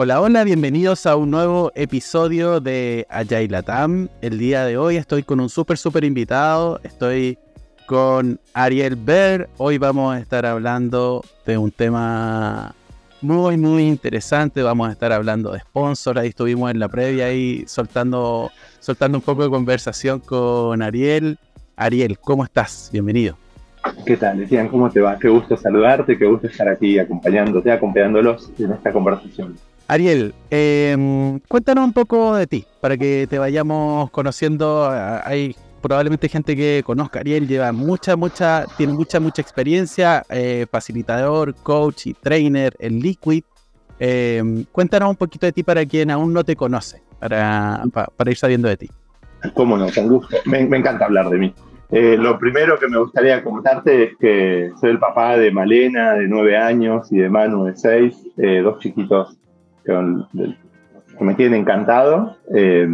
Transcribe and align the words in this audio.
Hola, 0.00 0.20
hola, 0.20 0.44
bienvenidos 0.44 1.06
a 1.06 1.16
un 1.16 1.32
nuevo 1.32 1.72
episodio 1.74 2.60
de 2.60 3.04
Agile 3.10 3.48
Latam. 3.48 4.06
El 4.20 4.38
día 4.38 4.64
de 4.64 4.78
hoy 4.78 4.94
estoy 4.94 5.24
con 5.24 5.40
un 5.40 5.48
súper, 5.48 5.76
súper 5.76 6.04
invitado. 6.04 6.78
Estoy 6.84 7.36
con 7.84 8.38
Ariel 8.54 8.94
Ver. 8.94 9.48
Hoy 9.56 9.76
vamos 9.78 10.14
a 10.14 10.20
estar 10.20 10.46
hablando 10.46 11.24
de 11.44 11.58
un 11.58 11.72
tema 11.72 12.76
muy, 13.22 13.56
muy 13.56 13.88
interesante. 13.88 14.62
Vamos 14.62 14.88
a 14.88 14.92
estar 14.92 15.10
hablando 15.12 15.50
de 15.50 15.58
sponsors. 15.58 16.20
Ahí 16.20 16.28
estuvimos 16.28 16.70
en 16.70 16.78
la 16.78 16.88
previa 16.88 17.26
ahí 17.26 17.64
soltando, 17.66 18.52
soltando 18.78 19.18
un 19.18 19.22
poco 19.22 19.42
de 19.42 19.50
conversación 19.50 20.20
con 20.20 20.80
Ariel. 20.80 21.40
Ariel, 21.74 22.20
¿cómo 22.20 22.44
estás? 22.44 22.88
Bienvenido. 22.92 23.36
¿Qué 24.06 24.16
tal, 24.16 24.38
Decían? 24.38 24.68
¿Cómo 24.68 24.88
te 24.92 25.00
va? 25.00 25.18
Qué 25.18 25.28
gusto 25.28 25.56
saludarte, 25.56 26.16
qué 26.16 26.24
gusto 26.24 26.46
estar 26.46 26.68
aquí 26.68 27.00
acompañándote, 27.00 27.72
acompañándolos 27.72 28.52
en 28.60 28.70
esta 28.70 28.92
conversación. 28.92 29.56
Ariel, 29.88 30.34
em, 30.50 31.40
cuéntanos 31.48 31.82
un 31.82 31.94
poco 31.94 32.36
de 32.36 32.46
ti, 32.46 32.66
para 32.82 32.98
que 32.98 33.26
te 33.26 33.38
vayamos 33.38 34.10
conociendo. 34.10 34.86
Hay 35.24 35.56
probablemente 35.80 36.28
gente 36.28 36.54
que 36.54 36.82
conozca 36.84 37.20
a 37.20 37.22
Ariel, 37.22 37.48
lleva 37.48 37.72
mucha, 37.72 38.14
mucha, 38.14 38.66
tiene 38.76 38.92
mucha, 38.92 39.18
mucha 39.18 39.40
experiencia, 39.40 40.24
eh, 40.28 40.66
facilitador, 40.70 41.54
coach 41.54 42.08
y 42.08 42.12
trainer 42.12 42.76
en 42.80 43.00
Liquid. 43.00 43.44
Em, 43.98 44.64
cuéntanos 44.72 45.08
un 45.08 45.16
poquito 45.16 45.46
de 45.46 45.52
ti 45.52 45.62
para 45.62 45.86
quien 45.86 46.10
aún 46.10 46.34
no 46.34 46.44
te 46.44 46.54
conoce, 46.54 47.02
para, 47.18 47.82
para, 48.14 48.30
ir 48.30 48.36
sabiendo 48.36 48.68
de 48.68 48.76
ti. 48.76 48.90
Cómo 49.54 49.78
no, 49.78 49.86
con 49.90 50.06
gusto. 50.06 50.36
Me, 50.44 50.60
encanta 50.60 51.06
hablar 51.06 51.30
de 51.30 51.38
mí. 51.38 51.54
Eh, 51.90 52.18
lo 52.18 52.38
primero 52.38 52.78
que 52.78 52.88
me 52.88 52.98
gustaría 52.98 53.42
contarte 53.42 54.04
es 54.04 54.16
que 54.18 54.70
soy 54.78 54.90
el 54.90 54.98
papá 54.98 55.38
de 55.38 55.50
Malena, 55.50 56.12
de 56.12 56.28
nueve 56.28 56.58
años, 56.58 57.10
y 57.10 57.16
de 57.16 57.30
Manu, 57.30 57.64
de 57.64 57.74
seis, 57.74 58.14
eh, 58.36 58.60
dos 58.62 58.78
chiquitos 58.80 59.38
que, 59.88 61.24
me 61.24 61.34
tienen 61.34 61.62
encantado. 61.62 62.36
Eh, 62.54 62.88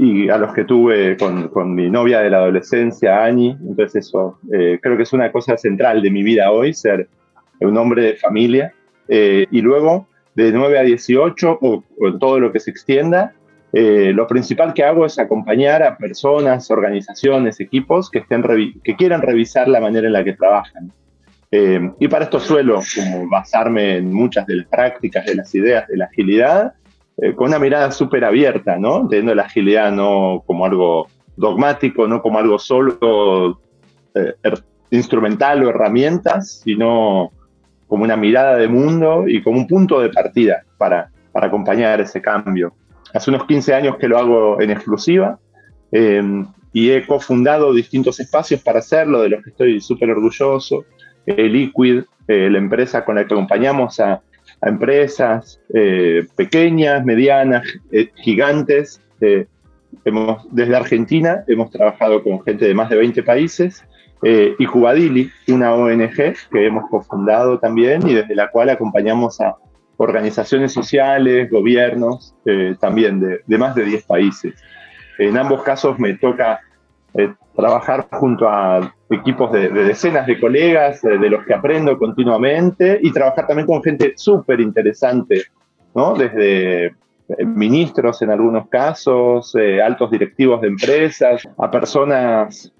y 0.00 0.28
a 0.28 0.38
los 0.38 0.52
que 0.52 0.64
tuve 0.64 1.16
con, 1.16 1.74
mi 1.74 1.90
novia 1.90 2.20
de 2.20 2.30
la 2.30 2.38
adolescencia, 2.38 3.24
Ani. 3.24 3.56
Entonces 3.60 4.06
eso 4.06 4.38
eh, 4.52 4.78
creo 4.80 4.96
que 4.96 5.02
es 5.02 5.12
una 5.12 5.32
cosa 5.32 5.56
central 5.56 6.02
de 6.02 6.10
mi 6.10 6.22
vida 6.22 6.52
hoy, 6.52 6.72
ser 6.72 7.08
un 7.60 7.76
hombre 7.76 8.02
de 8.02 8.16
familia. 8.16 8.72
Eh, 9.08 9.46
y 9.50 9.60
luego, 9.60 10.06
de 10.34 10.52
9 10.52 10.78
a 10.78 10.82
18, 10.82 11.58
o, 11.60 11.84
o 11.98 12.18
todo 12.18 12.38
lo 12.38 12.52
que 12.52 12.60
se 12.60 12.70
extienda, 12.70 13.34
lo 13.72 14.26
principal 14.26 14.72
que 14.72 14.82
hago 14.82 15.04
es 15.04 15.18
acompañar 15.18 15.82
a 15.82 15.98
personas, 15.98 16.70
organizaciones, 16.70 17.60
equipos 17.60 18.10
que, 18.10 18.20
estén 18.20 18.42
que 18.82 18.96
quieran 18.96 19.20
revisar 19.20 19.68
la 19.68 19.80
manera 19.80 20.06
en 20.06 20.14
la 20.14 20.24
que 20.24 20.32
trabajan. 20.32 20.90
Eh, 21.50 21.92
y 21.98 22.08
para 22.08 22.24
esto 22.24 22.40
suelo 22.40 22.80
como 22.94 23.28
basarme 23.28 23.96
en 23.96 24.12
muchas 24.12 24.46
de 24.46 24.56
las 24.56 24.66
prácticas, 24.66 25.24
de 25.24 25.34
las 25.34 25.54
ideas 25.54 25.88
de 25.88 25.96
la 25.96 26.04
agilidad, 26.06 26.74
eh, 27.16 27.34
con 27.34 27.48
una 27.48 27.58
mirada 27.58 27.90
súper 27.90 28.24
abierta, 28.24 28.76
¿no? 28.76 29.08
Teniendo 29.08 29.34
la 29.34 29.44
agilidad 29.44 29.90
no 29.90 30.42
como 30.46 30.66
algo 30.66 31.08
dogmático, 31.36 32.06
no 32.06 32.20
como 32.20 32.38
algo 32.38 32.58
solo 32.58 33.60
eh, 34.14 34.34
er, 34.42 34.62
instrumental 34.90 35.64
o 35.64 35.70
herramientas, 35.70 36.60
sino 36.64 37.32
como 37.86 38.04
una 38.04 38.16
mirada 38.16 38.56
de 38.56 38.68
mundo 38.68 39.24
y 39.26 39.42
como 39.42 39.58
un 39.58 39.66
punto 39.66 40.00
de 40.00 40.10
partida 40.10 40.64
para, 40.76 41.10
para 41.32 41.46
acompañar 41.46 42.00
ese 42.00 42.20
cambio. 42.20 42.74
Hace 43.14 43.30
unos 43.30 43.46
15 43.46 43.74
años 43.74 43.96
que 43.96 44.08
lo 44.08 44.18
hago 44.18 44.60
en 44.60 44.70
exclusiva 44.70 45.38
y 46.72 46.90
he 46.90 47.06
cofundado 47.06 47.72
distintos 47.72 48.20
espacios 48.20 48.62
para 48.62 48.80
hacerlo, 48.80 49.22
de 49.22 49.30
los 49.30 49.42
que 49.42 49.50
estoy 49.50 49.80
súper 49.80 50.10
orgulloso. 50.10 50.84
Liquid, 51.36 52.04
eh, 52.26 52.50
la 52.50 52.58
empresa 52.58 53.04
con 53.04 53.16
la 53.16 53.26
que 53.26 53.34
acompañamos 53.34 54.00
a, 54.00 54.20
empresas 54.60 55.60
eh, 55.72 56.26
pequeñas, 56.34 57.04
medianas, 57.04 57.62
eh, 57.92 58.10
gigantes. 58.16 59.00
hemos, 60.04 60.46
desde 60.50 60.74
Argentina 60.74 61.44
hemos 61.46 61.70
trabajado 61.70 62.24
con 62.24 62.42
gente 62.42 62.66
de 62.66 62.74
más 62.74 62.90
de 62.90 62.96
20 62.96 63.22
países 63.22 63.84
y 64.20 64.66
Cubadili, 64.66 65.30
una 65.46 65.74
ONG 65.74 66.34
que 66.50 66.66
hemos 66.66 66.90
cofundado 66.90 67.60
también 67.60 68.04
y 68.08 68.14
desde 68.14 68.34
la 68.34 68.50
cual 68.50 68.70
acompañamos 68.70 69.40
a 69.40 69.54
organizaciones 69.96 70.72
sociales, 70.72 71.48
gobiernos, 71.48 72.34
también 72.80 73.20
de, 73.20 73.40
de, 73.46 73.58
más 73.58 73.76
de 73.76 73.84
10 73.84 74.04
países. 74.06 74.54
En 75.18 75.36
ambos 75.36 75.62
casos 75.62 76.00
me 76.00 76.14
toca 76.14 76.60
trabajar 77.56 78.06
junto 78.12 78.48
a 78.48 78.94
equipos 79.10 79.50
de, 79.52 79.68
decenas 79.70 80.26
de 80.26 80.38
colegas 80.38 81.02
de, 81.02 81.30
los 81.30 81.44
que 81.44 81.54
aprendo 81.54 81.98
continuamente 81.98 83.00
y 83.02 83.12
trabajar 83.12 83.46
también 83.46 83.66
con 83.66 83.82
gente 83.82 84.12
súper 84.16 84.60
interesante, 84.60 85.42
¿no? 85.94 86.14
Desde 86.14 86.86
eh, 86.86 86.92
ministros 87.44 88.22
en 88.22 88.30
algunos 88.30 88.68
casos, 88.68 89.54
eh, 89.58 89.82
altos 89.82 90.10
directivos 90.10 90.60
de 90.60 90.68
empresas, 90.68 91.48
a 91.58 91.70
personas 91.70 92.72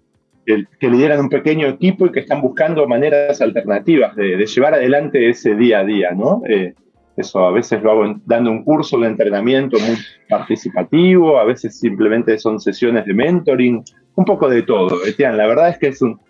que, 0.47 0.89
lideran 0.89 1.21
un 1.21 1.29
pequeño 1.29 1.67
equipo 1.67 2.07
y 2.07 2.13
que 2.13 2.21
están 2.21 2.41
buscando 2.41 2.87
maneras 2.89 3.41
alternativas 3.43 4.17
de, 4.17 4.47
llevar 4.47 4.75
adelante 4.75 5.29
ese 5.29 5.55
día 5.55 5.81
a 5.81 5.85
día, 5.85 6.13
¿no? 6.13 6.43
Eh, 6.49 6.75
eso 7.17 7.45
a 7.45 7.51
veces 7.51 7.83
lo 7.83 7.91
hago 7.91 8.15
dando 8.25 8.51
un 8.51 8.63
curso 8.63 8.99
de 8.99 9.09
entrenamiento 9.09 9.77
muy 9.81 9.97
participativo, 10.29 11.39
a 11.39 11.45
veces 11.45 11.79
simplemente 11.79 12.39
son 12.39 12.61
sesiones 12.61 13.05
de 13.05 13.13
mentoring, 13.13 13.83
un 14.19 14.25
poco 14.25 14.49
de 14.49 14.63
todo, 14.63 15.07
Etienne. 15.07 15.37
La 15.37 15.47
verdad 15.47 15.69
es 15.69 15.79
que 15.79 15.87
es 15.87 16.03
un, 16.03 16.21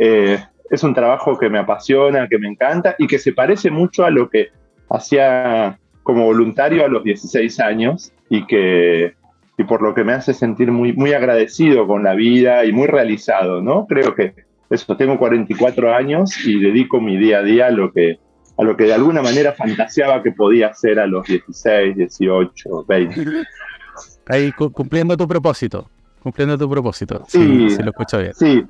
eh, 0.00 0.36
es 0.68 0.82
un 0.82 0.92
trabajo 0.92 1.38
que 1.38 1.48
me 1.48 1.60
apasiona, 1.60 2.26
que 2.26 2.40
me 2.40 2.48
encanta 2.48 2.96
y 2.98 3.06
que 3.06 3.20
se 3.20 3.32
parece 3.32 3.70
mucho 3.70 4.04
a 4.04 4.10
lo 4.10 4.28
que 4.28 4.48
hacía 4.90 5.78
como 6.02 6.24
voluntario 6.24 6.84
a 6.84 6.88
los 6.88 7.04
16 7.04 7.60
años 7.60 8.12
y 8.28 8.44
que 8.46 9.14
y 9.58 9.62
por 9.62 9.80
lo 9.80 9.94
que 9.94 10.02
me 10.02 10.12
hace 10.12 10.34
sentir 10.34 10.72
muy, 10.72 10.92
muy 10.92 11.12
agradecido 11.12 11.86
con 11.86 12.02
la 12.02 12.14
vida 12.14 12.64
y 12.64 12.72
muy 12.72 12.88
realizado, 12.88 13.62
¿no? 13.62 13.86
Creo 13.86 14.16
que 14.16 14.34
eso, 14.68 14.96
tengo 14.96 15.16
44 15.16 15.94
años 15.94 16.44
y 16.44 16.58
dedico 16.58 17.00
mi 17.00 17.16
día 17.16 17.38
a 17.38 17.42
día 17.44 17.66
a 17.68 17.70
lo 17.70 17.92
que, 17.92 18.18
a 18.58 18.64
lo 18.64 18.76
que 18.76 18.84
de 18.84 18.94
alguna 18.94 19.22
manera 19.22 19.52
fantaseaba 19.52 20.20
que 20.24 20.32
podía 20.32 20.66
hacer 20.66 20.98
a 20.98 21.06
los 21.06 21.24
16, 21.28 21.96
18, 21.96 22.84
20. 22.88 23.20
Ahí 24.26 24.50
cumpliendo 24.50 25.16
tu 25.16 25.28
propósito 25.28 25.88
cumpliendo 26.26 26.58
tu 26.58 26.68
propósito. 26.68 27.24
Sí, 27.28 27.70
se 27.70 27.84
lo 27.84 27.90
escucho 27.90 28.18
bien. 28.18 28.34
Sí, 28.34 28.64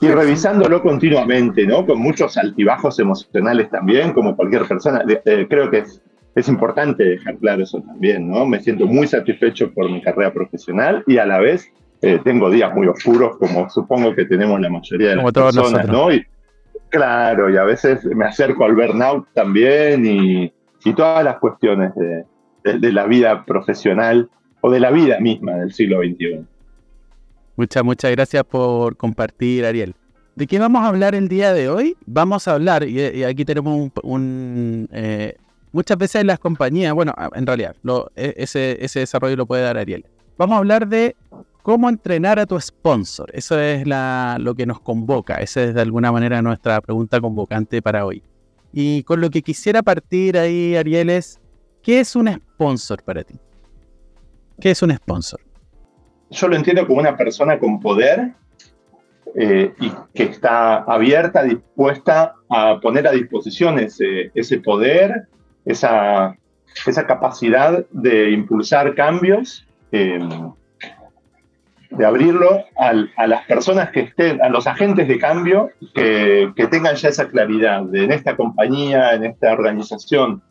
y 0.00 0.08
revisándolo 0.08 0.80
continuamente, 0.82 1.66
¿no? 1.66 1.84
Con 1.84 1.98
muchos 1.98 2.38
altibajos 2.38 2.98
emocionales 2.98 3.68
también, 3.68 4.14
como 4.14 4.34
cualquier 4.34 4.66
persona. 4.66 5.02
Eh, 5.06 5.46
creo 5.50 5.70
que 5.70 5.84
es, 6.34 6.48
importante 6.48 7.04
dejar 7.04 7.36
claro 7.36 7.62
eso 7.64 7.82
también, 7.82 8.26
¿no? 8.30 8.46
Me 8.46 8.60
siento 8.60 8.86
muy 8.86 9.06
satisfecho 9.06 9.70
por 9.74 9.90
mi 9.90 10.00
carrera 10.00 10.32
profesional 10.32 11.04
y 11.06 11.18
a 11.18 11.26
la 11.26 11.40
vez 11.40 11.70
eh, 12.00 12.20
tengo 12.24 12.48
días 12.48 12.72
muy 12.74 12.86
oscuros, 12.86 13.36
como 13.36 13.68
supongo 13.68 14.14
que 14.14 14.24
tenemos 14.24 14.58
la 14.60 14.70
mayoría 14.70 15.10
de 15.10 15.16
las 15.16 15.32
personas, 15.32 15.88
¿no? 15.88 16.10
Y, 16.10 16.24
claro, 16.88 17.50
y 17.50 17.58
a 17.58 17.64
veces 17.64 18.02
me 18.04 18.24
acerco 18.24 18.64
al 18.64 18.74
burnout 18.74 19.26
también 19.34 20.06
y, 20.06 20.52
y 20.84 20.94
todas 20.94 21.22
las 21.22 21.36
cuestiones 21.38 21.92
de, 21.96 22.78
de 22.78 22.92
la 22.92 23.04
vida 23.04 23.44
profesional 23.44 24.30
o 24.62 24.70
de 24.70 24.80
la 24.80 24.90
vida 24.90 25.18
misma 25.20 25.56
del 25.56 25.72
siglo 25.72 25.98
XXI. 25.98 26.46
Muchas, 27.58 27.82
muchas 27.82 28.12
gracias 28.12 28.44
por 28.44 28.96
compartir, 28.96 29.64
Ariel. 29.66 29.96
¿De 30.36 30.46
qué 30.46 30.60
vamos 30.60 30.80
a 30.84 30.86
hablar 30.86 31.16
el 31.16 31.26
día 31.26 31.52
de 31.52 31.68
hoy? 31.68 31.96
Vamos 32.06 32.46
a 32.46 32.52
hablar, 32.52 32.88
y, 32.88 33.24
aquí 33.24 33.44
tenemos 33.44 33.90
un... 34.04 34.88
eh, 34.92 35.34
muchas 35.72 35.98
veces 35.98 36.24
las 36.24 36.38
compañías, 36.38 36.94
bueno, 36.94 37.12
en 37.34 37.44
realidad, 37.44 37.74
e, 38.14 38.34
ese, 38.36 38.78
desarrollo 38.78 39.34
lo 39.34 39.44
puede 39.44 39.62
dar 39.62 39.76
Ariel. 39.76 40.06
Vamos 40.36 40.54
a 40.54 40.58
hablar 40.58 40.86
de 40.86 41.16
cómo 41.64 41.88
entrenar 41.88 42.38
a 42.38 42.46
tu 42.46 42.60
sponsor. 42.60 43.28
Eso 43.34 43.58
es 43.58 43.84
lo 43.84 44.54
que 44.54 44.64
nos 44.64 44.78
convoca. 44.78 45.38
Esa 45.38 45.64
es 45.64 45.74
de 45.74 45.80
alguna 45.80 46.12
manera 46.12 46.40
nuestra 46.40 46.80
pregunta 46.80 47.20
convocante 47.20 47.82
para 47.82 48.06
hoy. 48.06 48.22
Y 48.72 49.02
con 49.02 49.20
lo 49.20 49.30
que 49.30 49.42
quisiera 49.42 49.82
partir 49.82 50.38
ahí, 50.38 50.76
Ariel, 50.76 51.10
es, 51.10 51.40
¿qué 51.82 51.98
es 51.98 52.14
un 52.14 52.32
sponsor 52.32 53.02
para 53.02 53.24
ti? 53.24 53.34
¿Qué 54.60 54.70
es 54.70 54.80
un 54.80 54.94
sponsor? 54.94 55.47
Yo 56.30 56.48
lo 56.48 56.56
entiendo 56.56 56.86
como 56.86 57.00
una 57.00 57.16
persona 57.16 57.58
con 57.58 57.80
poder 57.80 58.32
eh, 59.34 59.72
y 59.80 59.92
que 60.14 60.24
está 60.24 60.78
abierta, 60.78 61.42
dispuesta 61.42 62.34
a 62.48 62.80
poner 62.80 63.06
a 63.06 63.12
disposición 63.12 63.78
ese, 63.78 64.30
ese 64.34 64.58
poder, 64.58 65.28
esa, 65.64 66.36
esa 66.86 67.06
capacidad 67.06 67.84
de 67.90 68.30
impulsar 68.30 68.94
cambios, 68.94 69.66
em, 69.92 70.52
de 71.90 72.04
abrirlo 72.04 72.64
a 72.76 73.26
las 73.26 73.46
personas 73.46 73.90
que 73.90 74.00
estén, 74.00 74.42
a 74.42 74.50
los 74.50 74.66
agentes 74.66 75.08
de 75.08 75.18
cambio 75.18 75.70
que, 75.94 76.52
que 76.54 76.66
tengan 76.66 76.96
ya 76.96 77.08
esa 77.08 77.28
claridad 77.28 77.82
de 77.84 78.04
en 78.04 78.12
esta 78.12 78.36
compañía, 78.36 79.14
en 79.14 79.24
esta 79.24 79.52
organización, 79.52 80.42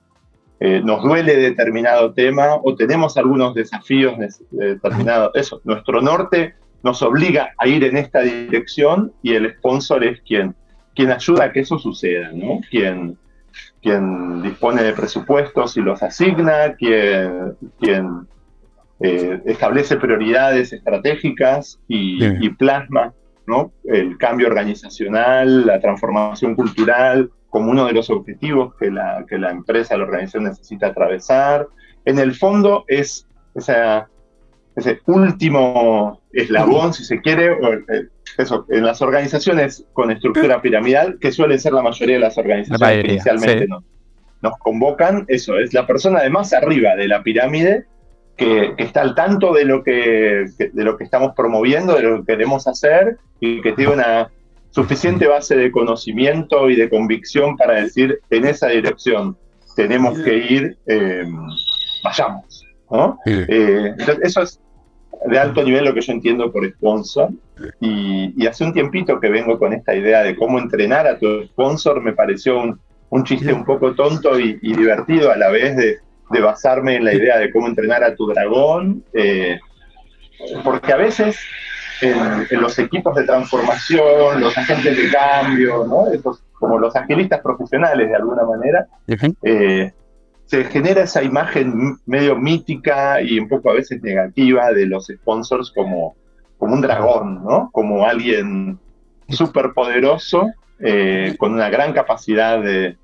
eh, 0.59 0.81
nos 0.83 1.03
duele 1.03 1.35
determinado 1.35 2.13
tema 2.13 2.55
o 2.63 2.75
tenemos 2.75 3.17
algunos 3.17 3.53
desafíos 3.53 4.15
determinados. 4.49 5.31
Eso, 5.35 5.61
nuestro 5.63 6.01
norte 6.01 6.55
nos 6.83 7.01
obliga 7.01 7.53
a 7.57 7.67
ir 7.67 7.83
en 7.83 7.97
esta 7.97 8.21
dirección 8.21 9.11
y 9.21 9.33
el 9.33 9.53
sponsor 9.55 10.03
es 10.03 10.21
quien, 10.21 10.55
quien 10.95 11.11
ayuda 11.11 11.45
a 11.45 11.51
que 11.51 11.59
eso 11.59 11.77
suceda, 11.77 12.31
¿no? 12.33 12.61
Quien, 12.69 13.17
quien 13.81 14.41
dispone 14.41 14.83
de 14.83 14.93
presupuestos 14.93 15.77
y 15.77 15.81
los 15.81 16.01
asigna, 16.01 16.73
quien, 16.75 17.55
quien 17.79 18.27
eh, 18.99 19.41
establece 19.45 19.97
prioridades 19.97 20.73
estratégicas 20.73 21.79
y, 21.87 22.49
plasma 22.51 23.13
¿no? 23.45 23.71
el 23.85 24.17
cambio 24.17 24.47
organizacional, 24.47 25.67
la 25.67 25.79
transformación 25.79 26.55
cultural 26.55 27.29
como 27.49 27.71
uno 27.71 27.85
de 27.85 27.93
los 27.93 28.09
objetivos 28.09 28.75
que 28.75 28.91
la, 28.91 29.25
que 29.27 29.37
la 29.37 29.51
empresa, 29.51 29.97
la 29.97 30.03
organización 30.03 30.43
necesita 30.45 30.87
atravesar. 30.87 31.67
En 32.05 32.19
el 32.19 32.35
fondo 32.35 32.85
es 32.87 33.27
ese 33.55 35.01
último 35.05 36.21
eslabón, 36.31 36.93
si 36.93 37.03
se 37.03 37.19
quiere, 37.21 37.53
eh, 37.53 38.07
eso, 38.37 38.65
en 38.69 38.85
las 38.85 39.01
organizaciones 39.01 39.85
con 39.93 40.11
estructura 40.11 40.61
piramidal, 40.61 41.17
que 41.19 41.31
suele 41.31 41.57
ser 41.57 41.73
la 41.73 41.81
mayoría 41.81 42.15
de 42.15 42.21
las 42.21 42.37
organizaciones 42.37 43.03
que 43.03 43.11
inicialmente 43.11 43.67
nos, 43.67 44.57
convocan, 44.59 45.25
eso, 45.27 45.57
es 45.57 45.73
la 45.73 45.87
persona 45.87 46.21
de 46.21 46.29
más 46.29 46.53
arriba 46.53 46.95
de 46.95 47.07
la 47.07 47.23
pirámide 47.23 47.85
que, 48.35 48.75
está 48.77 49.01
al 49.01 49.15
tanto 49.15 49.51
de 49.51 49.65
lo 49.65 49.83
que, 49.83 50.45
de 50.57 50.83
lo 50.83 50.95
que 50.95 51.03
estamos 51.03 51.33
promoviendo, 51.35 51.95
de 51.95 52.03
lo 52.03 52.19
que 52.19 52.33
queremos 52.33 52.67
hacer 52.67 53.17
y 53.39 53.61
que 53.61 53.73
tiene 53.73 53.93
una 53.93 54.29
suficiente 54.71 55.27
base 55.27 55.55
de 55.55 55.71
conocimiento 55.71 56.69
y 56.69 56.75
de 56.75 56.89
convicción 56.89 57.57
para 57.57 57.81
decir 57.81 58.19
en 58.29 58.45
esa 58.45 58.67
dirección 58.67 59.37
tenemos 59.75 60.19
que 60.19 60.35
ir, 60.35 60.77
eh, 60.87 61.23
vayamos. 62.03 62.65
Eh, 63.25 63.95
eso 64.23 64.41
es 64.41 64.59
de 65.25 65.39
alto 65.39 65.63
nivel 65.63 65.85
lo 65.85 65.93
que 65.93 66.01
yo 66.01 66.13
entiendo 66.13 66.51
por 66.51 66.67
sponsor. 66.67 67.29
Y, 67.79 68.45
hace 68.47 68.63
un 68.63 68.73
tiempito 68.73 69.19
que 69.19 69.29
vengo 69.29 69.57
con 69.57 69.73
esta 69.73 69.95
idea 69.95 70.23
de 70.23 70.35
cómo 70.35 70.59
entrenar 70.59 71.07
a 71.07 71.17
tu 71.17 71.43
sponsor, 71.45 72.01
me 72.01 72.13
pareció 72.13 72.59
un, 73.09 73.23
chiste 73.23 73.53
un 73.53 73.65
poco 73.65 73.93
tonto 73.93 74.39
y, 74.39 74.57
divertido 74.61 75.31
a 75.31 75.37
la 75.37 75.49
vez 75.49 75.75
de, 75.77 75.99
basarme 76.41 76.95
en 76.95 77.05
la 77.05 77.13
idea 77.13 77.37
de 77.37 77.51
cómo 77.51 77.67
entrenar 77.67 78.03
a 78.03 78.15
tu 78.15 78.27
dragón. 78.27 79.03
Eh, 79.13 79.59
porque 80.63 80.93
a 80.93 80.97
veces 80.97 81.39
en, 82.01 82.61
los 82.61 82.77
equipos 82.79 83.15
de 83.15 83.23
transformación, 83.23 84.41
los 84.41 84.57
agentes 84.57 84.97
de 84.97 85.11
cambio, 85.11 85.85
¿no? 85.85 86.05
como 86.53 86.77
los 86.79 86.95
agilistas 86.95 87.41
profesionales 87.41 88.09
de 88.09 88.15
alguna 88.15 88.43
manera, 88.43 88.87
se 90.47 90.63
genera 90.63 91.03
esa 91.03 91.21
imagen 91.21 91.97
medio 92.05 92.35
mítica 92.37 93.21
y 93.21 93.37
un 93.37 93.49
poco 93.49 93.69
a 93.69 93.73
veces 93.73 94.01
negativa 94.01 94.71
de 94.71 94.85
los 94.85 95.07
sponsors 95.07 95.71
como, 95.71 96.15
como 96.57 96.73
un 96.73 96.81
dragón, 96.81 97.43
¿no? 97.43 97.69
Como 97.73 98.05
alguien 98.05 98.79
súper 99.27 99.73
poderoso, 99.73 100.49
eh, 100.79 101.35
con 101.37 101.53
una 101.53 101.69
gran 101.69 101.91
capacidad 101.91 102.61
de, 102.61 102.97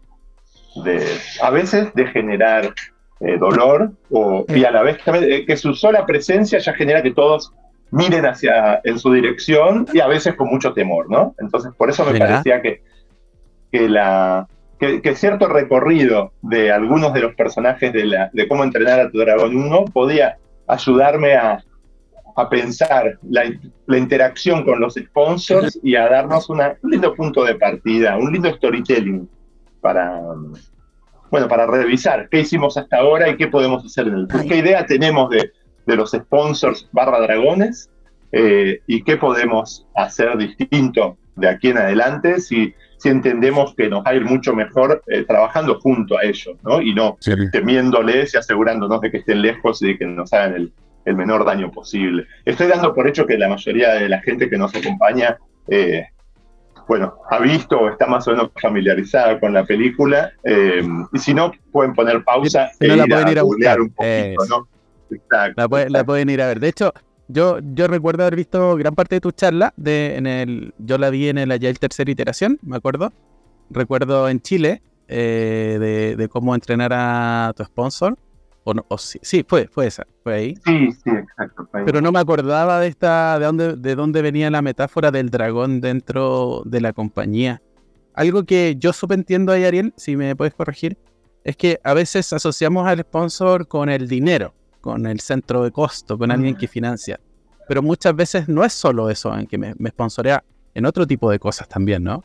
a 1.41 1.49
veces, 1.49 1.93
de 1.93 2.07
generar 2.07 2.73
eh, 3.19 3.37
dolor 3.37 3.91
o, 4.09 4.45
y 4.47 4.63
a 4.63 4.71
la 4.71 4.81
vez 4.81 4.97
eh, 5.05 5.45
que 5.45 5.57
su 5.57 5.73
sola 5.73 6.05
presencia 6.05 6.59
ya 6.59 6.73
genera 6.73 7.03
que 7.03 7.11
todos 7.11 7.51
miren 7.93 8.25
hacia 8.25 8.81
en 8.83 8.97
su 8.97 9.13
dirección 9.13 9.85
y 9.93 9.99
a 9.99 10.07
veces 10.07 10.33
con 10.33 10.49
mucho 10.49 10.73
temor, 10.73 11.09
¿no? 11.09 11.35
Entonces, 11.37 11.71
por 11.77 11.91
eso 11.91 12.03
me 12.03 12.17
parecía 12.17 12.59
que, 12.59 12.81
que 13.71 13.87
la, 13.87 14.47
que, 14.79 15.15
cierto 15.15 15.47
recorrido 15.47 16.33
de 16.41 16.71
algunos 16.71 17.13
de 17.13 17.21
los 17.21 17.35
personajes 17.35 17.93
de, 17.93 18.05
la, 18.05 18.31
de 18.33 18.47
cómo 18.47 18.63
entrenar 18.63 18.99
a 18.99 19.11
tu 19.11 19.19
dragón 19.19 19.55
1 19.55 19.85
podía 19.85 20.37
ayudarme 20.67 21.35
a, 21.35 21.63
pensar 22.49 23.19
la, 23.29 23.45
interacción 23.95 24.65
con 24.65 24.79
los 24.79 24.95
sponsors 24.95 25.79
y 25.83 25.95
a 25.95 26.09
darnos 26.09 26.49
un 26.49 26.61
lindo 26.81 27.13
punto 27.13 27.43
de 27.43 27.53
partida, 27.53 28.17
un 28.17 28.33
lindo 28.33 28.51
storytelling 28.51 29.29
para, 29.81 30.19
bueno, 31.29 31.47
para 31.47 31.67
revisar 31.67 32.27
qué 32.29 32.39
hicimos 32.39 32.75
hasta 32.75 32.97
ahora 32.97 33.29
y 33.29 33.37
qué 33.37 33.47
podemos 33.47 33.85
hacer 33.85 34.07
en 34.07 34.15
el 34.15 34.21
futuro. 34.23 34.49
¿Qué 34.49 34.57
idea 34.57 34.83
tenemos 34.83 35.29
de, 35.29 35.51
los 35.85 36.11
sponsors 36.11 36.89
barra 36.91 37.19
dragones 37.21 37.89
eh, 38.31 38.81
y 38.87 39.03
qué 39.03 39.17
podemos 39.17 39.85
hacer 39.95 40.37
distinto 40.37 41.17
de 41.35 41.49
aquí 41.49 41.69
en 41.69 41.77
adelante 41.77 42.39
si 42.39 42.73
si 43.03 43.09
entendemos 43.09 43.75
que 43.75 43.89
nos 43.89 44.01
va 44.01 44.11
a 44.11 44.15
ir 44.15 44.23
mucho 44.23 44.55
mejor 44.55 45.03
eh, 45.07 45.25
trabajando 45.25 45.77
junto 45.81 46.17
a 46.17 46.23
ellos, 46.23 46.55
¿no? 46.63 46.81
Y 46.81 46.93
no 46.93 47.17
temiéndoles 47.51 48.33
y 48.33 48.37
asegurándonos 48.37 49.01
de 49.01 49.11
que 49.11 49.17
estén 49.17 49.41
lejos 49.41 49.81
y 49.81 49.87
de 49.87 49.97
que 49.97 50.05
nos 50.05 50.31
hagan 50.31 50.71
el, 51.05 51.15
menor 51.15 51.43
daño 51.43 51.69
posible. 51.69 52.25
Estoy 52.45 52.67
dando 52.67 52.95
por 52.95 53.05
hecho 53.05 53.25
que 53.25 53.37
la 53.37 53.49
mayoría 53.49 53.95
de 53.95 54.07
la 54.07 54.21
gente 54.21 54.49
que 54.49 54.57
nos 54.57 54.73
acompaña, 54.73 55.37
eh, 55.67 56.05
bueno, 56.87 57.15
ha 57.29 57.39
visto 57.39 57.77
o 57.77 57.89
está 57.89 58.05
más 58.07 58.25
o 58.29 58.31
menos 58.31 58.51
familiarizada 58.55 59.37
con 59.37 59.51
la 59.51 59.65
película. 59.65 60.31
Eh, 60.45 60.81
y 61.11 61.19
si 61.19 61.33
no, 61.33 61.51
pueden 61.73 61.93
poner 61.93 62.23
pausa 62.23 62.71
e 62.79 62.87
la 62.87 63.05
pueden 63.05 63.27
ir 63.27 63.39
a 63.39 63.43
buscar. 63.43 63.81
un 63.81 63.89
poquito, 63.89 64.45
¿no? 64.47 64.67
La, 65.55 65.67
la, 65.89 66.03
pueden 66.03 66.29
ir 66.29 66.41
a 66.41 66.47
ver. 66.47 66.59
De 66.59 66.69
hecho, 66.69 66.93
yo, 67.27 67.59
yo 67.73 67.87
recuerdo 67.87 68.23
haber 68.23 68.35
visto 68.35 68.75
gran 68.75 68.95
parte 68.95 69.15
de 69.15 69.21
tu 69.21 69.31
charla, 69.31 69.73
de, 69.77 70.17
en 70.17 70.27
el, 70.27 70.73
yo 70.77 70.97
la 70.97 71.09
vi 71.09 71.29
en 71.29 71.37
el 71.37 71.51
Agile 71.51 71.73
tercera 71.75 72.11
iteración, 72.11 72.59
me 72.61 72.77
acuerdo. 72.77 73.11
Recuerdo 73.69 74.29
en 74.29 74.41
Chile, 74.41 74.81
eh, 75.07 76.15
de, 76.17 76.29
cómo 76.29 76.53
entrenar 76.53 76.91
a 76.93 77.53
tu 77.55 77.63
sponsor. 77.63 78.17
O, 78.65 78.73
no, 78.73 78.85
sí, 78.97 79.19
sí, 79.21 79.45
fue, 79.47 79.67
fue 79.67 79.87
esa, 79.87 80.05
fue 80.23 80.33
ahí. 80.33 80.55
Sí, 80.65 80.91
sí, 80.91 81.09
exacto. 81.09 81.67
Pero 81.85 82.01
no 82.01 82.11
me 82.11 82.19
acordaba 82.19 82.79
de 82.79 82.87
esta, 82.87 83.37
de 83.37 83.45
dónde, 83.45 83.75
de 83.75 83.95
dónde 83.95 84.21
venía 84.21 84.49
la 84.49 84.61
metáfora 84.61 85.11
del 85.11 85.29
dragón 85.29 85.81
dentro 85.81 86.61
de 86.65 86.81
la 86.81 86.93
compañía. 86.93 87.61
Algo 88.13 88.43
que 88.43 88.75
yo 88.77 88.93
subentiendo 88.93 89.51
ahí, 89.51 89.65
Ariel, 89.65 89.93
si 89.97 90.15
me 90.15 90.35
puedes 90.35 90.53
corregir, 90.53 90.97
es 91.43 91.57
que 91.57 91.79
a 91.83 91.93
veces 91.93 92.31
asociamos 92.31 92.87
al 92.87 92.99
sponsor 92.99 93.67
con 93.67 93.89
el 93.89 94.07
dinero 94.07 94.53
con 94.83 95.07
el 95.07 95.21
centro 95.21 95.63
de 95.63 95.71
costo, 95.71 96.17
con 96.17 96.29
alguien 96.29 96.57
que 96.57 96.67
financia. 96.67 97.17
Pero 97.69 97.81
muchas 97.81 98.13
veces 98.13 98.49
no 98.49 98.65
es 98.65 98.73
solo 98.73 99.09
eso 99.09 99.33
en 99.33 99.47
que 99.47 99.57
me, 99.57 99.73
me 99.77 99.89
sponsorea 99.91 100.43
en 100.73 100.85
otro 100.85 101.07
tipo 101.07 101.31
de 101.31 101.39
cosas 101.39 101.69
también, 101.69 102.03
¿no? 102.03 102.21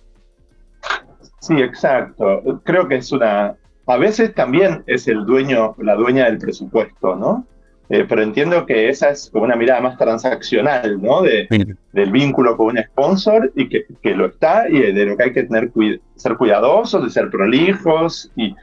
Sí, 1.40 1.54
exacto. 1.62 2.60
Creo 2.64 2.88
que 2.88 2.96
es 2.96 3.12
una. 3.12 3.54
A 3.86 3.96
veces 3.96 4.34
también 4.34 4.82
es 4.88 5.06
el 5.06 5.24
dueño, 5.24 5.76
la 5.78 5.94
dueña 5.94 6.24
del 6.24 6.38
presupuesto, 6.38 7.14
¿no? 7.14 7.46
Eh, 7.90 8.04
pero 8.06 8.22
entiendo 8.22 8.66
que 8.66 8.88
esa 8.88 9.10
es 9.10 9.30
como 9.30 9.44
una 9.44 9.54
mirada 9.54 9.80
más 9.80 9.96
transaccional, 9.96 11.00
¿no? 11.00 11.22
De, 11.22 11.46
Del 11.92 12.10
vínculo 12.10 12.56
con 12.56 12.76
un 12.76 12.82
sponsor 12.82 13.52
y 13.54 13.68
que, 13.68 13.86
que, 14.02 14.14
lo 14.14 14.26
está 14.26 14.68
y 14.68 14.92
de 14.92 15.06
lo 15.06 15.16
que 15.16 15.22
hay 15.22 15.32
que 15.32 15.44
tener 15.44 15.70
ser 16.16 16.36
cuidadosos, 16.36 17.04
de 17.04 17.10
ser 17.10 17.30
prolijos 17.30 18.32
y 18.34 18.54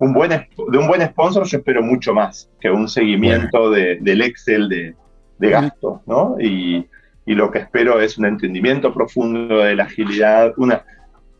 un 0.00 0.14
buen, 0.14 0.30
de 0.30 0.78
un 0.78 0.88
buen 0.88 1.02
sponsor 1.02 1.46
yo 1.46 1.58
espero 1.58 1.82
mucho 1.82 2.12
más 2.14 2.50
que 2.58 2.70
un 2.70 2.88
seguimiento 2.88 3.70
de, 3.70 3.98
del 4.00 4.22
Excel 4.22 4.68
de, 4.68 4.94
de 5.38 5.50
gastos, 5.50 6.00
¿no? 6.06 6.36
Y, 6.40 6.86
y, 7.26 7.34
lo 7.34 7.50
que 7.50 7.58
espero 7.58 8.00
es 8.00 8.16
un 8.16 8.24
entendimiento 8.24 8.92
profundo 8.94 9.58
de 9.58 9.76
la 9.76 9.84
agilidad, 9.84 10.54
una, 10.56 10.82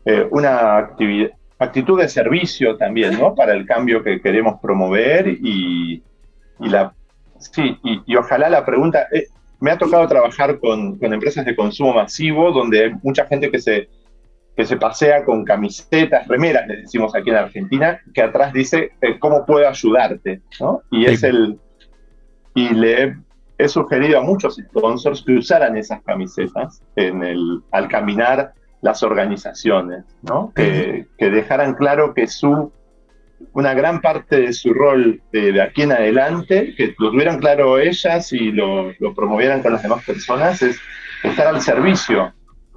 eh, 0.05 0.27
una 0.29 0.77
actividad, 0.77 1.31
actitud 1.57 1.99
de 1.99 2.07
servicio 2.07 2.77
también, 2.77 3.19
¿no? 3.19 3.33
Para 3.33 3.53
el 3.53 3.65
cambio 3.65 4.03
que 4.03 4.21
queremos 4.21 4.59
promover 4.61 5.27
y, 5.27 6.03
y 6.59 6.69
la, 6.69 6.93
sí, 7.39 7.79
y, 7.83 8.15
ojalá 8.15 8.47
la 8.47 8.63
pregunta, 8.63 9.07
eh, 9.11 9.25
me 9.59 9.71
ha 9.71 9.77
tocado 9.77 10.07
trabajar 10.07 10.59
con, 10.59 10.99
con 10.99 11.13
empresas 11.13 11.45
de 11.45 11.55
consumo 11.55 11.95
masivo 11.95 12.51
donde 12.51 12.83
hay 12.83 12.91
mucha 13.01 13.25
gente 13.25 13.49
que 13.49 13.59
se 13.59 13.89
que 14.61 14.67
se 14.67 14.77
pasea 14.77 15.25
con 15.25 15.43
camisetas, 15.43 16.27
remeras, 16.27 16.67
le 16.67 16.81
decimos 16.81 17.15
aquí 17.15 17.31
en 17.31 17.37
Argentina, 17.37 17.99
que 18.13 18.21
atrás 18.21 18.53
dice 18.53 18.91
eh, 19.01 19.17
cómo 19.17 19.43
puedo 19.43 19.67
ayudarte, 19.67 20.41
¿no? 20.59 20.83
Y 20.91 21.05
es 21.05 21.23
el 21.23 21.57
y 22.53 22.69
le 22.69 23.15
he, 23.57 23.67
sugerido 23.67 24.19
a 24.19 24.21
muchos 24.21 24.57
sponsors 24.57 25.23
que 25.25 25.33
usaran 25.33 25.77
esas 25.77 26.03
camisetas 26.03 26.83
en 26.95 27.23
el 27.23 27.63
al 27.71 27.87
caminar 27.87 28.53
las 28.81 29.01
organizaciones, 29.01 30.05
¿no? 30.21 30.53
Que, 30.55 31.07
dejaran 31.17 31.73
claro 31.73 32.13
que 32.13 32.27
su 32.27 32.71
una 33.53 33.73
gran 33.73 33.99
parte 33.99 34.41
de 34.41 34.53
su 34.53 34.75
rol 34.75 35.23
de, 35.31 35.59
aquí 35.59 35.81
en 35.81 35.93
adelante, 35.93 36.75
que 36.77 36.93
lo 36.99 37.09
tuvieran 37.09 37.39
claro 37.39 37.79
ellas 37.79 38.31
y 38.31 38.51
lo, 38.51 38.91
lo 38.99 39.15
promovieran 39.15 39.63
con 39.63 39.73
las 39.73 39.81
demás 39.81 40.05
personas, 40.05 40.61
es 40.61 40.77
estar 41.23 41.47
al 41.47 41.61
servicio 41.61 42.31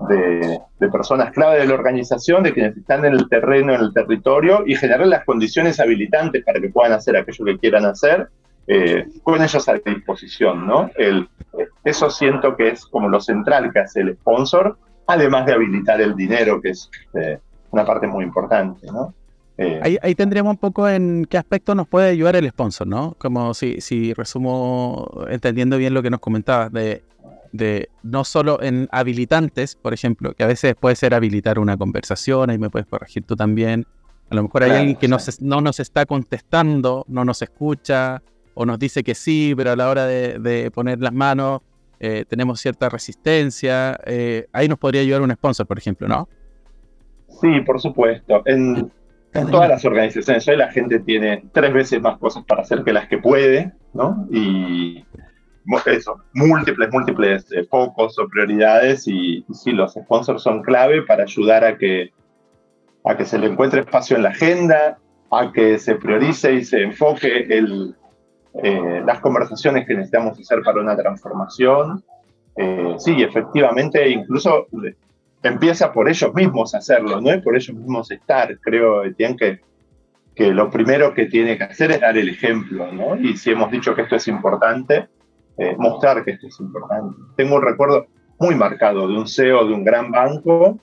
de, 0.09 0.61
personas 0.91 1.33
clave 1.33 1.59
de 1.59 1.67
la 1.67 1.75
organización, 1.75 2.43
de 2.43 2.53
quienes 2.53 2.77
están 2.77 3.05
en 3.05 3.15
el 3.15 3.29
terreno, 3.29 3.75
en 3.75 3.81
el 3.81 3.93
territorio, 3.93 4.63
y 4.67 4.77
generar 4.77 5.07
las 5.07 5.25
condiciones 5.25 5.81
habilitantes 5.81 6.45
para 6.45 6.61
que 6.61 6.69
puedan 6.69 6.93
hacer 6.93 7.17
aquello 7.17 7.45
que 7.45 7.59
quieran 7.59 7.85
hacer, 7.87 8.29
eh, 8.67 9.07
con 9.23 9.43
ellos 9.43 9.69
a 9.69 9.75
disposición, 9.75 10.67
¿no? 10.67 10.91
El, 10.97 11.29
eso 11.85 12.11
siento 12.11 12.57
que 12.57 12.69
es 12.69 12.87
como 12.87 13.09
lo 13.09 13.21
central 13.21 13.73
que 13.73 13.81
hace 13.81 14.01
el 14.01 14.15
sponsor, 14.15 14.79
además 15.07 15.47
de 15.47 15.53
habilitar 15.53 16.01
el 16.01 16.15
dinero, 16.15 16.61
que 16.61 16.71
es 16.71 16.91
eh, 17.15 17.39
una 17.71 17.85
parte 17.85 18.07
muy 18.07 18.25
importante, 18.25 18.87
¿no? 18.87 19.15
Eh, 19.57 19.81
ahí, 19.83 19.99
ahí, 20.03 20.17
tendríamos 20.17 20.53
un 20.53 20.59
poco 20.59 20.89
en 20.89 21.27
qué 21.27 21.39
aspecto 21.39 21.77
nos 21.77 21.87
puede 21.87 22.11
ayudar 22.11 22.35
el 22.35 22.49
sponsor, 22.51 22.89
¿no? 22.89 23.15
Como 23.19 23.55
si, 23.55 23.81
si 23.81 24.13
resumo 24.13 25.09
entendiendo 25.29 25.79
bien 25.79 25.95
lo 25.95 26.03
que 26.03 26.11
nos 26.11 26.19
comentabas, 26.19 26.73
de 26.73 27.03
de 27.55 27.89
no 28.03 28.25
solo 28.25 28.61
en 28.61 28.89
habilitantes, 28.91 29.77
por 29.77 29.95
ejemplo, 29.95 30.35
que 30.35 30.43
a 30.43 30.49
veces 30.49 30.75
puede 30.75 30.97
ser 30.97 31.15
habilitar 31.15 31.61
una 31.61 31.77
conversación, 31.77 32.51
ahí 32.51 32.59
me 32.59 32.69
puedes 32.69 32.89
corregir 32.89 33.23
tú 33.25 33.37
también, 33.37 33.87
A 34.29 34.35
lo 34.35 34.43
mejor 34.43 34.65
hay 34.65 34.73
alguien 34.73 34.97
que 34.97 35.07
no 35.07 35.61
nos 35.61 35.81
está 35.81 36.05
contestando, 36.05 37.05
no 37.07 37.25
nos 37.25 37.43
escucha, 37.43 38.23
o 38.55 38.67
nos 38.67 38.79
dice 38.79 39.05
que 39.05 39.15
sí, 39.15 39.55
pero 39.57 39.73
a 39.73 39.77
la 39.77 39.89
hora 39.89 40.07
de, 40.07 40.71
poner 40.73 41.01
las 41.01 41.13
manos 41.13 41.61
eh, 42.01 42.25
tenemos 42.29 42.61
cierta 42.61 42.89
resistencia. 42.89 43.99
Eh, 44.05 44.47
ahí 44.53 44.69
nos 44.69 44.79
podría 44.79 45.03
ayudar 45.03 45.23
un 45.23 45.33
sponsor, 45.33 45.67
por 45.67 45.79
ejemplo, 45.79 46.09
¿no? 46.09 46.29
Sí, 47.41 47.61
por 47.61 47.81
supuesto. 47.81 48.43
En, 48.47 48.91
todas 49.51 49.69
las 49.69 49.85
organizaciones 49.85 50.47
hoy 50.47 50.57
la 50.57 50.71
gente 50.71 51.01
tiene 51.01 51.45
tres 51.53 51.73
veces 51.73 52.01
más 52.01 52.19
cosas 52.19 52.45
para 52.45 52.63
hacer 52.63 52.85
que 52.85 52.93
las 52.93 53.09
que 53.09 53.19
puede, 53.19 53.73
¿no? 53.93 54.27
Y 54.31 55.05
eso, 55.87 56.21
múltiples, 56.35 56.92
múltiples 56.92 57.52
eh, 57.52 57.64
focos 57.64 58.18
o 58.18 58.28
prioridades 58.28 59.06
y, 59.09 59.44
sí, 59.52 59.73
los 59.73 59.94
sponsors 59.94 60.42
son 60.42 60.62
clave 60.62 61.02
para 61.02 61.25
ayudar 61.25 61.64
a 61.64 61.78
que, 61.78 62.12
a 63.04 63.16
que 63.16 63.25
se 63.25 63.38
le 63.38 63.47
encuentre 63.47 63.80
espacio 63.80 64.16
en 64.16 64.25
la 64.25 64.30
agenda, 64.30 64.99
a 65.30 65.52
que 65.52 65.78
se 65.78 65.94
priorice 65.97 66.54
y 66.54 66.64
se 66.64 66.83
enfoque 66.83 67.47
el, 67.49 67.94
eh, 68.62 69.02
las 69.04 69.21
conversaciones 69.21 69.87
que 69.87 69.94
necesitamos 69.94 70.38
hacer 70.38 70.62
para 70.62 70.80
una 70.80 70.97
transformación. 70.97 72.04
Eh, 72.56 72.94
sí, 72.99 73.23
efectivamente, 73.23 74.09
incluso 74.09 74.68
empieza 75.42 75.92
por 75.92 76.09
ellos 76.09 76.33
mismos 76.35 76.75
hacerlo, 76.75 77.21
no 77.21 77.30
es 77.30 77.42
por 77.42 77.56
ellos 77.56 77.76
mismos 77.76 78.11
estar. 78.11 78.59
Creo, 78.61 79.04
Etienne, 79.04 79.37
que, 79.37 79.61
que 80.35 80.52
lo 80.52 80.71
primero 80.71 81.14
que 81.14 81.26
tiene 81.26 81.59
que 81.59 81.64
hacer 81.64 81.90
es 81.90 82.00
dar 82.00 82.16
el 82.16 82.28
ejemplo, 82.28 82.92
¿no? 82.92 83.16
Y 83.16 83.37
si 83.37 83.50
hemos 83.50 83.71
dicho 83.71 83.94
que 83.94 84.02
esto 84.02 84.16
es 84.16 84.28
importante, 84.28 85.09
eh, 85.59 85.77
mostrar 85.79 86.25
que 86.25 86.33
esto 86.33 86.47
es 86.47 86.61
importante. 86.61 87.17
Tengo 87.37 87.57
un 87.57 87.63
recuerdo 87.63 88.07
muy 88.39 88.55
marcado 88.55 89.09
de 89.09 89.17
un 89.17 89.29
CEO 89.29 89.67
de 89.67 89.75
un 89.75 89.85
gran 89.85 90.11
banco 90.11 90.79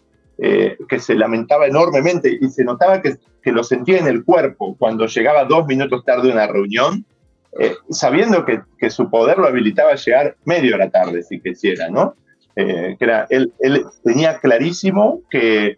que 0.90 0.98
se 0.98 1.14
lamentaba 1.14 1.68
enormemente 1.68 2.36
y 2.42 2.50
se 2.50 2.64
notaba 2.64 3.00
que, 3.00 3.18
que, 3.44 3.52
lo 3.52 3.64
sentía 3.64 4.00
en 4.00 4.08
el 4.08 4.24
cuerpo 4.24 4.76
cuando 4.76 5.06
llegaba 5.06 5.46
dos 5.46 5.68
minutos 5.68 6.04
tarde 6.04 6.32
a 6.32 6.34
una 6.34 6.48
reunión 6.48 7.06
eh, 7.60 7.76
sabiendo 7.90 8.46
que, 8.46 8.62
que, 8.78 8.90
su 8.90 9.10
poder 9.10 9.38
lo 9.38 9.48
habilitaba 9.48 9.92
a 9.92 9.96
llegar 9.96 10.38
media 10.46 10.76
hora 10.76 10.90
tarde, 10.90 11.22
si 11.22 11.40
quisiera, 11.42 11.90
¿no? 11.90 12.16
Eh, 12.56 12.96
que 12.98 13.06
era, 13.06 13.28
él, 13.30 13.54
él, 13.60 13.86
tenía 14.04 14.40
clarísimo 14.40 15.22
que, 15.30 15.76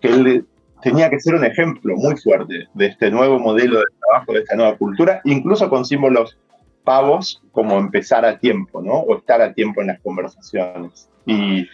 que 0.00 0.08
él 0.08 0.46
tenía 0.82 1.10
que 1.10 1.20
ser 1.20 1.34
un 1.34 1.44
ejemplo 1.44 1.94
muy 1.96 2.16
fuerte 2.16 2.68
de 2.72 2.86
este 2.86 3.10
nuevo 3.10 3.38
modelo 3.38 3.80
de 3.80 3.86
trabajo, 4.00 4.32
de 4.32 4.40
esta 4.40 4.56
nueva 4.56 4.76
cultura, 4.78 5.20
incluso 5.24 5.68
con 5.68 5.84
símbolos 5.84 6.38
pavos 6.84 7.42
como 7.52 7.78
empezar 7.78 8.24
a 8.24 8.38
tiempo, 8.38 8.82
¿no? 8.82 8.94
O 8.94 9.16
estar 9.16 9.40
a 9.40 9.52
tiempo 9.52 9.80
en 9.80 9.88
las 9.88 10.00
conversaciones. 10.00 11.08
Y, 11.26 11.68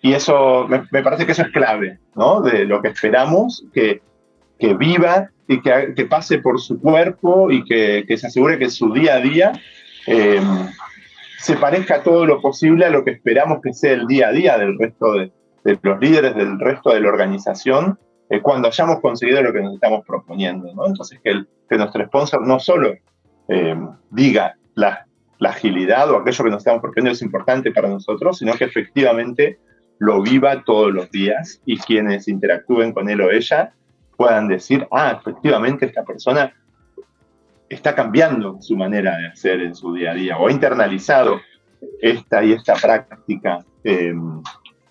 y 0.00 0.12
eso, 0.12 0.66
me, 0.68 1.02
parece 1.02 1.26
que 1.26 1.32
eso 1.32 1.42
es 1.42 1.48
clave, 1.48 1.98
¿no? 2.14 2.40
De 2.40 2.64
lo 2.64 2.80
que 2.80 2.88
esperamos, 2.88 3.64
que, 3.72 4.00
que 4.58 4.74
viva 4.74 5.30
y 5.46 5.60
que, 5.62 6.06
pase 6.06 6.38
por 6.38 6.60
su 6.60 6.80
cuerpo 6.80 7.50
y 7.50 7.64
que, 7.64 8.04
se 8.16 8.26
asegure 8.26 8.58
que 8.58 8.70
su 8.70 8.92
día 8.92 9.14
a 9.14 9.20
día 9.20 9.52
eh, 10.06 10.40
se 11.38 11.56
parezca 11.56 12.02
todo 12.02 12.26
lo 12.26 12.40
posible 12.40 12.84
a 12.84 12.90
lo 12.90 13.04
que 13.04 13.12
esperamos 13.12 13.60
que 13.62 13.72
sea 13.72 13.92
el 13.92 14.06
día 14.06 14.28
a 14.28 14.32
día 14.32 14.58
del 14.58 14.78
resto 14.78 15.14
de, 15.14 15.32
los 15.82 16.00
líderes, 16.00 16.34
del 16.34 16.58
resto 16.58 16.90
de 16.90 17.00
la 17.00 17.08
organización, 17.08 17.98
eh, 18.30 18.40
cuando 18.40 18.68
hayamos 18.68 19.00
conseguido 19.00 19.42
lo 19.42 19.52
que 19.52 19.60
nos 19.60 19.74
estamos 19.74 20.04
proponiendo. 20.06 20.68
Entonces, 20.86 21.18
que, 21.22 21.44
que 21.68 21.76
nuestro 21.76 22.04
sponsor 22.06 22.46
no 22.46 22.58
solo 22.58 22.94
eh, 23.48 23.76
diga 24.10 24.54
la, 24.74 25.04
agilidad 25.40 26.10
o 26.10 26.16
aquello 26.16 26.44
que 26.44 26.50
nos 26.50 26.58
estamos 26.58 26.82
proponiendo 26.82 27.12
es 27.12 27.22
importante 27.22 27.70
para 27.70 27.88
nosotros, 27.88 28.38
sino 28.38 28.54
que 28.54 28.64
efectivamente 28.64 29.58
lo 29.98 30.20
viva 30.20 30.64
todos 30.64 30.92
los 30.92 31.10
días 31.10 31.60
y 31.64 31.78
quienes 31.78 32.26
interactúen 32.26 32.92
con 32.92 33.08
él 33.08 33.20
o 33.20 33.30
ella 33.30 33.72
puedan 34.16 34.48
decir, 34.48 34.86
ah, 34.90 35.16
efectivamente 35.20 35.86
esta 35.86 36.04
persona 36.04 36.52
está 37.68 37.94
cambiando 37.94 38.60
su 38.60 38.76
manera 38.76 39.16
de 39.16 39.28
hacer 39.28 39.60
en 39.60 39.74
su 39.74 39.94
día 39.94 40.10
a 40.10 40.14
día 40.14 40.38
o 40.38 40.48
ha 40.48 40.52
internalizado 40.52 41.40
esta 42.00 42.42
y 42.42 42.52
esta 42.52 42.74
práctica. 42.74 43.64
Em, 43.84 44.42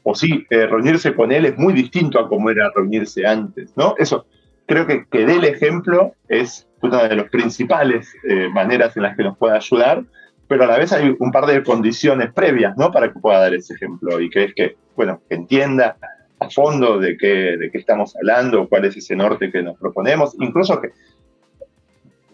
o 0.03 0.15
sí, 0.15 0.45
eh, 0.49 0.65
reunirse 0.65 1.13
con 1.13 1.33
él 1.33 1.45
es 1.45 1.57
muy 1.57 1.73
distinto 1.73 2.19
a 2.19 2.29
cómo 2.29 2.49
era 2.49 2.71
reunirse 2.73 3.25
antes, 3.25 3.75
¿no? 3.75 3.95
Eso, 3.97 4.25
creo 4.65 4.87
que 4.87 5.05
que 5.05 5.25
dé 5.25 5.35
el 5.35 5.43
ejemplo 5.43 6.13
es 6.29 6.66
una 6.81 7.07
de 7.07 7.15
las 7.15 7.29
principales 7.29 8.13
eh, 8.27 8.49
maneras 8.49 8.95
en 8.97 9.03
las 9.03 9.15
que 9.15 9.23
nos 9.23 9.37
puede 9.37 9.55
ayudar, 9.55 10.03
pero 10.47 10.63
a 10.63 10.67
la 10.67 10.77
vez 10.77 10.93
hay 10.93 11.15
un 11.19 11.31
par 11.31 11.45
de 11.45 11.63
condiciones 11.63 12.31
previas, 12.33 12.77
¿no? 12.77 12.91
Para 12.91 13.11
que 13.11 13.19
pueda 13.19 13.39
dar 13.39 13.53
ese 13.53 13.73
ejemplo 13.73 14.19
y 14.21 14.29
que 14.29 14.45
es 14.45 14.53
que, 14.53 14.75
bueno, 14.95 15.21
entienda 15.29 15.97
a 16.39 16.49
fondo 16.49 16.99
de 16.99 17.17
qué, 17.17 17.57
de 17.57 17.69
qué 17.71 17.77
estamos 17.79 18.15
hablando, 18.15 18.67
cuál 18.69 18.85
es 18.85 18.95
ese 18.95 19.15
norte 19.15 19.51
que 19.51 19.61
nos 19.61 19.77
proponemos, 19.77 20.35
incluso 20.39 20.79
que 20.79 20.89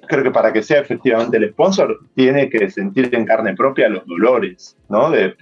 creo 0.07 0.23
que 0.23 0.31
para 0.31 0.51
que 0.51 0.61
sea 0.61 0.81
efectivamente 0.81 1.37
el 1.37 1.49
sponsor, 1.51 1.97
tiene 2.13 2.49
que 2.49 2.69
sentir 2.69 3.09
en 3.13 3.25
carne 3.25 3.55
propia 3.55 3.89
los 3.89 4.05
dolores, 4.05 4.77
¿no? 4.89 5.09
De, 5.09 5.35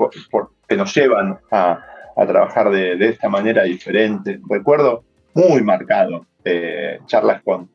que 0.68 0.78
nos 0.78 0.94
llevan 0.96 1.40
a, 1.52 1.84
a 2.16 2.26
trabajar 2.26 2.70
de, 2.70 2.96
de, 2.96 3.10
esta 3.10 3.28
manera 3.28 3.64
diferente. 3.64 4.40
Recuerdo 4.50 5.04
muy 5.34 5.62
marcado 5.62 6.26
eh, 6.44 7.00
charlas 7.06 7.42
con, 7.44 7.70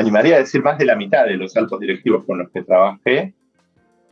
animaría 0.00 0.36
a 0.36 0.38
decir 0.38 0.62
más 0.62 0.78
de 0.78 0.86
la 0.86 0.96
mitad 0.96 1.26
de 1.26 1.36
los 1.36 1.56
altos 1.56 1.78
directivos 1.78 2.24
con 2.24 2.38
los 2.38 2.50
que 2.50 2.62
trabajé, 2.62 3.34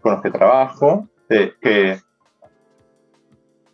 con 0.00 0.12
los 0.12 0.23
que 0.23 0.30
trabajo, 0.30 1.09
eh, 1.28 1.52
que 1.61 1.99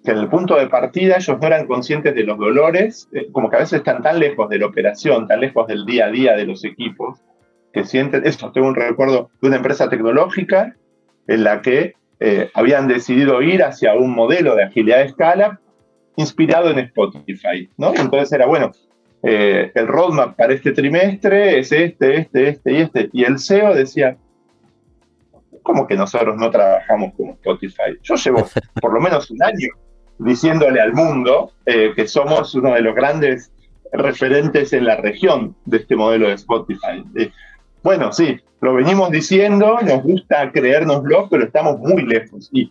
en 0.04 0.18
el 0.18 0.28
punto 0.28 0.56
de 0.56 0.68
partida 0.68 1.16
ellos 1.16 1.38
no 1.40 1.46
eran 1.46 1.66
conscientes 1.66 2.14
de 2.14 2.24
los 2.24 2.38
dolores, 2.38 3.08
eh, 3.12 3.28
como 3.32 3.50
que 3.50 3.56
a 3.56 3.60
veces 3.60 3.78
están 3.78 4.02
tan 4.02 4.18
lejos 4.18 4.48
de 4.48 4.58
la 4.58 4.66
operación, 4.66 5.26
tan 5.26 5.40
lejos 5.40 5.66
del 5.66 5.84
día 5.86 6.06
a 6.06 6.10
día 6.10 6.36
de 6.36 6.46
los 6.46 6.64
equipos, 6.64 7.20
que 7.72 7.84
sienten, 7.84 8.24
eso, 8.24 8.52
tengo 8.52 8.68
un 8.68 8.76
recuerdo 8.76 9.30
de 9.40 9.48
una 9.48 9.56
empresa 9.56 9.88
tecnológica 9.88 10.76
en 11.26 11.42
la 11.42 11.62
que 11.62 11.94
eh, 12.20 12.50
habían 12.54 12.86
decidido 12.86 13.42
ir 13.42 13.64
hacia 13.64 13.94
un 13.94 14.14
modelo 14.14 14.54
de 14.54 14.64
agilidad 14.64 14.98
de 14.98 15.04
escala 15.04 15.60
inspirado 16.16 16.70
en 16.70 16.78
Spotify, 16.78 17.68
¿no? 17.76 17.92
Entonces 17.94 18.30
era, 18.30 18.46
bueno, 18.46 18.70
eh, 19.26 19.72
el 19.74 19.86
roadmap 19.86 20.36
para 20.36 20.52
este 20.52 20.72
trimestre 20.72 21.58
es 21.58 21.72
este, 21.72 22.18
este, 22.18 22.48
este 22.48 22.72
y 22.72 22.76
este, 22.76 23.10
y 23.12 23.24
el 23.24 23.38
CEO 23.38 23.74
decía, 23.74 24.18
¿cómo 25.62 25.86
que 25.86 25.96
nosotros 25.96 26.36
no 26.36 26.50
trabajamos 26.50 27.14
como 27.16 27.32
Spotify? 27.32 27.98
Yo 28.02 28.16
llevo 28.16 28.46
por 28.82 28.92
lo 28.92 29.00
menos 29.00 29.30
un 29.30 29.42
año 29.42 29.68
diciéndole 30.18 30.80
al 30.80 30.92
mundo 30.92 31.52
eh, 31.64 31.92
que 31.96 32.06
somos 32.06 32.54
uno 32.54 32.74
de 32.74 32.82
los 32.82 32.94
grandes 32.94 33.50
referentes 33.94 34.72
en 34.74 34.84
la 34.84 34.96
región 34.96 35.56
de 35.64 35.78
este 35.78 35.96
modelo 35.96 36.28
de 36.28 36.34
Spotify. 36.34 37.02
bueno, 37.82 38.12
sí, 38.12 38.38
lo 38.60 38.74
venimos 38.74 39.10
diciendo, 39.10 39.78
nos 39.82 40.02
gusta 40.02 40.52
creérnoslo, 40.52 41.28
pero 41.30 41.44
estamos 41.44 41.78
muy 41.78 42.02
lejos. 42.02 42.50
Y, 42.52 42.70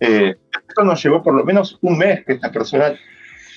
eh, 0.00 0.34
esto 0.68 0.84
nos 0.84 1.02
llevó 1.02 1.22
por 1.22 1.34
lo 1.34 1.44
menos 1.44 1.78
un 1.80 1.98
mes 1.98 2.24
que 2.24 2.34
esta 2.34 2.50
persona 2.50 2.94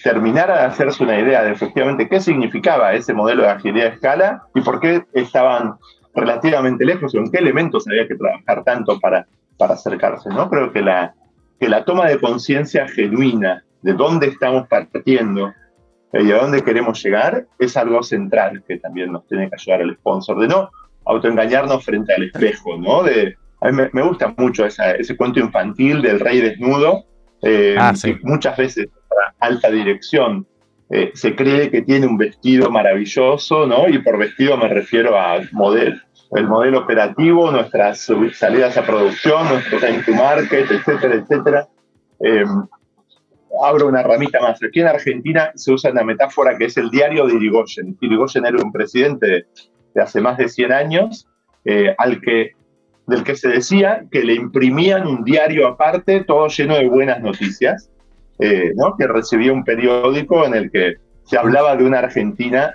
terminara 0.03 0.59
de 0.59 0.65
hacerse 0.65 1.03
una 1.03 1.19
idea 1.19 1.43
de 1.43 1.51
efectivamente 1.51 2.07
qué 2.07 2.19
significaba 2.19 2.93
ese 2.93 3.13
modelo 3.13 3.43
de 3.43 3.49
agilidad 3.49 3.89
de 3.89 3.95
escala 3.95 4.43
y 4.55 4.61
por 4.61 4.79
qué 4.79 5.03
estaban 5.13 5.75
relativamente 6.13 6.85
lejos 6.85 7.13
o 7.13 7.17
en 7.17 7.31
qué 7.31 7.39
elementos 7.39 7.87
había 7.87 8.07
que 8.07 8.15
trabajar 8.15 8.63
tanto 8.63 8.99
para, 8.99 9.27
para 9.57 9.73
acercarse. 9.73 10.29
¿no? 10.29 10.49
Creo 10.49 10.71
que 10.71 10.81
la, 10.81 11.13
que 11.59 11.69
la 11.69 11.85
toma 11.85 12.07
de 12.07 12.19
conciencia 12.19 12.87
genuina 12.87 13.63
de 13.81 13.93
dónde 13.93 14.27
estamos 14.27 14.67
partiendo 14.67 15.53
y 16.13 16.31
a 16.31 16.37
dónde 16.37 16.63
queremos 16.63 17.01
llegar 17.03 17.45
es 17.59 17.77
algo 17.77 18.01
central 18.01 18.63
que 18.67 18.77
también 18.77 19.11
nos 19.11 19.27
tiene 19.27 19.49
que 19.49 19.55
ayudar 19.55 19.81
el 19.81 19.95
sponsor, 19.95 20.39
de 20.39 20.47
no 20.47 20.69
autoengañarnos 21.05 21.85
frente 21.85 22.13
al 22.13 22.23
espejo, 22.23 22.77
¿no? 22.77 23.03
De, 23.03 23.35
a 23.61 23.71
mí 23.71 23.83
me, 23.91 24.01
gusta 24.01 24.33
mucho 24.37 24.65
ese 24.65 25.17
cuento 25.17 25.39
infantil 25.39 26.01
del 26.01 26.19
rey 26.19 26.41
desnudo, 26.41 27.05
eh, 27.41 27.75
ah, 27.79 27.93
muchas 28.23 28.57
veces 28.57 28.89
alta 29.39 29.69
dirección 29.69 30.47
eh, 30.91 31.11
se 31.13 31.35
cree 31.35 31.69
que 31.69 31.83
tiene 31.83 32.07
un 32.07 32.17
vestido 32.17 32.71
maravilloso, 32.71 33.67
¿no? 33.67 33.87
Y 33.87 33.99
por 33.99 34.17
vestido 34.17 34.57
me 34.57 34.67
refiero 34.67 35.19
a 35.19 35.39
modelo, 35.51 35.99
el 36.31 36.47
modelo 36.47 36.79
operativo, 36.79 37.51
nuestras 37.51 38.07
salidas 38.33 38.75
a 38.77 38.83
producción, 38.83 39.47
nuestro 39.49 39.79
time 39.79 40.01
to 40.03 40.13
market, 40.13 40.69
etcétera, 40.71 41.15
etcétera. 41.15 41.67
Eh, 42.19 42.43
abro 43.63 43.87
una 43.87 44.01
ramita 44.01 44.39
más. 44.41 44.61
Aquí 44.63 44.81
en 44.81 44.87
Argentina 44.87 45.51
se 45.55 45.71
usa 45.71 45.91
una 45.91 46.03
metáfora 46.03 46.57
que 46.57 46.65
es 46.65 46.77
el 46.77 46.89
diario 46.89 47.27
de 47.27 47.35
Irigoyen. 47.35 47.97
Irigoyen 48.01 48.45
era 48.45 48.57
un 48.63 48.71
presidente 48.71 49.47
de 49.93 50.01
hace 50.01 50.21
más 50.21 50.37
de 50.37 50.49
100 50.49 50.71
años, 50.71 51.27
eh, 51.65 51.93
al 51.97 52.21
que, 52.21 52.53
del 53.05 53.23
que 53.23 53.35
se 53.35 53.49
decía 53.49 54.05
que 54.11 54.23
le 54.23 54.33
imprimían 54.33 55.07
un 55.07 55.23
diario 55.23 55.67
aparte, 55.67 56.23
todo 56.23 56.47
lleno 56.47 56.75
de 56.75 56.87
buenas 56.87 57.21
noticias, 57.21 57.91
eh, 58.39 58.71
¿no? 58.75 58.95
que 58.97 59.07
recibía 59.07 59.53
un 59.53 59.63
periódico 59.63 60.45
en 60.45 60.55
el 60.55 60.71
que 60.71 60.95
se 61.23 61.37
hablaba 61.37 61.75
de 61.75 61.83
una 61.83 61.99
Argentina 61.99 62.73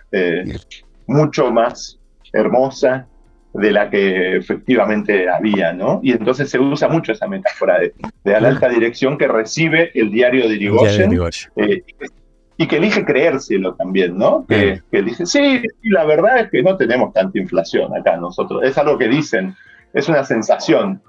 mucho 1.06 1.50
más 1.52 1.98
hermosa, 2.32 3.06
de 3.54 3.70
la 3.70 3.88
que 3.88 4.36
efectivamente 4.36 5.28
había, 5.30 5.72
¿no? 5.72 6.00
Y 6.02 6.10
entonces 6.12 6.50
se 6.50 6.58
usa 6.58 6.88
mucho 6.88 7.12
esa 7.12 7.28
metáfora 7.28 7.78
de, 7.78 7.92
la 8.24 8.48
alta 8.48 8.68
dirección 8.68 9.16
que 9.16 9.28
recibe 9.28 9.92
el 9.94 10.10
diario 10.10 10.48
de 10.48 10.56
Irigoyen, 10.56 11.20
eh, 11.56 11.82
y 12.56 12.66
que 12.66 12.76
elige 12.76 13.04
creérselo 13.04 13.74
también, 13.74 14.18
¿no? 14.18 14.44
Que, 14.48 14.80
que 14.90 15.02
dice, 15.02 15.24
sí, 15.24 15.62
la 15.82 16.04
verdad 16.04 16.40
es 16.40 16.50
que 16.50 16.62
no 16.62 16.76
tenemos 16.76 17.12
tanta 17.12 17.38
inflación 17.38 17.96
acá 17.96 18.16
nosotros. 18.16 18.62
Es 18.64 18.76
algo 18.76 18.98
que 18.98 19.08
dicen, 19.08 19.54
es 19.92 20.08
una 20.08 20.24
sensación. 20.24 21.00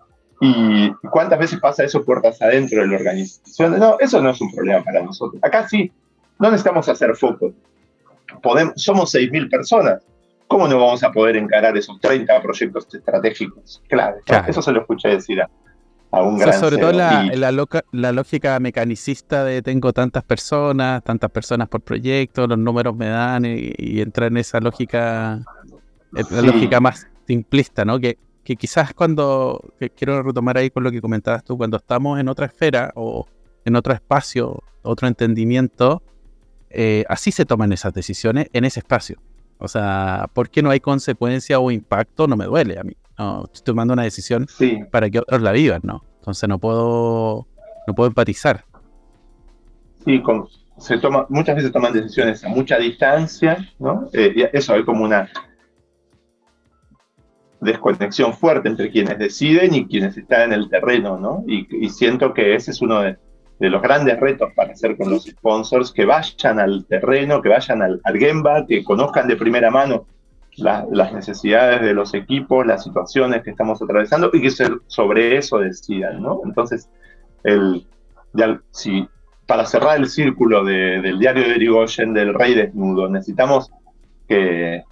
¿Y 0.41 0.91
cuántas 1.09 1.39
veces 1.39 1.59
pasa 1.59 1.83
eso 1.83 2.03
puertas 2.03 2.41
adentro 2.41 2.81
de 2.81 2.87
la 2.87 2.97
organización? 2.97 3.79
No, 3.79 3.97
eso 3.99 4.21
no 4.21 4.31
es 4.31 4.41
un 4.41 4.51
problema 4.53 4.83
para 4.83 5.01
nosotros. 5.01 5.41
Acá 5.43 5.67
sí, 5.67 5.91
no 6.39 6.51
necesitamos 6.51 6.89
hacer 6.89 7.15
foco. 7.15 7.53
Podemos, 8.41 8.73
somos 8.75 9.13
6.000 9.13 9.49
personas. 9.49 10.03
¿Cómo 10.47 10.67
no 10.67 10.77
vamos 10.77 11.03
a 11.03 11.11
poder 11.11 11.37
encarar 11.37 11.75
esos 11.75 11.99
30 11.99 12.41
proyectos 12.41 12.93
estratégicos 12.93 13.81
clave? 13.87 14.19
Eso 14.47 14.61
se 14.61 14.71
lo 14.71 14.81
escuché 14.81 15.09
decir 15.09 15.41
a, 15.41 15.49
un 16.21 16.37
gran 16.37 16.59
Sobre 16.59 16.77
todo 16.77 16.91
la, 16.91 17.29
la, 17.91 18.11
lógica 18.11 18.59
mecanicista 18.59 19.43
de 19.43 19.61
tengo 19.61 19.91
tantas 19.91 20.23
personas, 20.23 21.03
tantas 21.03 21.31
personas 21.31 21.67
por 21.67 21.81
proyecto, 21.81 22.45
los 22.47 22.59
números 22.59 22.95
me 22.95 23.07
dan 23.07 23.43
y, 23.45 23.99
entra 23.99 24.27
en 24.27 24.37
esa 24.37 24.59
lógica, 24.59 25.41
la 26.11 26.41
lógica 26.41 26.79
más 26.79 27.07
simplista, 27.27 27.83
¿no? 27.83 27.99
Que, 27.99 28.17
que 28.45 28.55
quizás 28.55 28.93
cuando, 28.93 29.59
quiero 29.97 30.21
retomar 30.21 30.57
ahí 30.57 30.69
con 30.69 30.83
lo 30.83 30.91
que 30.91 31.01
comentabas 31.01 31.43
tú, 31.43 31.57
cuando 31.57 31.77
estamos 31.77 32.19
en 32.19 32.29
otra 32.29 32.45
esfera 32.45 32.93
o 32.95 33.27
en 33.65 33.75
otro 33.75 33.91
espacio, 33.91 34.63
otro 34.83 35.07
entendimiento, 35.07 36.03
eh, 36.69 37.03
así 37.09 37.31
se 37.31 37.45
toman 37.45 37.73
esas 37.73 37.91
decisiones 37.91 38.47
en 38.53 38.63
ese 38.63 38.81
espacio. 38.81 39.19
O 39.57 39.67
sea, 39.67 40.29
¿por 40.31 40.51
qué 40.51 40.61
no 40.61 40.69
hay 40.69 40.79
consecuencia 40.79 41.59
o 41.59 41.71
impacto? 41.71 42.27
No 42.27 42.37
me 42.37 42.45
duele 42.45 42.77
a 42.77 42.83
mí. 42.83 42.95
estoy 43.45 43.63
tomando 43.63 43.93
una 43.93 44.03
decisión 44.03 44.45
para 44.91 45.09
que 45.09 45.19
otros 45.19 45.41
la 45.41 45.51
vivan, 45.51 45.81
¿no? 45.83 46.03
Entonces 46.19 46.47
no 46.47 46.59
puedo, 46.59 47.47
no 47.87 47.95
puedo 47.95 48.09
empatizar. 48.09 48.63
Sí, 50.05 50.21
se 50.77 50.99
toma, 50.99 51.25
muchas 51.29 51.55
veces 51.55 51.71
toman 51.71 51.93
decisiones 51.93 52.43
a 52.43 52.49
mucha 52.49 52.77
distancia, 52.77 53.57
¿no? 53.79 54.07
Eh, 54.13 54.51
eso 54.53 54.73
hay 54.73 54.85
como 54.85 55.03
una 55.03 55.31
desconexión 57.61 58.33
fuerte 58.33 58.69
entre 58.69 58.91
quienes 58.91 59.17
deciden 59.17 59.73
y 59.73 59.85
quienes 59.87 60.17
están 60.17 60.51
en 60.51 60.53
el 60.53 60.69
terreno, 60.69 61.17
¿no? 61.17 61.43
y 61.47 61.89
siento 61.89 62.33
que 62.33 62.55
ese 62.55 62.71
es 62.71 62.81
uno 62.81 63.01
de, 63.01 63.17
los 63.59 63.81
grandes 63.81 64.19
retos 64.19 64.51
para 64.55 64.73
hacer 64.73 64.97
con 64.97 65.09
los 65.09 65.23
sponsors, 65.23 65.91
que 65.91 66.05
vayan 66.05 66.59
al 66.59 66.85
terreno, 66.85 67.41
que 67.41 67.49
vayan 67.49 67.81
al, 67.81 68.01
Gemba, 68.13 68.65
que 68.65 68.83
conozcan 68.83 69.27
de 69.27 69.37
primera 69.37 69.71
mano 69.71 70.05
las 70.57 71.13
necesidades 71.13 71.81
de 71.81 71.93
los 71.93 72.13
equipos, 72.13 72.65
las 72.65 72.83
situaciones 72.83 73.43
que 73.43 73.51
estamos 73.51 73.81
atravesando 73.81 74.29
y 74.31 74.41
que 74.41 74.51
sobre 74.87 75.37
eso 75.37 75.59
decidan, 75.59 76.21
¿no? 76.21 76.41
Entonces, 76.45 76.89
para 79.45 79.65
cerrar 79.65 79.97
el 79.97 80.07
círculo 80.07 80.63
del 80.63 81.19
diario 81.19 81.43
de 81.43 81.55
Irigoyen, 81.55 82.13
del 82.13 82.33
rey 82.33 82.55
desnudo, 82.55 83.09
necesitamos 83.09 83.71
que, 84.27 84.83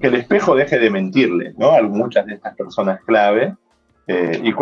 el 0.00 0.14
espejo 0.14 0.54
deje 0.54 0.78
de 0.78 0.90
mentirle, 0.90 1.54
¿no? 1.58 1.72
A 1.72 1.82
muchas 1.82 2.26
de 2.26 2.34
estas 2.34 2.56
personas 2.56 3.00
clave. 3.04 3.54
Eh, 4.06 4.40
y, 4.42 4.52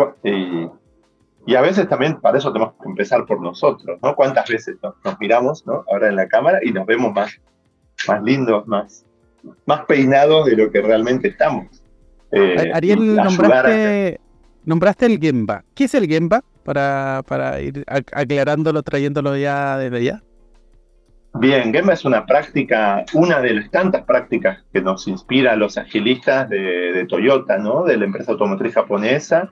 y 1.45 1.55
a 1.55 1.61
veces 1.61 1.87
también 1.87 2.19
para 2.19 2.37
eso 2.37 2.51
tenemos 2.51 2.73
que 2.81 2.89
empezar 2.89 3.25
por 3.25 3.41
nosotros, 3.41 3.99
¿no? 4.03 4.15
¿Cuántas 4.15 4.47
veces 4.47 4.77
nos, 4.83 5.19
miramos, 5.19 5.65
¿no? 5.65 5.83
Ahora 5.91 6.09
en 6.09 6.15
la 6.15 6.27
cámara 6.27 6.59
y 6.61 6.71
nos 6.71 6.85
vemos 6.85 7.13
más, 7.13 7.39
más 8.07 8.21
lindos, 8.21 8.67
más, 8.67 9.05
más 9.65 9.85
peinados 9.85 10.45
de 10.45 10.55
lo 10.55 10.71
que 10.71 10.81
realmente 10.81 11.29
estamos. 11.29 11.81
Eh, 12.31 12.71
Ariel, 12.73 13.15
nombraste, 13.15 14.19
nombraste 14.65 15.05
el 15.07 15.19
Gemba. 15.19 15.63
¿Qué 15.73 15.85
es 15.85 15.95
el 15.95 16.07
Gemba? 16.07 16.43
Para, 16.63 17.23
para 17.25 17.59
ir 17.61 17.83
aclarándolo, 17.87 18.83
trayéndolo 18.83 19.35
ya 19.35 19.77
desde 19.77 20.03
ya. 20.03 20.21
Bien, 21.35 21.71
Gemba 21.71 21.93
es 21.93 22.05
una 22.05 22.25
práctica, 22.25 23.05
una 23.13 23.39
de 23.39 23.53
las 23.53 23.71
tantas 23.71 24.03
prácticas 24.03 24.63
que 24.73 24.81
nos 24.81 25.07
inspira 25.07 25.53
a 25.53 25.55
los 25.55 25.77
agilistas 25.77 26.49
de, 26.49 26.91
de 26.91 27.05
Toyota, 27.05 27.57
¿no? 27.57 27.83
De 27.83 27.97
la 27.97 28.05
empresa 28.05 28.31
automotriz 28.31 28.73
japonesa, 28.73 29.51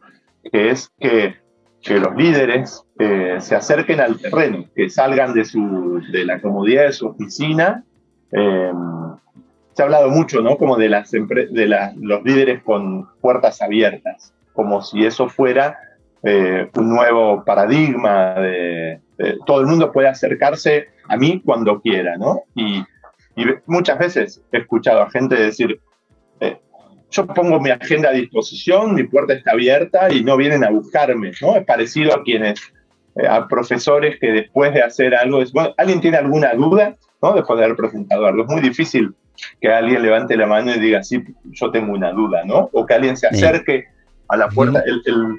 que 0.52 0.72
es 0.72 0.90
que 1.00 1.36
que 1.82 2.00
los 2.00 2.16
líderes 2.16 2.84
eh, 3.00 3.38
se 3.40 3.56
acerquen 3.56 4.00
al 4.02 4.20
terreno, 4.20 4.66
que 4.76 4.90
salgan 4.90 5.34
de, 5.34 5.46
su, 5.46 6.02
de 6.12 6.26
la 6.26 6.42
comodidad 6.42 6.84
de 6.84 6.94
su 6.94 7.08
oficina. 7.08 7.84
Eh, 8.32 8.72
se 9.74 9.82
ha 9.82 9.86
hablado 9.86 10.10
mucho, 10.10 10.42
¿no? 10.42 10.58
Como 10.58 10.76
de, 10.76 10.90
las 10.90 11.12
de 11.12 11.92
los 11.98 12.24
líderes 12.24 12.64
con 12.64 13.08
puertas 13.22 13.62
abiertas, 13.62 14.34
como 14.54 14.82
si 14.82 15.06
eso 15.06 15.30
fuera 15.30 15.78
eh, 16.24 16.70
un 16.76 16.90
nuevo 16.90 17.46
paradigma 17.46 18.34
de, 18.34 19.00
todo 19.46 19.62
el 19.62 19.68
mundo 19.68 19.92
puede 19.92 20.08
acercarse 20.08 20.90
a 21.08 21.18
mí 21.18 21.42
cuando 21.44 21.82
quiera, 21.82 22.18
¿no? 22.18 22.44
Y, 22.56 22.84
y 23.36 23.46
muchas 23.66 24.00
veces 24.00 24.42
he 24.52 24.58
escuchado 24.58 25.02
a 25.02 25.10
gente 25.10 25.36
decir, 25.36 25.80
yo 27.12 27.26
pongo 27.28 27.60
mi 27.60 27.70
agenda 27.70 28.10
a 28.10 28.14
disposición, 28.14 28.96
mi 28.96 29.04
puerta 29.04 29.34
está 29.34 29.52
abierta 29.52 30.12
y 30.12 30.24
no 30.24 30.36
vienen 30.38 30.64
a 30.64 30.70
buscarme, 30.70 31.32
¿no? 31.42 31.56
Es 31.56 31.66
parecido 31.66 32.14
a 32.14 32.24
quienes, 32.24 32.60
eh, 33.16 33.28
a 33.28 33.48
profesores 33.48 34.18
que 34.20 34.32
después 34.32 34.74
de 34.74 34.82
hacer 34.82 35.16
algo, 35.16 35.42
es, 35.42 35.52
bueno, 35.54 35.74
¿alguien 35.78 36.02
tiene 36.02 36.18
alguna 36.18 36.54
duda? 36.54 36.98
¿no? 37.22 37.34
Después 37.34 37.58
de 37.58 37.66
haber 37.66 37.78
presentado 37.78 38.26
algo. 38.26 38.44
Es 38.44 38.50
muy 38.50 38.62
difícil 38.62 39.16
que 39.62 39.70
alguien 39.70 40.02
levante 40.02 40.36
la 40.36 40.48
mano 40.48 40.74
y 40.74 40.80
diga, 40.80 41.04
sí, 41.04 41.24
yo 41.46 41.72
tengo 41.72 41.94
una 41.94 42.12
duda, 42.12 42.44
¿no? 42.46 42.70
O 42.74 42.86
que 42.86 42.94
alguien 42.94 43.16
se 43.18 43.28
acerque 43.28 43.86
a 44.28 44.38
la 44.38 44.50
puerta. 44.50 44.84
Ah. 44.86 45.36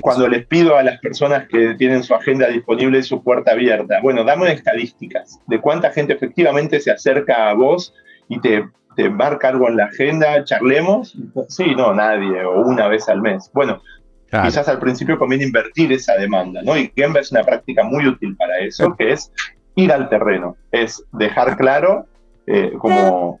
Cuando 0.00 0.28
les 0.28 0.46
pido 0.46 0.76
a 0.76 0.82
las 0.82 0.98
personas 1.00 1.48
que 1.48 1.74
tienen 1.74 2.02
su 2.02 2.14
agenda 2.14 2.48
disponible 2.48 2.98
y 2.98 3.02
su 3.02 3.22
puerta 3.22 3.52
abierta, 3.52 4.00
bueno, 4.02 4.24
dame 4.24 4.52
estadísticas 4.52 5.38
de 5.46 5.60
cuánta 5.60 5.90
gente 5.90 6.14
efectivamente 6.14 6.80
se 6.80 6.90
acerca 6.90 7.50
a 7.50 7.54
vos 7.54 7.94
y 8.28 8.40
te 8.40 8.64
te 8.98 9.08
marca 9.08 9.50
algo 9.50 9.68
en 9.68 9.76
la 9.76 9.84
agenda, 9.84 10.42
charlemos. 10.42 11.16
Sí, 11.46 11.72
no, 11.76 11.94
nadie, 11.94 12.44
o 12.44 12.62
una 12.62 12.88
vez 12.88 13.08
al 13.08 13.22
mes. 13.22 13.48
Bueno, 13.54 13.80
quizás 14.28 14.66
al 14.66 14.80
principio 14.80 15.16
conviene 15.16 15.44
invertir 15.44 15.92
esa 15.92 16.16
demanda, 16.16 16.62
¿no? 16.64 16.76
Y 16.76 16.92
Gemba 16.96 17.20
es 17.20 17.30
una 17.30 17.44
práctica 17.44 17.84
muy 17.84 18.08
útil 18.08 18.36
para 18.36 18.58
eso, 18.58 18.96
que 18.96 19.12
es 19.12 19.30
ir 19.76 19.92
al 19.92 20.08
terreno, 20.08 20.56
es 20.72 21.00
dejar 21.12 21.56
claro, 21.56 22.06
eh, 22.48 22.72
como 22.80 23.38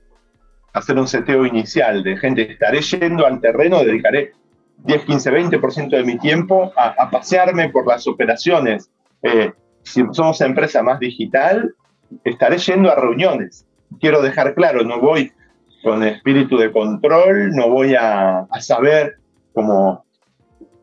hacer 0.74 0.96
un 0.96 1.08
seteo 1.08 1.44
inicial 1.44 2.04
de 2.04 2.16
gente, 2.16 2.52
estaré 2.52 2.80
yendo 2.80 3.26
al 3.26 3.40
terreno, 3.40 3.82
dedicaré 3.82 4.34
10, 4.84 5.04
15, 5.04 5.30
20% 5.32 5.90
de 5.90 6.04
mi 6.04 6.18
tiempo 6.18 6.72
a, 6.76 7.10
pasearme 7.10 7.68
por 7.70 7.86
las 7.86 8.06
operaciones. 8.06 8.90
Eh, 9.22 9.52
si 9.82 10.02
somos 10.12 10.40
empresa 10.40 10.82
más 10.82 11.00
digital, 11.00 11.74
estaré 12.24 12.58
yendo 12.58 12.90
a 12.90 12.94
reuniones. 12.94 13.66
Quiero 14.00 14.22
dejar 14.22 14.54
claro, 14.54 14.84
no 14.84 15.00
voy 15.00 15.32
con 15.82 16.02
espíritu 16.02 16.58
de 16.58 16.72
control, 16.72 17.50
no 17.52 17.70
voy 17.70 17.94
a, 17.94 18.46
saber 18.60 19.16
como 19.52 20.04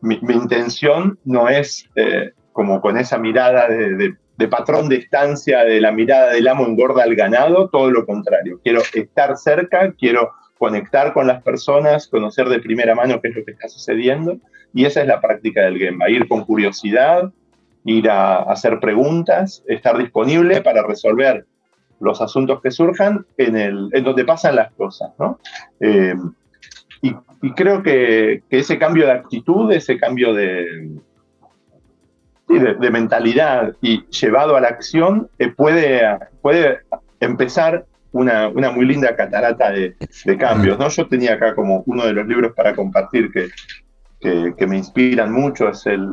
mi, 0.00 0.18
intención 0.28 1.18
no 1.24 1.48
es 1.48 1.88
eh, 1.96 2.32
como 2.52 2.80
con 2.80 2.96
esa 2.98 3.18
mirada 3.18 3.68
de, 3.68 4.48
patrón 4.48 4.88
de 4.88 4.96
estancia, 4.96 5.64
de 5.64 5.80
la 5.80 5.92
mirada 5.92 6.32
del 6.32 6.48
amo 6.48 6.66
engorda 6.66 7.02
al 7.02 7.14
ganado, 7.14 7.68
todo 7.68 7.90
lo 7.90 8.04
contrario. 8.06 8.60
Quiero 8.62 8.82
estar 8.92 9.36
cerca, 9.36 9.92
quiero 9.92 10.30
conectar 10.58 11.12
con 11.12 11.26
las 11.26 11.42
personas, 11.42 12.08
conocer 12.08 12.48
de 12.48 12.60
primera 12.60 12.94
mano 12.94 13.20
qué 13.20 13.28
es 13.28 13.36
lo 13.36 13.44
que 13.44 13.52
está 13.52 13.68
sucediendo, 13.68 14.38
y 14.72 14.84
esa 14.84 15.00
es 15.00 15.06
la 15.06 15.20
práctica 15.20 15.62
del 15.62 15.78
Gemba, 15.78 16.10
ir 16.10 16.28
con 16.28 16.44
curiosidad, 16.44 17.32
ir 17.84 18.10
a 18.10 18.42
hacer 18.42 18.80
preguntas, 18.80 19.62
estar 19.66 19.96
disponible 19.96 20.60
para 20.60 20.82
resolver 20.82 21.46
los 22.00 22.20
asuntos 22.20 22.60
que 22.60 22.70
surjan 22.70 23.24
en, 23.38 23.56
el, 23.56 23.88
en 23.92 24.04
donde 24.04 24.24
pasan 24.24 24.56
las 24.56 24.72
cosas, 24.72 25.12
¿no? 25.18 25.38
Eh, 25.80 26.14
y, 27.02 27.50
creo 27.52 27.82
que, 27.82 28.42
ese 28.50 28.78
cambio 28.78 29.06
de 29.06 29.12
actitud, 29.12 29.70
ese 29.70 29.98
cambio 29.98 30.34
de, 30.34 30.98
de, 32.48 32.90
mentalidad 32.90 33.74
y 33.80 34.04
llevado 34.08 34.56
a 34.56 34.60
la 34.60 34.68
acción 34.68 35.28
eh, 35.38 35.48
puede, 35.48 36.02
puede 36.42 36.80
empezar 37.20 37.86
una, 38.16 38.48
una, 38.48 38.70
muy 38.70 38.86
linda 38.86 39.14
catarata 39.14 39.70
de, 39.70 39.96
cambios, 40.38 40.78
¿no? 40.78 40.88
Yo 40.88 41.06
tenía 41.06 41.34
acá 41.34 41.54
como 41.54 41.82
uno 41.86 42.06
de 42.06 42.12
los 42.12 42.26
libros 42.26 42.52
para 42.54 42.74
compartir 42.74 43.30
que, 43.30 43.48
que, 44.20 44.66
me 44.66 44.78
inspiran 44.78 45.32
mucho, 45.32 45.68
es 45.68 45.86
el, 45.86 46.08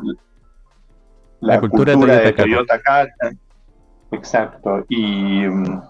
la, 1.39 1.59
cultura, 1.59 1.93
de 1.93 2.31
Toyota, 2.33 2.79
de 3.21 3.37
Exacto. 4.11 4.85
Y 4.89 5.47
mm, 5.47 5.81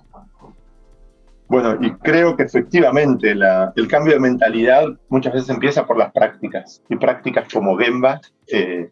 bueno, 1.48 1.78
y 1.82 1.92
creo 1.92 2.36
que 2.36 2.44
efectivamente 2.44 3.32
el 3.32 3.88
cambio 3.88 4.14
de 4.14 4.20
mentalidad 4.20 4.86
muchas 5.10 5.34
veces 5.34 5.50
empieza 5.50 5.86
por 5.86 5.98
las 5.98 6.12
prácticas. 6.12 6.82
Y 6.90 6.96
prácticas 6.96 7.48
como 7.54 7.78
Gemba 7.78 8.22
eh, 8.48 8.90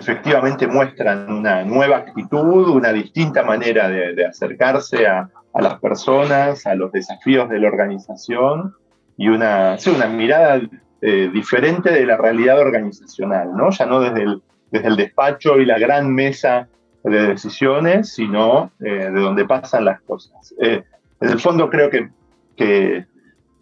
efectivamente 0.00 0.66
muestran 0.66 1.30
una 1.30 1.62
nueva 1.62 1.98
actitud, 1.98 2.68
una 2.70 2.92
distinta 2.92 3.42
manera 3.42 3.88
de, 3.88 4.24
acercarse 4.24 5.06
a, 5.06 5.28
las 5.54 5.78
personas, 5.80 6.66
a 6.66 6.74
los 6.74 6.90
desafíos 6.92 7.48
de 7.48 7.58
la 7.58 7.68
organización 7.68 8.74
y 9.16 9.28
una, 9.28 9.76
una 9.94 10.06
mirada 10.06 10.60
eh, 11.02 11.30
diferente 11.32 11.90
de 11.90 12.06
la 12.06 12.16
realidad 12.16 12.58
organizacional, 12.58 13.50
¿no? 13.54 13.70
Ya 13.70 13.86
no 13.86 14.00
desde 14.00 14.22
el, 14.22 14.42
desde 14.70 14.88
el 14.88 14.96
despacho 14.96 15.58
y 15.58 15.66
la 15.66 15.78
gran 15.78 16.12
mesa 16.14 16.68
de 17.04 17.28
decisiones, 17.28 18.12
sino 18.14 18.72
de 18.78 19.10
donde 19.10 19.46
pasan 19.46 19.86
las 19.86 20.00
cosas. 20.02 20.54
en 20.58 20.84
el 21.20 21.40
fondo 21.40 21.70
creo 21.70 21.88
que, 21.88 22.10
que, 22.56 23.06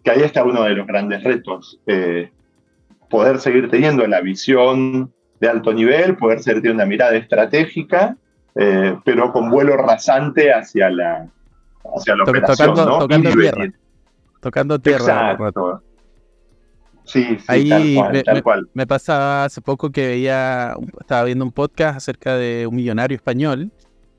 que, 0.03 0.11
ahí 0.11 0.21
está 0.21 0.43
uno 0.43 0.63
de 0.63 0.71
los 0.71 0.85
grandes 0.85 1.23
retos, 1.23 1.79
poder 3.09 3.39
seguir 3.39 3.69
teniendo 3.69 4.05
la 4.07 4.19
visión 4.19 5.13
de 5.39 5.49
alto 5.49 5.73
nivel, 5.73 6.17
poder 6.17 6.39
seguir 6.39 6.61
teniendo 6.61 6.83
una 6.83 6.89
mirada 6.89 7.15
estratégica, 7.15 8.17
pero 9.05 9.31
con 9.31 9.49
vuelo 9.49 9.77
rasante 9.77 10.51
hacia 10.51 10.89
la, 10.89 11.27
hacia 11.95 12.15
la 12.15 12.23
operación, 12.23 12.69
tocando, 12.69 12.99
tocando 12.99 13.31
tierra. 13.31 13.71
Tocando 14.41 14.79
tierra. 14.79 15.31
Exacto. 15.31 15.83
Sí, 17.05 17.37
sí, 17.39 17.45
Ahí 17.47 17.97
tal 18.23 18.43
cual, 18.43 18.69
me, 18.75 18.85
pasaba 18.85 19.45
hace 19.45 19.61
poco 19.61 19.89
que 19.89 20.05
veía, 20.05 20.75
estaba 20.99 21.23
viendo 21.23 21.43
un 21.43 21.51
podcast 21.51 21.97
acerca 21.97 22.35
de 22.35 22.67
un 22.67 22.75
millonario 22.75 23.15
español 23.15 23.71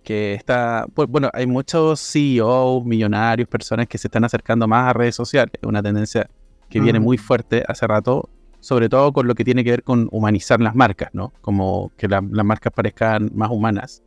que 0.02 0.34
está, 0.34 0.86
bueno, 0.96 1.30
hay 1.32 1.46
muchos 1.46 2.00
CEOs, 2.00 2.84
millonarios, 2.84 3.48
personas 3.48 3.86
que 3.86 3.96
se 3.96 4.08
están 4.08 4.24
acercando 4.24 4.66
más 4.66 4.90
a 4.90 4.92
redes 4.92 5.14
sociales, 5.14 5.52
una 5.62 5.80
tendencia 5.82 6.28
que 6.68 6.80
viene 6.80 6.98
muy 6.98 7.16
fuerte 7.16 7.62
hace 7.68 7.86
rato, 7.86 8.28
sobre 8.60 8.88
todo 8.88 9.12
con 9.12 9.26
lo 9.26 9.34
que 9.34 9.44
tiene 9.44 9.64
que 9.64 9.70
ver 9.70 9.82
con 9.82 10.08
humanizar 10.12 10.60
las 10.60 10.74
marcas, 10.74 11.10
¿no? 11.12 11.32
Como 11.40 11.92
que 11.96 12.08
las 12.08 12.22
marcas 12.22 12.72
parezcan 12.72 13.30
más 13.34 13.50
humanas. 13.50 14.02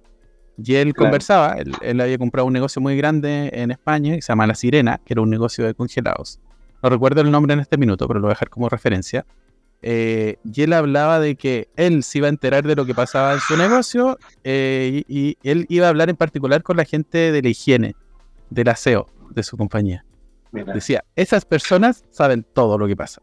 Y 0.63 0.76
él 0.76 0.94
conversaba, 0.94 1.58
él, 1.82 2.00
había 2.00 2.18
comprado 2.18 2.46
un 2.46 2.54
negocio 2.54 2.82
muy 2.82 2.96
grande 2.96 3.50
en 3.54 3.72
España 3.72 4.16
que 4.16 4.22
se 4.22 4.32
llama 4.32 4.46
La 4.46 4.56
Sirena, 4.56 5.02
que 5.04 5.13
era 5.13 5.22
un 5.22 5.30
negocio 5.30 5.66
de 5.66 5.74
congelados. 5.74 6.39
No 6.84 6.89
recuerdo 6.89 7.22
el 7.22 7.32
nombre 7.32 7.54
en 7.54 7.60
este 7.60 7.78
minuto, 7.78 8.08
pero 8.08 8.20
lo 8.20 8.28
voy 8.28 8.32
a 8.32 8.36
dejar 8.36 8.50
como 8.50 8.70
referencia. 8.70 9.26
Eh, 9.82 10.38
y 10.46 10.62
él 10.62 10.74
hablaba 10.74 11.20
de 11.20 11.36
que 11.36 11.68
él 11.76 12.04
se 12.04 12.20
iba 12.20 12.28
a 12.28 12.30
enterar 12.30 12.66
de 12.66 12.76
lo 12.76 12.86
que 12.86 12.94
pasaba 12.94 13.34
en 13.34 13.39
su 13.42 13.58
negocio 13.58 14.18
eh, 14.46 15.04
y, 15.10 15.38
él 15.44 15.66
iba 15.68 15.88
a 15.88 15.89
hablar 15.89 16.10
en 16.10 16.16
particular 16.16 16.63
con 16.63 16.78
la 16.78 16.86
gente 16.86 17.34
de 17.34 17.42
la 17.42 17.50
higiene, 17.50 17.96
del 18.50 18.70
aseo 18.70 19.08
de 19.32 19.44
su 19.44 19.58
compañía. 19.58 20.06
Decía, 20.52 21.04
esas 21.16 21.46
personas 21.46 22.06
saben 22.12 22.46
todo 22.54 22.78
lo 22.78 22.88
que 22.88 22.96
pasa. 22.96 23.22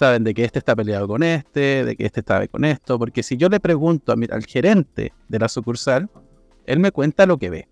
Saben 0.00 0.24
de 0.24 0.32
que 0.32 0.44
este 0.44 0.58
está 0.58 0.74
peleado 0.74 1.06
con 1.06 1.22
este, 1.22 1.84
de 1.84 1.94
que 1.94 2.06
este 2.06 2.20
está 2.20 2.48
con 2.48 2.64
esto, 2.64 2.98
porque 2.98 3.22
si 3.22 3.36
yo 3.36 3.50
le 3.50 3.60
pregunto 3.60 4.14
al 4.14 4.46
gerente 4.46 5.12
de 5.28 5.38
la 5.38 5.46
sucursal, 5.46 6.08
él 6.64 6.78
me 6.78 6.90
cuenta 6.90 7.26
lo 7.26 7.36
que 7.36 7.50
ve. 7.50 7.68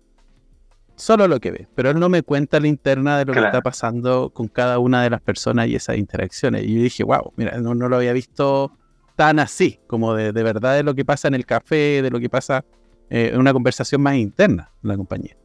Solo 0.95 1.27
lo 1.27 1.39
que 1.39 1.49
ve, 1.49 1.67
pero 1.73 1.89
él 1.89 1.99
no 1.99 2.07
me 2.07 2.21
cuenta 2.21 2.59
la 2.59 2.67
interna 2.67 3.17
de 3.17 3.25
lo 3.25 3.33
que 3.33 3.39
está 3.39 3.61
pasando 3.61 4.29
con 4.29 4.47
cada 4.47 4.77
una 4.77 5.01
de 5.01 5.09
las 5.09 5.21
personas 5.21 5.69
y 5.69 5.75
esas 5.75 5.97
interacciones. 5.97 6.65
Y 6.65 6.75
yo 6.75 6.83
dije, 6.83 7.03
wow, 7.03 7.33
mira, 7.35 7.57
no, 7.57 7.73
lo 7.73 7.95
había 7.95 8.13
visto 8.13 8.73
tan 9.15 9.39
así, 9.39 9.79
como 9.87 10.13
de, 10.13 10.31
verdad 10.31 10.75
de 10.75 10.83
lo 10.83 10.93
que 10.93 11.05
pasa 11.05 11.29
en 11.29 11.33
el 11.33 11.47
café, 11.47 12.03
de 12.03 12.11
lo 12.11 12.19
que 12.19 12.29
pasa 12.29 12.63
eh, 13.09 13.31
en 13.33 13.39
una 13.39 13.53
conversación 13.53 14.03
más 14.03 14.17
interna 14.17 14.69
en 14.83 14.87
la 14.87 14.97
compañía. 14.97 15.35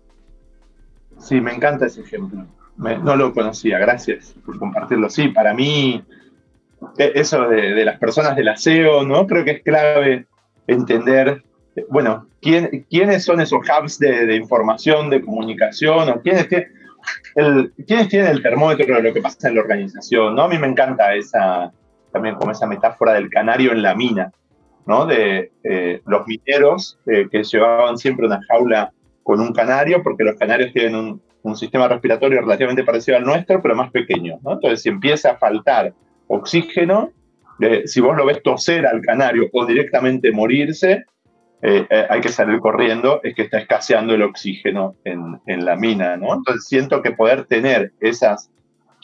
Sí, 1.17 1.41
me 1.41 1.55
encanta 1.55 1.87
ese 1.87 2.03
ejemplo. 2.03 2.47
no 2.77 3.17
lo 3.17 3.33
conocía, 3.33 3.79
gracias 3.79 4.35
por 4.45 4.59
compartirlo. 4.59 5.09
Sí, 5.09 5.29
para 5.29 5.55
mí, 5.55 6.05
eso 6.99 7.49
de, 7.49 7.75
de 7.75 7.85
las 7.85 7.99
personas 7.99 8.37
del 8.37 8.49
aseo, 8.49 9.05
¿no? 9.05 9.27
Creo 9.27 9.45
que 9.45 9.51
es 9.53 9.63
clave 9.63 10.27
entender 10.67 11.43
bueno, 11.89 12.27
¿quién, 12.41 12.87
¿quiénes 12.89 13.25
son 13.25 13.41
esos 13.41 13.61
hubs 13.61 13.99
de, 13.99 14.37
información, 14.37 15.11
de 15.11 15.21
comunicación? 15.21 16.09
¿O 16.09 16.21
quiénes, 16.21 16.49
tienen 16.49 16.69
el, 17.35 17.73
¿Quiénes 17.87 18.09
tienen 18.09 18.31
el 18.31 18.43
termómetro 18.43 18.97
de 18.97 19.03
lo 19.03 19.13
que 19.13 19.21
pasa 19.21 19.49
en 19.49 19.57
la 19.57 19.63
organización? 19.63 20.35
¿no? 20.35 20.43
A 20.43 20.49
mí 20.49 20.59
me 20.59 20.69
encanta 20.69 21.15
esa, 21.15 21.73
también 22.13 22.37
como 22.37 22.53
esa 22.53 22.67
metáfora 22.67 23.15
del 23.15 23.31
canario 23.31 23.73
en 23.73 23.83
la 23.83 23.95
mina, 23.95 24.33
¿no? 24.87 25.07
De 25.07 25.53
eh, 25.63 26.03
los 26.07 26.27
mineros 26.27 26.99
eh, 27.07 27.27
que 27.31 27.43
llevaban 27.43 27.97
siempre 27.97 28.27
una 28.27 28.41
jaula 28.49 28.93
con 29.23 29.41
un 29.41 29.53
canario, 29.53 30.03
porque 30.03 30.25
los 30.25 30.37
canarios 30.37 30.73
tienen 30.73 30.95
un, 30.95 31.23
un, 31.43 31.57
sistema 31.57 31.89
respiratorio 31.89 32.43
relativamente 32.43 32.85
parecido 32.85 33.17
al 33.17 33.25
nuestro, 33.25 33.63
pero 33.63 33.75
más 33.75 33.91
pequeño, 33.91 34.39
¿no? 34.43 34.53
Entonces, 34.53 34.83
si 34.83 34.91
empieza 34.91 35.31
a 35.31 35.37
faltar 35.39 35.95
oxígeno, 36.29 37.13
eh, 37.61 37.83
si 37.87 38.01
vos 38.01 38.17
lo 38.17 38.27
ves 38.27 38.43
toser 38.43 38.87
al 38.87 39.01
canario 39.01 39.49
o 39.53 39.65
directamente 39.67 40.33
morirse, 40.33 41.05
eh, 41.63 41.87
eh, 41.89 42.07
hay 42.11 42.21
que 42.21 42.29
salir 42.29 42.61
corriendo, 42.61 43.21
es 43.23 43.35
que 43.35 43.43
está 43.43 43.59
escaseando 43.59 44.15
el 44.15 44.23
oxígeno 44.23 44.97
en, 45.05 45.41
en, 45.47 45.65
la 45.65 45.77
mina, 45.77 46.17
¿no? 46.17 46.35
Entonces 46.35 46.67
siento 46.67 47.01
que 47.01 47.13
poder 47.13 47.47
tener 47.47 47.93
esas, 48.01 48.51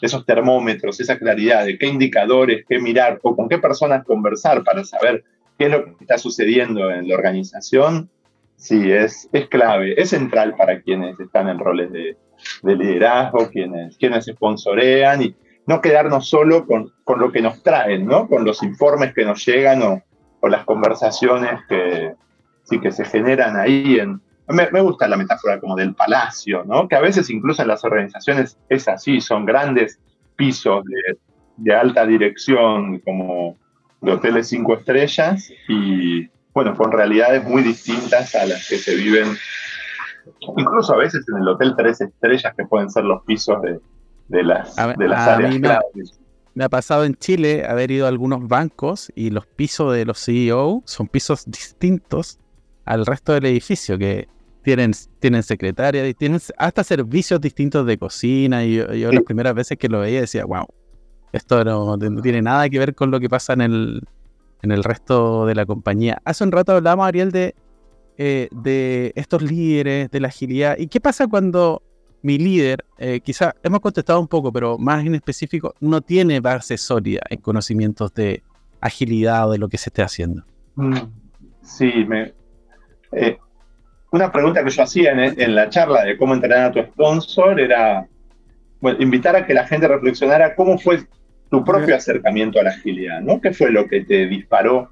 esos 0.02 0.26
termómetros, 0.26 1.00
esa 1.00 1.18
claridad 1.18 1.64
de 1.64 1.78
qué 1.78 1.86
indicadores, 1.86 2.64
qué 2.68 2.78
mirar 2.78 3.18
o 3.22 3.34
con 3.34 3.48
qué 3.48 3.58
personas 3.58 4.04
conversar 4.04 4.62
para 4.62 4.84
saber 4.84 5.24
qué 5.58 5.66
es 5.66 5.70
lo 5.70 5.84
que 5.84 5.92
está 6.00 6.18
sucediendo 6.18 6.90
en 6.90 7.08
la 7.08 7.14
organización, 7.14 8.10
sí, 8.56 8.92
es, 8.92 9.28
es 9.32 9.48
clave, 9.48 9.94
es 10.00 10.10
central 10.10 10.54
para 10.54 10.82
quienes 10.82 11.18
están 11.18 11.48
en 11.48 11.58
roles 11.58 11.90
de, 11.92 12.18
de 12.62 12.76
liderazgo, 12.76 13.48
quienes, 13.48 13.96
quienes 13.96 14.26
sponsorean 14.26 15.22
y 15.22 15.34
no 15.70 15.80
quedarnos 15.80 16.28
solo 16.28 16.66
con, 16.66 16.92
con, 17.04 17.20
lo 17.20 17.30
que 17.30 17.40
nos 17.40 17.62
traen, 17.62 18.04
¿no? 18.04 18.26
Con 18.26 18.44
los 18.44 18.60
informes 18.64 19.14
que 19.14 19.24
nos 19.24 19.46
llegan 19.46 19.80
o, 19.82 20.02
o 20.40 20.48
las 20.48 20.64
conversaciones 20.64 21.60
que, 21.68 22.12
sí, 22.64 22.80
que 22.80 22.90
se 22.90 23.04
generan 23.04 23.56
ahí 23.56 24.00
en... 24.00 24.20
Me, 24.48 24.80
gusta 24.80 25.06
la 25.06 25.16
metáfora 25.16 25.60
como 25.60 25.76
del 25.76 25.94
palacio, 25.94 26.64
¿no? 26.64 26.88
Que 26.88 26.96
a 26.96 27.00
veces 27.00 27.30
incluso 27.30 27.62
en 27.62 27.68
las 27.68 27.84
organizaciones 27.84 28.58
es 28.68 28.88
así, 28.88 29.20
son 29.20 29.46
grandes 29.46 30.00
pisos 30.34 30.82
de, 30.86 31.18
de 31.58 31.72
alta 31.72 32.04
dirección 32.04 32.98
como 32.98 33.56
de 34.00 34.10
hoteles 34.10 34.48
cinco 34.48 34.74
estrellas 34.74 35.52
y, 35.68 36.28
bueno, 36.52 36.74
con 36.74 36.90
realidades 36.90 37.44
muy 37.44 37.62
distintas 37.62 38.34
a 38.34 38.44
las 38.44 38.68
que 38.68 38.76
se 38.76 38.96
viven 38.96 39.28
incluso 40.56 40.94
a 40.94 40.96
veces 40.96 41.24
en 41.28 41.42
el 41.42 41.48
hotel 41.48 41.74
tres 41.76 42.00
estrellas 42.00 42.52
que 42.56 42.64
pueden 42.64 42.90
ser 42.90 43.04
los 43.04 43.22
pisos 43.24 43.62
de, 43.62 43.78
de 44.30 44.42
las, 44.44 44.76
de 44.76 45.08
las 45.08 45.28
áreas 45.28 45.58
claves 45.58 46.20
me 46.54 46.64
ha 46.64 46.68
pasado 46.68 47.04
en 47.04 47.14
Chile 47.14 47.64
haber 47.66 47.90
ido 47.90 48.06
a 48.06 48.08
algunos 48.08 48.46
bancos 48.46 49.12
y 49.14 49.30
los 49.30 49.46
pisos 49.46 49.94
de 49.94 50.04
los 50.04 50.22
CEO 50.24 50.82
son 50.84 51.06
pisos 51.06 51.44
distintos 51.46 52.38
al 52.84 53.06
resto 53.06 53.32
del 53.32 53.46
edificio, 53.46 53.98
que 53.98 54.28
tienen, 54.62 54.92
tienen 55.20 55.42
secretaria, 55.42 56.12
tienen 56.14 56.40
hasta 56.58 56.82
servicios 56.82 57.40
distintos 57.40 57.86
de 57.86 57.98
cocina. 57.98 58.64
Y 58.64 58.76
yo, 58.76 59.12
las 59.12 59.22
primeras 59.22 59.54
veces 59.54 59.78
que 59.78 59.88
lo 59.88 60.00
veía 60.00 60.22
decía, 60.22 60.44
wow, 60.44 60.66
esto 61.32 61.64
no, 61.64 61.96
tiene 62.20 62.42
nada 62.42 62.68
que 62.68 62.78
ver 62.78 62.94
con 62.94 63.10
lo 63.10 63.20
que 63.20 63.28
pasa 63.28 63.52
en 63.52 63.60
el, 63.60 64.02
en 64.62 64.72
el 64.72 64.82
resto 64.82 65.46
de 65.46 65.54
la 65.54 65.66
compañía. 65.66 66.20
Hace 66.24 66.42
un 66.42 66.52
rato 66.52 66.72
hablábamos, 66.72 67.06
Ariel, 67.06 67.30
de, 67.30 67.54
eh, 68.18 68.48
de 68.50 69.12
estos 69.14 69.40
líderes, 69.40 70.10
de 70.10 70.20
la 70.20 70.28
agilidad. 70.28 70.76
¿Y 70.76 70.88
qué 70.88 71.00
pasa 71.00 71.28
cuando 71.28 71.82
mi 72.22 72.38
líder, 72.38 72.84
eh, 72.98 73.20
quizá 73.20 73.54
hemos 73.62 73.80
contestado 73.80 74.20
un 74.20 74.28
poco, 74.28 74.52
pero 74.52 74.78
más 74.78 75.04
en 75.04 75.14
específico, 75.14 75.74
no 75.80 76.00
tiene 76.00 76.40
base 76.40 76.76
sólida 76.76 77.20
en 77.30 77.40
conocimientos 77.40 78.12
de 78.14 78.42
agilidad 78.80 79.48
o 79.48 79.52
de 79.52 79.58
lo 79.58 79.68
que 79.68 79.78
se 79.78 79.90
esté 79.90 80.02
haciendo? 80.02 80.44
Mm, 80.74 80.98
sí, 81.62 82.04
me, 82.06 82.32
eh, 83.12 83.38
una 84.12 84.32
pregunta 84.32 84.64
que 84.64 84.70
yo 84.70 84.82
hacía 84.82 85.12
en, 85.12 85.54
la 85.54 85.68
charla 85.68 86.04
de 86.04 86.16
cómo 86.16 86.34
entrenar 86.34 86.66
a 86.66 86.72
tu 86.72 86.80
sponsor 86.80 87.60
era 87.60 88.06
bueno, 88.80 89.00
invitar 89.00 89.36
a 89.36 89.46
que 89.46 89.54
la 89.54 89.66
gente 89.66 89.86
reflexionara 89.86 90.54
cómo 90.54 90.78
fue 90.78 91.04
tu 91.50 91.64
propio 91.64 91.94
acercamiento 91.94 92.60
a 92.60 92.64
la 92.64 92.70
agilidad, 92.70 93.20
¿no? 93.20 93.40
¿Qué 93.40 93.52
fue 93.52 93.70
lo 93.70 93.86
que 93.86 94.04
te 94.04 94.26
disparó 94.26 94.90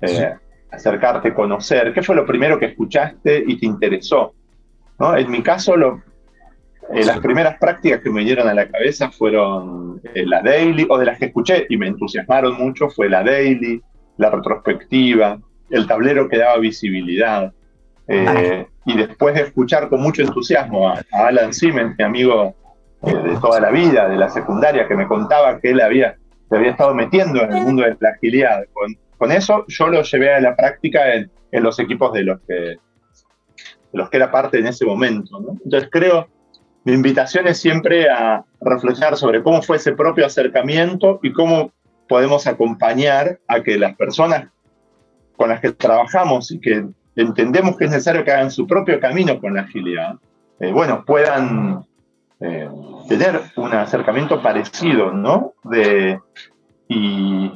eh, 0.00 0.34
acercarte, 0.70 1.32
conocer? 1.32 1.92
¿Qué 1.92 2.02
fue 2.02 2.14
lo 2.14 2.26
primero 2.26 2.58
que 2.58 2.66
escuchaste 2.66 3.42
y 3.46 3.58
te 3.58 3.66
interesó? 3.66 4.34
¿no? 4.98 5.16
En 5.16 5.30
mi 5.30 5.42
caso, 5.42 5.76
lo, 5.76 6.02
eh, 6.90 7.04
las 7.04 7.20
primeras 7.20 7.58
prácticas 7.58 8.00
que 8.00 8.10
me 8.10 8.20
vinieron 8.20 8.48
a 8.48 8.54
la 8.54 8.68
cabeza 8.68 9.10
fueron 9.10 10.00
la 10.14 10.42
daily, 10.42 10.86
o 10.88 10.98
de 10.98 11.06
las 11.06 11.18
que 11.18 11.26
escuché 11.26 11.66
y 11.68 11.76
me 11.76 11.86
entusiasmaron 11.86 12.54
mucho, 12.54 12.90
fue 12.90 13.08
la 13.08 13.22
daily, 13.22 13.80
la 14.16 14.30
retrospectiva, 14.30 15.38
el 15.70 15.86
tablero 15.86 16.28
que 16.28 16.38
daba 16.38 16.58
visibilidad. 16.58 17.52
Eh, 18.08 18.66
y 18.84 18.96
después 18.96 19.34
de 19.34 19.42
escuchar 19.42 19.88
con 19.88 20.02
mucho 20.02 20.22
entusiasmo 20.22 20.88
a, 20.88 21.02
Alan 21.12 21.52
Siemens, 21.52 21.94
mi 21.98 22.04
amigo 22.04 22.54
eh, 23.02 23.14
de 23.14 23.36
toda 23.40 23.60
la 23.60 23.70
vida, 23.70 24.08
de 24.08 24.16
la 24.16 24.28
secundaria, 24.28 24.86
que 24.86 24.94
me 24.94 25.06
contaba 25.06 25.60
que 25.60 25.70
él 25.70 25.80
había, 25.80 26.16
se 26.48 26.56
había 26.56 26.72
estado 26.72 26.94
metiendo 26.94 27.42
en 27.42 27.52
el 27.52 27.62
mundo 27.62 27.82
de 27.82 27.96
la 28.00 28.10
agilidad. 28.10 28.64
Con, 28.72 28.96
con 29.16 29.32
eso 29.32 29.64
yo 29.68 29.88
lo 29.88 30.02
llevé 30.02 30.34
a 30.34 30.40
la 30.40 30.56
práctica 30.56 31.14
en, 31.14 31.30
en, 31.52 31.62
los 31.62 31.78
equipos 31.78 32.12
de 32.12 32.24
los, 32.24 32.40
que, 32.40 32.54
de 32.54 32.78
los 33.92 34.10
que 34.10 34.16
era 34.16 34.30
parte 34.30 34.58
en 34.58 34.66
ese 34.66 34.84
momento. 34.84 35.38
Entonces 35.64 35.88
creo, 35.90 36.28
mi 36.84 36.92
invitación 36.92 37.46
es 37.46 37.58
siempre 37.58 38.10
a 38.10 38.44
reflexionar 38.60 39.16
sobre 39.16 39.42
cómo 39.42 39.62
fue 39.62 39.76
ese 39.76 39.92
propio 39.92 40.26
acercamiento 40.26 41.20
y 41.22 41.32
cómo 41.32 41.72
podemos 42.08 42.46
acompañar 42.46 43.38
a 43.46 43.62
que 43.62 43.78
las 43.78 43.96
personas 43.96 44.48
con 45.36 45.48
las 45.48 45.60
que 45.60 45.72
trabajamos 45.72 46.50
y 46.50 46.60
que 46.60 46.84
entendemos 47.16 47.76
que 47.76 47.84
es 47.84 47.90
necesario 47.90 48.24
que 48.24 48.32
hagan 48.32 48.50
su 48.50 48.66
propio 48.66 49.00
camino 49.00 49.40
con 49.40 49.54
la 49.54 49.62
agilidad, 49.62 50.16
eh, 50.60 50.72
bueno, 50.72 51.04
puedan 51.04 51.84
eh, 52.40 52.68
tener 53.08 53.40
un 53.56 53.72
acercamiento 53.72 54.42
parecido, 54.42 55.12
¿no? 55.12 55.54
Y, 56.88 57.52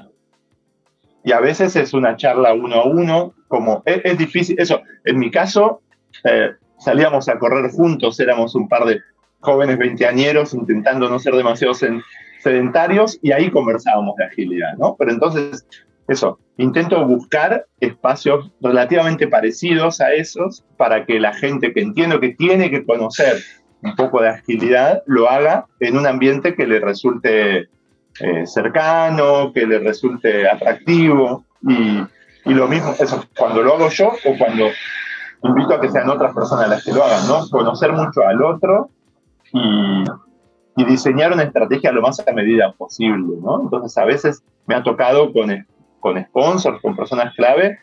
a 1.33 1.41
veces 1.41 1.75
es 1.75 1.93
una 1.93 2.17
charla 2.17 2.55
uno 2.55 2.77
a 2.77 2.85
uno, 2.85 3.35
como 3.49 3.83
es, 3.85 4.17
difícil, 4.17 4.57
eso, 4.61 4.81
en 5.05 5.19
mi 5.19 5.31
caso, 5.31 5.83
eh, 6.23 6.53
salíamos 6.79 7.29
a 7.29 7.39
correr 7.39 7.71
juntos, 7.73 8.21
éramos 8.21 8.55
un 8.55 8.69
par 8.69 8.85
de 8.85 9.01
jóvenes 9.41 9.79
veinteañeros 9.79 10.55
intentando 10.55 11.09
no 11.09 11.19
ser 11.19 11.35
demasiado 11.35 11.73
sedentarios 12.41 13.19
y 13.23 13.33
ahí 13.33 13.51
conversábamos 13.51 14.17
de 14.17 14.25
agilidad, 14.25 14.77
¿no? 14.79 14.97
Pero 14.99 15.13
entonces, 15.13 15.67
eso, 16.09 16.39
intento 16.57 17.05
buscar 17.07 17.67
espacios 17.81 18.51
relativamente 18.61 19.29
parecidos 19.29 20.01
a 20.01 20.13
esos 20.13 20.65
para 20.77 21.05
que 21.05 21.21
la 21.21 21.35
gente 21.35 21.73
que 21.73 21.81
entiendo 21.81 22.21
que 22.21 22.31
tiene 22.31 22.71
que 22.71 22.85
conocer 22.85 23.37
un 23.83 23.95
poco 23.95 24.23
de 24.23 24.31
agilidad 24.31 25.03
lo 25.07 25.31
haga 25.31 25.67
en 25.81 25.97
un 25.97 26.07
ambiente 26.07 26.55
que 26.55 26.67
le 26.67 26.81
resulte 26.81 27.69
eh, 28.21 28.47
cercano, 28.47 29.53
que 29.53 29.67
le 29.67 29.79
resulte 29.79 30.49
atractivo 30.49 31.45
y, 31.63 32.01
y, 32.45 32.55
lo 32.55 32.67
mismo, 32.69 32.95
eso, 32.99 33.25
cuando 33.37 33.63
lo 33.63 33.75
hago 33.75 33.89
yo 33.91 34.09
o 34.09 34.39
cuando 34.39 34.69
invito 35.43 35.75
a 35.75 35.81
que 35.81 35.91
sean 35.91 36.09
otras 36.09 36.35
personas 36.35 36.69
las 36.69 36.85
que 36.85 36.93
lo 36.93 37.05
hagan, 37.05 37.27
¿no? 37.29 37.49
Conocer 37.51 37.93
mucho 37.93 38.23
al 38.27 38.43
otro 38.43 38.91
y, 39.57 40.83
y 40.83 40.85
diseñar 40.85 41.33
una 41.33 41.45
estrategia 41.45 41.93
lo 41.93 42.03
más 42.03 42.21
a 42.21 42.33
medida 42.33 42.73
posible, 42.73 43.37
¿no? 43.43 43.63
Entonces 43.63 43.97
a 43.99 44.05
veces 44.05 44.43
me 44.67 44.75
ha 44.75 44.83
tocado 44.83 45.33
con, 45.33 45.67
con 46.01 46.23
sponsors, 46.25 46.81
con 46.83 46.97
personas 46.97 47.35
clave, 47.35 47.79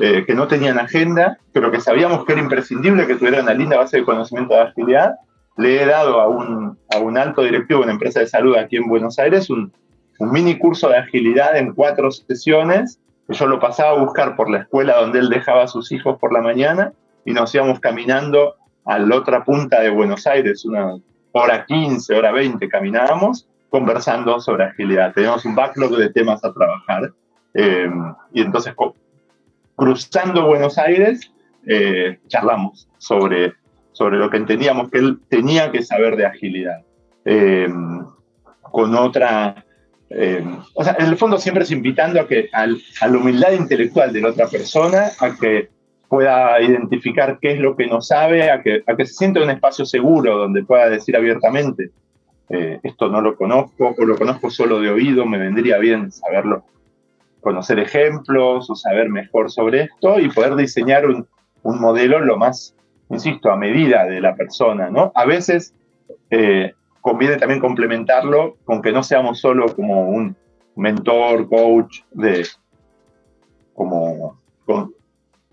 eh, 0.00 0.24
que 0.26 0.34
no 0.34 0.48
tenían 0.48 0.78
agenda, 0.78 1.38
pero 1.52 1.70
que 1.70 1.80
sabíamos 1.80 2.24
que 2.24 2.32
era 2.32 2.42
imprescindible 2.42 3.06
que 3.06 3.16
tuvieran 3.16 3.42
una 3.42 3.54
linda 3.54 3.76
base 3.76 3.98
de 3.98 4.04
conocimiento 4.04 4.54
de 4.54 4.60
agilidad 4.60 5.14
le 5.56 5.82
he 5.82 5.86
dado 5.86 6.20
a 6.20 6.28
un, 6.28 6.78
a 6.92 6.98
un 6.98 7.16
alto 7.16 7.42
directivo 7.42 7.80
de 7.80 7.84
una 7.84 7.92
empresa 7.92 8.20
de 8.20 8.26
salud 8.26 8.56
aquí 8.56 8.76
en 8.76 8.88
Buenos 8.88 9.18
Aires 9.18 9.50
un, 9.50 9.72
un 10.18 10.30
mini 10.30 10.58
curso 10.58 10.88
de 10.88 10.98
agilidad 10.98 11.56
en 11.56 11.74
cuatro 11.74 12.10
sesiones, 12.10 13.00
yo 13.28 13.46
lo 13.46 13.60
pasaba 13.60 13.90
a 13.92 14.02
buscar 14.04 14.36
por 14.36 14.50
la 14.50 14.58
escuela 14.58 15.00
donde 15.00 15.18
él 15.18 15.28
dejaba 15.28 15.64
a 15.64 15.68
sus 15.68 15.92
hijos 15.92 16.18
por 16.18 16.32
la 16.32 16.40
mañana 16.40 16.92
y 17.24 17.32
nos 17.32 17.54
íbamos 17.54 17.80
caminando 17.80 18.54
a 18.84 18.98
la 18.98 19.16
otra 19.16 19.44
punta 19.44 19.80
de 19.80 19.90
Buenos 19.90 20.26
Aires, 20.26 20.64
una 20.64 20.96
hora 21.34 21.64
15, 21.66 22.14
hora 22.14 22.32
20 22.32 22.68
caminábamos 22.68 23.46
conversando 23.68 24.40
sobre 24.40 24.64
agilidad. 24.64 25.12
Teníamos 25.12 25.44
un 25.44 25.54
backlog 25.54 25.96
de 25.96 26.10
temas 26.10 26.44
a 26.44 26.52
trabajar 26.52 27.12
eh, 27.54 27.90
y 28.32 28.40
entonces 28.40 28.74
cruzando 29.76 30.46
Buenos 30.46 30.78
Aires 30.78 31.30
eh, 31.66 32.18
charlamos 32.28 32.88
sobre 32.98 33.54
sobre 33.94 34.18
lo 34.18 34.28
que 34.28 34.36
entendíamos 34.36 34.90
que 34.90 34.98
él 34.98 35.20
tenía 35.28 35.70
que 35.70 35.82
saber 35.82 36.16
de 36.16 36.26
agilidad. 36.26 36.82
Eh, 37.24 37.68
con 38.60 38.94
otra, 38.96 39.64
eh, 40.10 40.44
o 40.74 40.84
sea, 40.84 40.96
en 40.98 41.06
el 41.06 41.16
fondo 41.16 41.38
siempre 41.38 41.62
es 41.62 41.70
invitando 41.70 42.20
a, 42.20 42.26
que, 42.26 42.50
a, 42.52 42.66
la 42.66 43.16
humildad 43.16 43.52
intelectual 43.52 44.12
de 44.12 44.20
la 44.20 44.30
otra 44.30 44.48
persona, 44.48 45.12
a 45.20 45.36
que 45.36 45.70
pueda 46.14 46.62
identificar 46.62 47.40
qué 47.40 47.54
es 47.54 47.58
lo 47.58 47.74
que 47.74 47.88
no 47.88 48.00
sabe, 48.00 48.48
a 48.48 48.62
que, 48.62 48.84
se 48.98 49.14
sienta 49.14 49.40
en 49.40 49.46
un 49.46 49.50
espacio 49.50 49.84
seguro 49.84 50.38
donde 50.38 50.62
pueda 50.62 50.88
decir 50.88 51.16
abiertamente, 51.16 51.90
eh, 52.50 52.78
esto 52.84 53.08
no 53.08 53.20
lo 53.20 53.36
conozco 53.36 53.96
o 53.98 54.04
lo 54.04 54.16
conozco 54.16 54.48
solo 54.48 54.80
de 54.80 54.90
oído, 54.90 55.26
me 55.26 55.38
vendría 55.38 55.76
bien 55.78 56.12
saberlo, 56.12 56.62
conocer 57.40 57.80
ejemplos 57.80 58.70
o 58.70 58.76
saber 58.76 59.08
mejor 59.08 59.50
sobre 59.50 59.82
esto 59.82 60.20
y 60.20 60.28
poder 60.28 60.54
diseñar 60.54 61.04
un, 61.04 61.26
un 61.64 61.80
modelo 61.80 62.20
lo 62.20 62.36
más 62.36 62.76
insisto, 63.10 63.50
a 63.50 63.56
medida 63.56 64.04
de 64.04 64.20
la 64.20 64.36
persona, 64.36 64.90
¿no? 64.90 65.10
A 65.16 65.24
veces 65.24 65.74
eh, 66.30 66.74
conviene 67.00 67.38
también 67.38 67.58
complementarlo 67.58 68.56
con 68.64 68.82
que 68.82 68.92
no 68.92 69.02
seamos 69.02 69.40
solo 69.40 69.74
como 69.74 70.10
un 70.10 70.36
mentor, 70.76 71.48
coach, 71.48 72.02
de, 72.12 72.46
como 73.74 74.38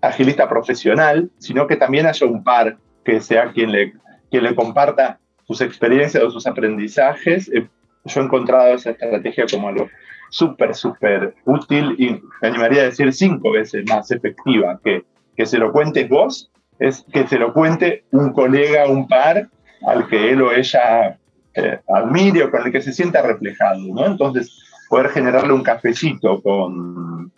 agilista 0.02 0.50
profesional, 0.50 1.30
sino 1.38 1.68
que 1.68 1.76
también 1.76 2.06
haya 2.06 2.26
un 2.26 2.44
par 2.44 2.78
que 3.04 3.20
sea 3.20 3.52
quien 3.52 3.72
le, 3.72 3.94
quien 4.30 4.44
le 4.44 4.56
comparta 4.56 5.20
sus 5.48 5.62
experiencias 5.62 6.24
o 6.24 6.32
sus 6.32 6.48
aprendizajes. 6.48 7.50
Eh, 7.54 7.68
yo 8.06 8.22
he 8.22 8.24
encontrado 8.24 8.74
esa 8.74 8.92
estrategia 8.92 9.46
como 9.50 9.68
algo 9.68 9.90
súper, 10.30 10.74
súper 10.74 11.36
útil 11.46 11.96
y 12.00 12.10
me 12.42 12.48
animaría 12.48 12.82
a 12.82 12.86
decir 12.86 13.14
cinco 13.14 13.52
veces 13.52 13.84
más 13.88 14.10
efectiva 14.12 14.80
que 14.84 15.04
que 15.36 15.46
se 15.46 15.58
lo 15.58 15.72
cuentes 15.72 16.08
vos 16.10 16.52
es 16.80 17.06
que 17.12 17.28
se 17.28 17.38
lo 17.38 17.54
cuente 17.54 18.06
un 18.12 18.34
colega, 18.34 18.88
un 18.88 19.08
par, 19.08 19.50
al 19.88 20.08
que 20.08 20.32
él 20.32 20.42
o 20.42 20.52
ella 20.52 21.18
eh, 21.54 21.80
admire 21.88 22.44
o 22.44 22.52
con 22.52 22.66
el 22.66 22.72
que 22.72 22.82
se 22.82 22.94
sienta 22.94 23.22
reflejado, 23.22 23.82
¿no? 23.94 24.06
Entonces, 24.06 24.52
poder 24.90 25.10
generarle 25.10 25.54
un 25.54 25.64
cafecito 25.64 26.42
con, 26.42 27.32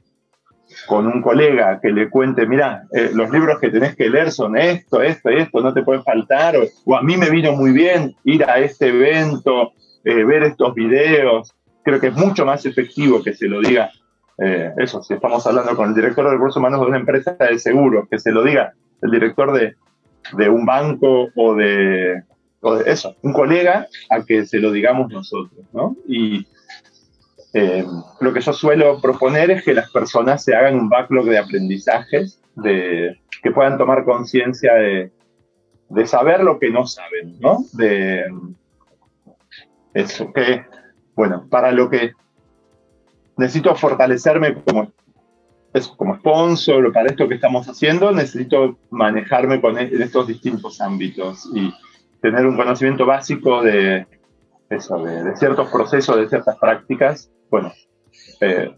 con 0.87 1.07
un 1.07 1.21
colega 1.21 1.79
que 1.81 1.89
le 1.89 2.09
cuente, 2.09 2.45
mira, 2.45 2.83
eh, 2.91 3.11
los 3.13 3.31
libros 3.31 3.59
que 3.59 3.69
tenés 3.69 3.95
que 3.95 4.09
leer 4.09 4.31
son 4.31 4.57
esto, 4.57 5.01
esto, 5.01 5.29
esto, 5.29 5.61
no 5.61 5.73
te 5.73 5.83
puede 5.83 6.01
faltar, 6.01 6.55
o, 6.57 6.95
a 6.95 7.01
mí 7.01 7.17
me 7.17 7.29
vino 7.29 7.53
muy 7.53 7.71
bien 7.71 8.15
ir 8.23 8.43
a 8.43 8.59
este 8.59 8.89
evento, 8.89 9.71
eh, 10.03 10.23
ver 10.23 10.43
estos 10.43 10.73
videos, 10.73 11.53
creo 11.83 11.99
que 11.99 12.07
es 12.07 12.15
mucho 12.15 12.45
más 12.45 12.65
efectivo 12.65 13.23
que 13.23 13.33
se 13.33 13.47
lo 13.47 13.61
diga, 13.61 13.89
eso, 14.77 15.01
si 15.03 15.13
estamos 15.13 15.45
hablando 15.45 15.75
con 15.75 15.89
el 15.89 15.95
director 15.95 16.25
de 16.25 16.31
recursos 16.31 16.57
humanos 16.57 16.81
de 16.81 16.87
una 16.87 16.97
empresa 16.97 17.37
de 17.39 17.57
seguros, 17.59 18.09
que 18.09 18.19
se 18.19 18.31
lo 18.31 18.43
diga 18.43 18.73
el 19.01 19.11
director 19.11 19.53
de, 19.53 19.75
de 20.31 20.49
un 20.49 20.65
banco 20.65 21.29
o 21.35 21.55
de, 21.55 22.23
o 22.61 22.75
de, 22.75 22.91
eso, 22.91 23.15
un 23.21 23.33
colega 23.33 23.87
a 24.09 24.23
que 24.23 24.45
se 24.45 24.59
lo 24.59 24.71
digamos 24.71 25.11
nosotros, 25.11 25.65
¿no? 25.73 25.95
Y 26.07 26.47
eh, 27.53 27.85
lo 28.19 28.33
que 28.33 28.41
yo 28.41 28.53
suelo 28.53 28.99
proponer 28.99 29.51
es 29.51 29.63
que 29.63 29.73
las 29.73 29.91
personas 29.91 30.43
se 30.43 30.55
hagan 30.55 30.75
un 30.75 30.89
backlog 30.89 31.25
de 31.25 31.37
aprendizajes, 31.37 32.41
de, 32.55 33.19
que 33.41 33.51
puedan 33.51 33.77
tomar 33.77 34.05
conciencia 34.05 34.73
de, 34.73 35.11
de 35.89 36.07
saber 36.07 36.43
lo 36.43 36.59
que 36.59 36.69
no 36.69 36.85
saben, 36.87 37.39
¿no? 37.39 37.63
De 37.73 38.25
eso, 39.93 40.33
que, 40.33 40.65
bueno, 41.15 41.47
para 41.49 41.71
lo 41.71 41.89
que 41.89 42.13
necesito 43.37 43.75
fortalecerme 43.75 44.55
como 44.55 44.91
es 45.73 45.87
como 45.87 46.15
sponsor 46.17 46.93
para 46.93 47.09
esto 47.09 47.27
que 47.27 47.35
estamos 47.35 47.67
haciendo, 47.67 48.11
necesito 48.11 48.77
manejarme 48.91 49.59
con 49.59 49.77
e, 49.79 49.83
en 49.83 50.01
estos 50.03 50.27
distintos 50.27 50.79
ámbitos 50.79 51.49
y 51.53 51.73
tener 52.21 52.45
un 52.45 52.55
conocimiento 52.55 53.05
básico 53.05 53.63
de 53.63 54.05
eso, 54.69 55.03
de, 55.03 55.35
ciertos 55.35 55.69
procesos, 55.69 56.15
de 56.17 56.29
ciertas 56.29 56.57
prácticas. 56.57 57.31
Bueno, 57.53 57.71
eh, 58.41 58.71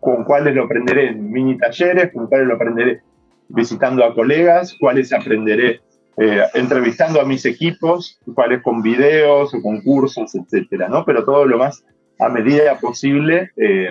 con 0.00 0.24
cuáles 0.24 0.52
lo 0.52 0.64
aprenderé 0.64 1.10
en 1.10 1.30
mini 1.30 1.56
talleres, 1.58 2.12
con 2.12 2.26
cuáles 2.26 2.48
lo 2.48 2.56
aprenderé 2.56 3.00
visitando 3.46 4.04
a 4.04 4.16
colegas, 4.16 4.76
cuáles 4.80 5.12
aprenderé 5.12 5.80
eh, 6.16 6.42
entrevistando 6.54 7.20
a 7.20 7.24
mis 7.24 7.44
equipos, 7.44 8.18
cuáles 8.34 8.64
con 8.64 8.82
videos 8.82 9.54
o 9.54 9.62
con 9.62 9.80
cursos, 9.80 10.34
etcétera, 10.34 10.88
¿no? 10.88 11.04
Pero 11.04 11.24
todo 11.24 11.44
lo 11.44 11.56
más 11.56 11.84
a 12.18 12.28
medida 12.28 12.80
posible, 12.80 13.52
eh, 13.56 13.90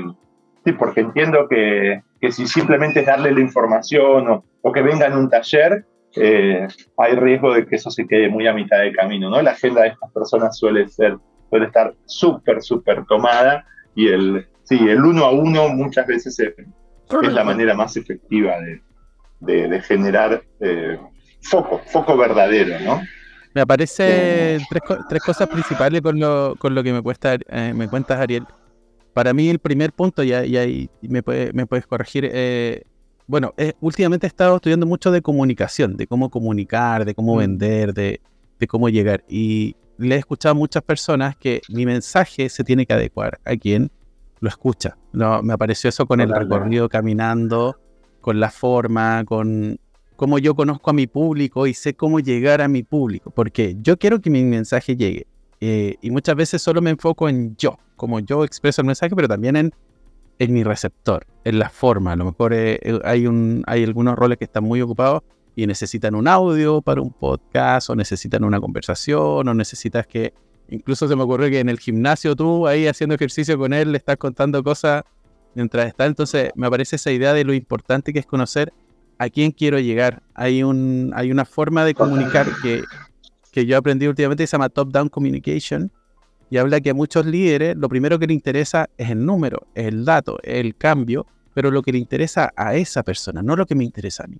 sí, 0.65 0.73
porque 0.73 0.99
entiendo 0.99 1.47
que 1.47 2.01
que 2.19 2.33
si 2.33 2.45
simplemente 2.45 2.99
es 2.99 3.05
darle 3.05 3.31
la 3.31 3.39
información 3.39 4.43
o, 4.61 4.71
que 4.73 4.81
venga 4.81 5.05
en 5.05 5.13
un 5.13 5.29
taller, 5.29 5.85
eh, 6.17 6.67
hay 6.97 7.15
riesgo 7.15 7.53
de 7.53 7.65
que 7.65 7.77
eso 7.77 7.89
se 7.89 8.05
quede 8.05 8.27
muy 8.27 8.47
a 8.47 8.53
mitad 8.53 8.81
de 8.81 8.91
camino, 8.91 9.29
¿no? 9.29 9.41
La 9.41 9.51
agenda 9.51 9.83
de 9.83 9.89
estas 9.89 10.11
personas 10.11 10.57
suele 10.57 10.89
ser, 10.89 11.15
suele 11.49 11.67
estar 11.67 11.93
súper, 12.05 12.61
súper 12.61 13.05
tomada 13.05 13.65
y 13.95 14.07
el, 14.07 14.47
sí, 14.63 14.75
el 14.75 15.03
uno 15.03 15.25
a 15.25 15.31
uno 15.31 15.69
muchas 15.69 16.05
veces 16.07 16.39
es, 16.39 16.53
la 17.31 17.43
manera 17.43 17.73
más 17.73 17.97
efectiva 17.97 18.55
de, 19.39 19.67
de, 19.67 19.81
generar 19.81 20.43
eh, 20.59 20.99
foco, 21.41 21.81
foco 21.87 22.17
verdadero, 22.17 22.79
¿no? 22.79 23.01
Me 23.53 23.61
aparecen 23.61 24.61
tres, 24.69 24.81
tres, 25.07 25.23
cosas 25.23 25.47
principales 25.47 26.01
con 26.01 26.19
lo, 26.19 26.55
con 26.59 26.75
lo 26.75 26.83
que 26.83 26.91
me, 26.91 27.01
cuesta, 27.01 27.35
eh, 27.35 27.73
me 27.73 27.87
cuentas, 27.87 28.19
Ariel. 28.19 28.45
Para 29.13 29.33
mí 29.33 29.49
el 29.49 29.59
primer 29.59 29.93
punto, 29.93 30.23
y 30.23 30.33
ahí 30.33 30.89
me, 31.01 31.23
me 31.53 31.65
puedes 31.65 31.87
corregir, 31.87 32.29
eh, 32.33 32.83
bueno, 33.27 33.53
eh, 33.57 33.73
últimamente 33.81 34.27
he 34.27 34.29
estado 34.29 34.55
estudiando 34.57 34.85
mucho 34.85 35.11
de 35.11 35.21
comunicación, 35.21 35.97
de 35.97 36.05
cómo 36.05 36.29
comunicar, 36.29 37.05
de 37.05 37.15
cómo 37.15 37.35
mm. 37.35 37.39
vender, 37.39 37.93
de, 37.93 38.19
cómo 38.67 38.89
llegar. 38.89 39.23
Y 39.27 39.75
le 39.97 40.15
he 40.15 40.17
escuchado 40.17 40.51
a 40.51 40.55
muchas 40.55 40.83
personas 40.83 41.35
que 41.35 41.61
mi 41.69 41.85
mensaje 41.85 42.49
se 42.49 42.63
tiene 42.63 42.85
que 42.85 42.93
adecuar 42.93 43.39
a 43.45 43.55
quien 43.55 43.91
lo 44.39 44.49
escucha. 44.49 44.97
No, 45.13 45.41
me 45.41 45.53
apareció 45.53 45.89
eso 45.89 46.05
con 46.05 46.19
el 46.19 46.29
recorrido 46.29 46.89
caminando, 46.89 47.79
con 48.21 48.39
la 48.39 48.51
forma, 48.51 49.23
con 49.25 49.79
cómo 50.15 50.39
yo 50.39 50.55
conozco 50.55 50.89
a 50.89 50.93
mi 50.93 51.07
público 51.07 51.67
y 51.67 51.73
sé 51.73 51.93
cómo 51.93 52.19
llegar 52.19 52.61
a 52.61 52.67
mi 52.67 52.83
público, 52.83 53.31
porque 53.31 53.75
yo 53.81 53.97
quiero 53.97 54.21
que 54.21 54.29
mi 54.29 54.43
mensaje 54.43 54.95
llegue. 54.95 55.27
Eh, 55.61 55.95
y 56.01 56.11
muchas 56.11 56.35
veces 56.35 56.61
solo 56.61 56.81
me 56.81 56.89
enfoco 56.89 57.29
en 57.29 57.55
yo, 57.55 57.77
como 57.95 58.19
yo 58.19 58.43
expreso 58.43 58.81
el 58.81 58.87
mensaje, 58.87 59.15
pero 59.15 59.27
también 59.27 59.55
en, 59.55 59.73
en 60.39 60.53
mi 60.53 60.63
receptor, 60.63 61.25
en 61.43 61.59
la 61.59 61.69
forma. 61.69 62.11
A 62.11 62.15
lo 62.15 62.25
mejor 62.25 62.53
eh, 62.53 62.79
eh, 62.81 62.99
hay, 63.03 63.25
un, 63.25 63.63
hay 63.67 63.83
algunos 63.83 64.15
roles 64.15 64.37
que 64.37 64.45
están 64.45 64.63
muy 64.63 64.81
ocupados 64.81 65.23
y 65.55 65.67
necesitan 65.67 66.15
un 66.15 66.27
audio 66.27 66.81
para 66.81 67.01
un 67.01 67.11
podcast, 67.11 67.89
o 67.89 67.95
necesitan 67.95 68.43
una 68.43 68.59
conversación, 68.59 69.47
o 69.47 69.53
necesitas 69.53 70.05
que. 70.07 70.33
Incluso 70.67 71.07
se 71.07 71.15
me 71.15 71.21
ocurrió 71.21 71.49
que 71.49 71.59
en 71.59 71.69
el 71.69 71.79
gimnasio 71.79 72.35
tú 72.35 72.65
ahí 72.65 72.87
haciendo 72.87 73.13
ejercicio 73.13 73.55
con 73.55 73.71
él 73.71 73.91
le 73.91 73.99
estás 73.99 74.17
contando 74.17 74.63
cosas 74.63 75.03
mientras 75.53 75.85
está. 75.85 76.07
Entonces 76.07 76.51
me 76.55 76.65
aparece 76.65 76.95
esa 76.95 77.11
idea 77.11 77.33
de 77.33 77.43
lo 77.43 77.53
importante 77.53 78.11
que 78.11 78.17
es 78.17 78.25
conocer 78.25 78.73
a 79.19 79.29
quién 79.29 79.51
quiero 79.51 79.79
llegar. 79.79 80.23
Hay, 80.33 80.63
un, 80.63 81.11
hay 81.15 81.31
una 81.31 81.45
forma 81.45 81.85
de 81.85 81.93
comunicar 81.93 82.47
que, 82.63 82.83
que 83.51 83.67
yo 83.67 83.77
aprendí 83.77 84.07
últimamente 84.07 84.41
que 84.43 84.47
se 84.47 84.53
llama 84.53 84.69
Top-Down 84.69 85.09
Communication 85.09 85.91
y 86.49 86.57
habla 86.57 86.81
que 86.81 86.91
a 86.91 86.93
muchos 86.95 87.27
líderes 87.27 87.75
lo 87.77 87.87
primero 87.87 88.17
que 88.17 88.27
le 88.27 88.33
interesa 88.33 88.89
es 88.97 89.11
el 89.11 89.25
número, 89.25 89.67
el 89.75 90.03
dato, 90.03 90.39
el 90.43 90.75
cambio, 90.75 91.27
pero 91.53 91.71
lo 91.71 91.81
que 91.81 91.91
le 91.91 91.99
interesa 91.99 92.51
a 92.55 92.75
esa 92.75 93.03
persona, 93.03 93.41
no 93.41 93.55
lo 93.55 93.65
que 93.65 93.75
me 93.75 93.83
interesa 93.83 94.23
a 94.23 94.27
mí. 94.27 94.37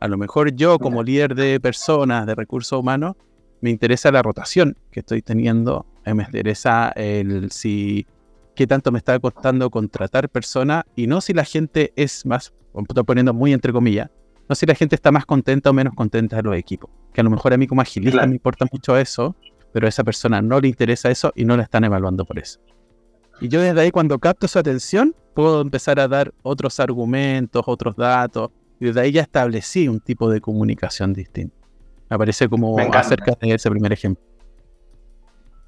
A 0.00 0.08
lo 0.08 0.16
mejor 0.16 0.54
yo 0.54 0.78
como 0.78 1.02
líder 1.02 1.34
de 1.34 1.58
personas, 1.60 2.26
de 2.26 2.34
recursos 2.34 2.78
humanos, 2.78 3.16
me 3.60 3.70
interesa 3.70 4.12
la 4.12 4.22
rotación 4.22 4.76
que 4.90 5.00
estoy 5.00 5.22
teniendo, 5.22 5.86
eh, 6.04 6.14
me 6.14 6.22
interesa 6.22 6.90
el 6.94 7.50
si 7.50 8.06
qué 8.54 8.66
tanto 8.66 8.92
me 8.92 8.98
está 8.98 9.18
costando 9.18 9.70
contratar 9.70 10.28
personas 10.28 10.84
y 10.94 11.06
no 11.06 11.20
si 11.20 11.32
la 11.32 11.44
gente 11.44 11.92
es 11.96 12.24
más, 12.26 12.52
estoy 12.88 13.04
poniendo 13.04 13.34
muy 13.34 13.52
entre 13.52 13.72
comillas, 13.72 14.10
no 14.48 14.54
si 14.54 14.66
la 14.66 14.74
gente 14.74 14.94
está 14.94 15.10
más 15.10 15.26
contenta 15.26 15.70
o 15.70 15.72
menos 15.72 15.94
contenta 15.94 16.36
de 16.36 16.42
los 16.42 16.56
equipos. 16.56 16.90
Que 17.12 17.20
a 17.20 17.24
lo 17.24 17.30
mejor 17.30 17.52
a 17.52 17.56
mí 17.56 17.66
como 17.66 17.82
agilista 17.82 18.26
me 18.26 18.34
importa 18.34 18.66
mucho 18.70 18.96
eso, 18.96 19.34
pero 19.72 19.86
a 19.86 19.88
esa 19.88 20.04
persona 20.04 20.40
no 20.40 20.60
le 20.60 20.68
interesa 20.68 21.10
eso 21.10 21.32
y 21.34 21.44
no 21.44 21.56
la 21.56 21.64
están 21.64 21.84
evaluando 21.84 22.24
por 22.24 22.38
eso. 22.38 22.60
Y 23.40 23.48
yo 23.48 23.60
desde 23.60 23.80
ahí 23.80 23.90
cuando 23.90 24.18
capto 24.18 24.48
su 24.48 24.58
atención, 24.58 25.14
puedo 25.34 25.60
empezar 25.60 26.00
a 26.00 26.08
dar 26.08 26.32
otros 26.42 26.80
argumentos, 26.80 27.62
otros 27.66 27.94
datos, 27.96 28.50
y 28.80 28.86
desde 28.86 29.00
ahí 29.00 29.12
ya 29.12 29.22
establecí 29.22 29.88
un 29.88 30.00
tipo 30.00 30.30
de 30.30 30.40
comunicación 30.40 31.12
distinto. 31.12 31.56
Me 32.10 32.18
parece 32.18 32.48
como 32.48 32.78
acerca 32.78 33.32
de 33.40 33.54
ese 33.54 33.70
primer 33.70 33.92
ejemplo. 33.92 34.22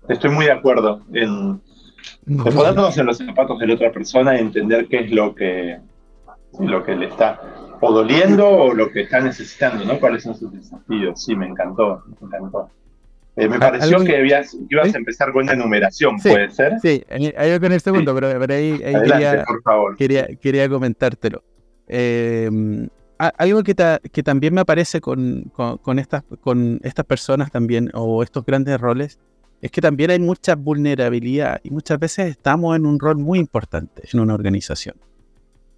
Estoy 0.09 0.31
muy 0.31 0.47
de 0.47 0.53
acuerdo 0.53 1.03
en, 1.13 1.61
ponernos 2.43 2.97
en 2.97 3.07
los 3.07 3.19
zapatos 3.19 3.59
de 3.59 3.67
la 3.67 3.75
otra 3.75 3.93
persona 3.93 4.37
y 4.37 4.41
entender 4.41 4.89
qué 4.89 5.01
es 5.01 5.11
lo 5.11 5.35
que, 5.35 5.79
lo 6.59 6.83
que 6.85 6.97
le 6.97 7.07
está 7.07 7.41
o 7.81 7.93
doliendo 7.93 8.49
o 8.49 8.75
lo 8.75 8.91
que 8.91 9.03
está 9.03 9.21
necesitando, 9.21 9.85
¿no? 9.85 9.99
¿Cuáles 9.99 10.23
son 10.23 10.35
sus 10.35 10.53
desafíos? 10.53 11.23
Sí, 11.23 11.35
me 11.35 11.47
encantó, 11.47 12.03
me 12.21 12.27
encantó. 12.27 12.71
Eh, 13.37 13.49
me 13.49 13.57
ah, 13.57 13.61
pareció 13.61 14.05
que 14.05 14.27
ibas 14.27 14.95
a 14.95 14.99
empezar 14.99 15.33
con 15.33 15.45
una 15.45 15.53
enumeración, 15.53 16.19
¿puede 16.19 16.51
ser? 16.51 16.79
Sí, 16.81 17.03
ahí 17.09 17.59
con 17.59 17.73
el 17.73 17.81
segundo, 17.81 18.15
pero, 18.15 18.29
ahí, 18.53 18.79
quería, 18.79 19.45
por 19.45 19.63
favor. 19.63 19.97
Quería, 19.97 20.69
comentártelo. 20.69 21.43
Em, 21.89 22.89
algo 23.29 23.63
que, 23.63 23.75
que, 24.13 24.23
también 24.23 24.55
me 24.55 24.63
aparece 24.63 25.01
con, 25.01 25.53
con, 25.83 25.99
estas, 25.99 26.25
con 26.41 26.81
estas 26.83 27.05
personas 27.05 27.51
también, 27.51 27.91
o 27.95 28.23
estos 28.23 28.45
grandes 28.45 28.81
roles, 28.81 29.19
es 29.61 29.71
que 29.71 29.81
también 29.81 30.11
hay 30.11 30.19
mucha 30.19 30.55
vulnerabilidad 30.57 31.61
y 31.63 31.71
muchas 31.71 31.99
veces 31.99 32.31
estamos 32.31 32.77
en 32.77 32.87
un 32.87 32.99
rol 32.99 33.19
muy 33.19 33.39
importante 33.39 34.03
en 34.13 34.21
una 34.21 34.35
organización. 34.35 34.97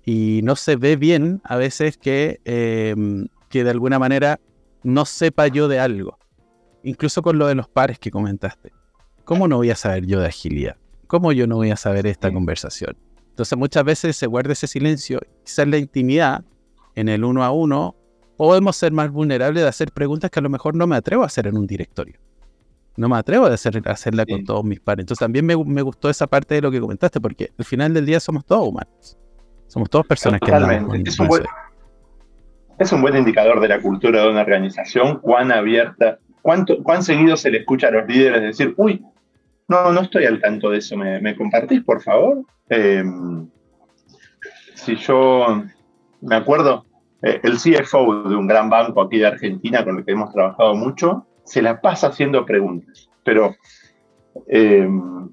Y 0.05 0.41
no 0.45 0.57
se 0.57 0.77
ve 0.77 0.97
bien 0.97 1.41
a 1.45 1.57
veces 1.57 1.97
que, 1.97 2.41
em, 2.45 3.27
que 3.49 3.65
de 3.65 3.71
alguna 3.71 3.99
manera 3.99 4.41
no 4.83 5.05
sepa 5.05 5.49
yo 5.49 5.69
de 5.69 5.79
algo 5.79 6.19
incluso 6.83 7.23
con 7.23 7.39
lo 7.39 7.47
de 7.47 7.55
los 7.55 7.69
pares 7.69 7.99
que 7.99 8.11
comentaste. 8.11 8.73
¿Cómo 9.25 9.49
no 9.49 9.57
voy 9.57 9.71
a 9.71 9.77
saber 9.77 10.07
yo 10.07 10.21
de 10.21 10.27
agilidad? 10.27 10.77
¿Cómo 11.07 11.33
yo 11.33 11.47
no 11.47 11.57
voy 11.57 11.71
a 11.71 11.77
saber 11.77 12.07
esta 12.07 12.33
conversación? 12.33 12.97
Entonces 13.31 13.57
muchas 13.57 13.85
veces 13.85 14.17
se 14.17 14.27
guarda 14.27 14.53
ese 14.53 14.67
silencio, 14.67 15.21
quizás 15.45 15.67
la 15.69 15.79
intimidad, 15.79 16.45
en 16.95 17.09
el 17.09 17.25
uno 17.25 17.45
a 17.45 17.51
uno, 17.51 17.97
podemos 18.37 18.77
ser 18.77 18.93
más 18.93 19.11
vulnerables 19.11 19.63
de 19.63 19.69
hacer 19.69 19.93
preguntas 19.93 20.31
que 20.31 20.41
a 20.41 20.43
lo 20.43 20.51
mejor 20.51 20.75
no 20.75 20.87
me 20.87 20.97
atrevo 20.97 21.23
a 21.23 21.27
hacer 21.27 21.47
en 21.47 21.57
un 21.57 21.67
directorio. 21.67 22.19
No 22.97 23.09
me 23.09 23.17
atrevo 23.17 23.47
a, 23.47 23.55
hacer, 23.55 23.81
hacerla 23.87 24.27
con 24.27 24.45
todos 24.45 24.65
mis 24.65 24.81
pares. 24.81 25.05
Entonces 25.05 25.21
también 25.21 25.47
me, 25.47 25.83
gustó 25.83 26.11
esa 26.11 26.27
parte 26.27 26.57
de 26.57 26.61
lo 26.61 26.71
que 26.71 26.81
comentaste, 26.81 27.21
porque 27.21 27.51
al 27.59 27.65
final 27.65 27.95
del 27.95 28.05
día 28.05 28.21
somos 28.21 28.45
todos 28.45 28.69
humanos. 28.69 29.17
Somos 29.67 29.89
todas 29.89 30.07
personas 30.07 30.41
que 30.41 30.51
es 30.51 31.19
un, 31.19 31.29
buen, 31.29 31.45
es 32.79 32.93
un 32.93 33.01
buen 33.01 33.17
indicador 33.17 33.61
de 33.61 33.69
la 33.69 33.81
cultura 33.81 34.23
de 34.23 34.29
una 34.29 34.43
organización, 34.43 35.19
cuán 35.21 35.51
abierta 35.51 36.19
¿Cuánto, 36.43 36.83
¿Cuán 36.83 37.05
seguido 37.05 37.37
se 37.37 37.51
le 37.51 37.59
escucha 37.59 37.87
a 37.87 37.93
los 37.93 38.07
líderes 38.07 38.43
decir, 38.43 38.75
uy, 38.77 39.03
no, 39.69 39.93
no 39.93 40.01
estoy 40.03 40.27
al 40.27 40.41
tanto 40.41 40.71
de 40.71 40.79
eso, 40.79 40.97
¿me, 40.97 41.37
compartís, 41.37 41.83
por 41.85 42.03
favor? 42.03 42.43
Em, 42.69 43.49
si 44.75 44.97
yo 44.97 45.65
me 46.23 46.37
acuerdo, 46.37 46.87
eh, 47.23 47.41
el 47.43 47.59
CFO 47.59 48.29
de 48.29 48.37
un 48.37 48.47
gran 48.47 48.71
banco 48.71 49.03
aquí 49.03 49.19
de 49.19 49.27
Argentina 49.27 49.85
con 49.85 49.99
el 49.99 50.05
que 50.05 50.13
hemos 50.13 50.33
trabajado 50.33 50.75
mucho, 50.75 51.27
se 51.45 51.63
la 51.63 51.81
pasa 51.81 52.09
haciendo 52.09 52.47
preguntas, 52.47 53.09
pero 53.25 53.55
em, 54.47 55.29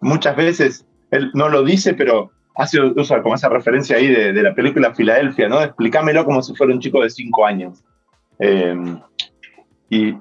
muchas 0.00 0.36
veces 0.36 0.86
él 1.10 1.30
no 1.34 1.48
lo 1.48 1.62
dice, 1.62 1.94
pero 1.94 2.30
hace 2.56 2.80
usa 2.80 3.22
como 3.22 3.34
esa 3.34 3.48
referencia 3.48 3.96
ahí 3.96 4.08
de, 4.08 4.32
la 4.42 4.54
película 4.54 4.94
Filadelfia, 4.94 5.48
¿no? 5.48 5.62
Explícamelo 5.62 6.24
como 6.24 6.42
si 6.42 6.54
fuera 6.54 6.72
un 6.72 6.80
chico 6.80 7.02
de 7.02 7.10
cinco 7.10 7.46
años. 7.46 7.82
Em, 8.38 9.00
y, 9.88 10.14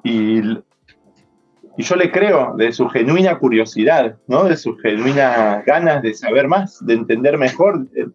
yo 1.76 1.96
le 1.96 2.12
creo 2.12 2.54
de 2.56 2.72
su 2.72 2.88
genuina 2.88 3.40
curiosidad, 3.40 4.18
¿no? 4.28 4.44
de 4.44 4.56
sus 4.58 4.80
genuinas 4.80 5.66
ganas 5.66 6.04
de 6.04 6.14
saber 6.14 6.48
más, 6.48 6.86
de 6.86 6.94
entender 6.94 7.36
mejor. 7.40 7.88
Eh, 7.96 8.06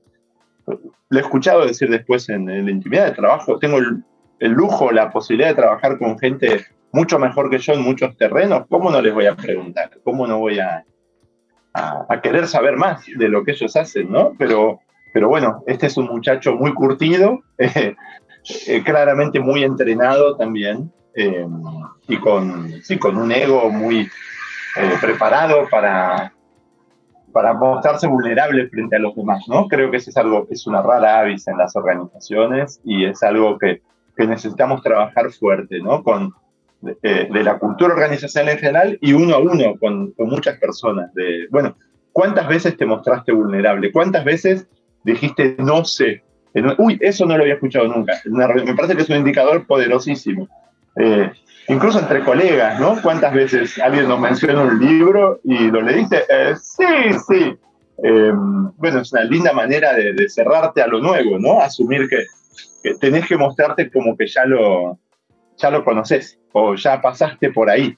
lo 1.11 1.19
he 1.19 1.23
escuchado 1.23 1.67
decir 1.67 1.91
después 1.91 2.29
en, 2.29 2.47
la 2.47 2.71
intimidad 2.71 3.07
de 3.07 3.13
trabajo, 3.13 3.59
tengo 3.59 3.79
el, 3.79 4.51
lujo, 4.51 4.93
la 4.93 5.11
posibilidad 5.11 5.49
de 5.49 5.55
trabajar 5.55 5.99
con 5.99 6.19
gente 6.19 6.67
mucho 6.93 7.19
mejor 7.19 7.51
que 7.51 7.59
yo 7.59 7.75
en 7.75 7.83
muchos 7.83 8.17
terrenos, 8.17 8.65
¿cómo 8.69 8.91
no 8.91 9.01
les 9.01 9.13
voy 9.13 9.27
a 9.27 9.37
preguntar? 9.37 9.91
¿Cómo 10.05 10.27
no 10.27 10.39
voy 10.39 10.59
a, 10.59 10.85
querer 12.23 12.49
saber 12.49 12.77
más 12.77 13.05
de 13.07 13.29
lo 13.29 13.45
que 13.45 13.53
ellos 13.53 13.77
hacen? 13.77 14.11
¿no? 14.11 14.35
Pero, 14.39 14.81
pero 15.13 15.29
bueno, 15.29 15.63
este 15.67 15.87
es 15.87 15.97
un 15.97 16.07
muchacho 16.07 16.55
muy 16.55 16.73
curtido, 16.73 17.43
eh, 17.59 17.95
eh, 18.67 18.83
claramente 18.85 19.41
muy 19.41 19.65
entrenado 19.65 20.37
también, 20.37 20.93
eh, 21.15 21.47
y 22.07 22.17
con, 22.19 22.73
sí, 22.83 22.99
con 22.99 23.17
un 23.17 23.33
ego 23.33 23.71
muy 23.71 24.09
preparado 25.01 25.67
para, 25.69 26.33
para 27.33 27.55
mostrarse 27.55 28.07
vulnerable 28.07 28.69
frente 28.69 28.97
a 28.97 28.99
los 28.99 29.15
demás, 29.15 29.45
¿no? 29.49 29.69
Creo 29.69 29.91
que 29.91 29.99
eso 29.99 30.11
es 30.11 30.17
algo 30.17 30.47
que 30.47 30.55
es 30.55 30.67
una 30.67 30.83
rara 30.83 31.21
avis 31.21 31.47
en 31.49 31.59
las 31.59 31.77
organizaciones 31.77 32.81
y 32.85 33.05
es 33.05 33.23
algo 33.23 33.59
que, 33.59 33.83
que 34.17 34.27
necesitamos 34.27 34.83
trabajar 34.83 35.31
fuerte, 35.31 35.81
¿no? 35.81 36.03
Con, 36.03 36.35
de, 36.81 37.43
la 37.43 37.59
cultura 37.59 37.95
organizacional 37.95 38.55
en 38.55 38.59
general 38.59 38.99
y 39.01 39.13
uno 39.13 39.35
a 39.35 39.39
uno 39.39 39.77
con, 39.79 40.13
con 40.13 40.29
muchas 40.29 40.59
personas. 40.59 41.13
De, 41.15 41.47
bueno, 41.51 41.77
¿cuántas 42.13 42.49
veces 42.49 42.77
te 42.77 42.87
mostraste 42.87 43.33
vulnerable? 43.33 43.93
¿Cuántas 43.93 44.25
veces 44.25 44.67
dijiste 45.05 45.57
no 45.59 45.85
sé? 45.85 46.23
Uy, 46.79 46.99
eso 47.01 47.25
no 47.27 47.37
lo 47.37 47.43
había 47.43 47.55
escuchado 47.55 47.87
nunca. 47.89 48.15
Me 48.25 48.75
parece 48.75 48.97
que 48.97 49.03
es 49.03 49.11
un 49.11 49.17
indicador 49.17 49.67
poderosísimo. 49.67 50.49
Eh, 50.97 51.31
incluso 51.69 51.99
entre 52.01 52.25
colegas, 52.25 52.81
¿no? 52.81 53.01
¿Cuántas 53.03 53.33
veces 53.33 53.79
alguien 53.79 54.09
nos 54.09 54.21
menciona 54.21 54.63
un 54.63 54.79
libro 54.79 55.41
y 55.45 55.71
lo 55.71 55.81
leíste? 55.83 56.25
Eh, 56.29 56.55
sí, 56.57 56.85
sí. 57.27 57.57
Eh, 58.03 58.33
bueno, 58.77 59.01
es 59.01 59.13
una 59.13 59.25
linda 59.25 59.53
manera 59.53 59.93
de, 59.93 60.29
cerrarte 60.29 60.83
a 60.83 60.87
lo 60.87 61.01
nuevo, 61.01 61.39
¿no? 61.39 61.61
Asumir 61.61 62.09
que, 62.09 62.25
tenés 63.01 63.27
que 63.27 63.37
mostrarte 63.37 63.91
como 63.91 64.17
que 64.17 64.27
ya 64.27 64.45
lo, 64.45 64.99
ya 65.57 65.71
lo 65.71 65.85
conoces 65.85 66.39
o 66.53 66.75
ya 66.75 67.01
pasaste 67.01 67.51
por 67.51 67.69
ahí. 67.71 67.97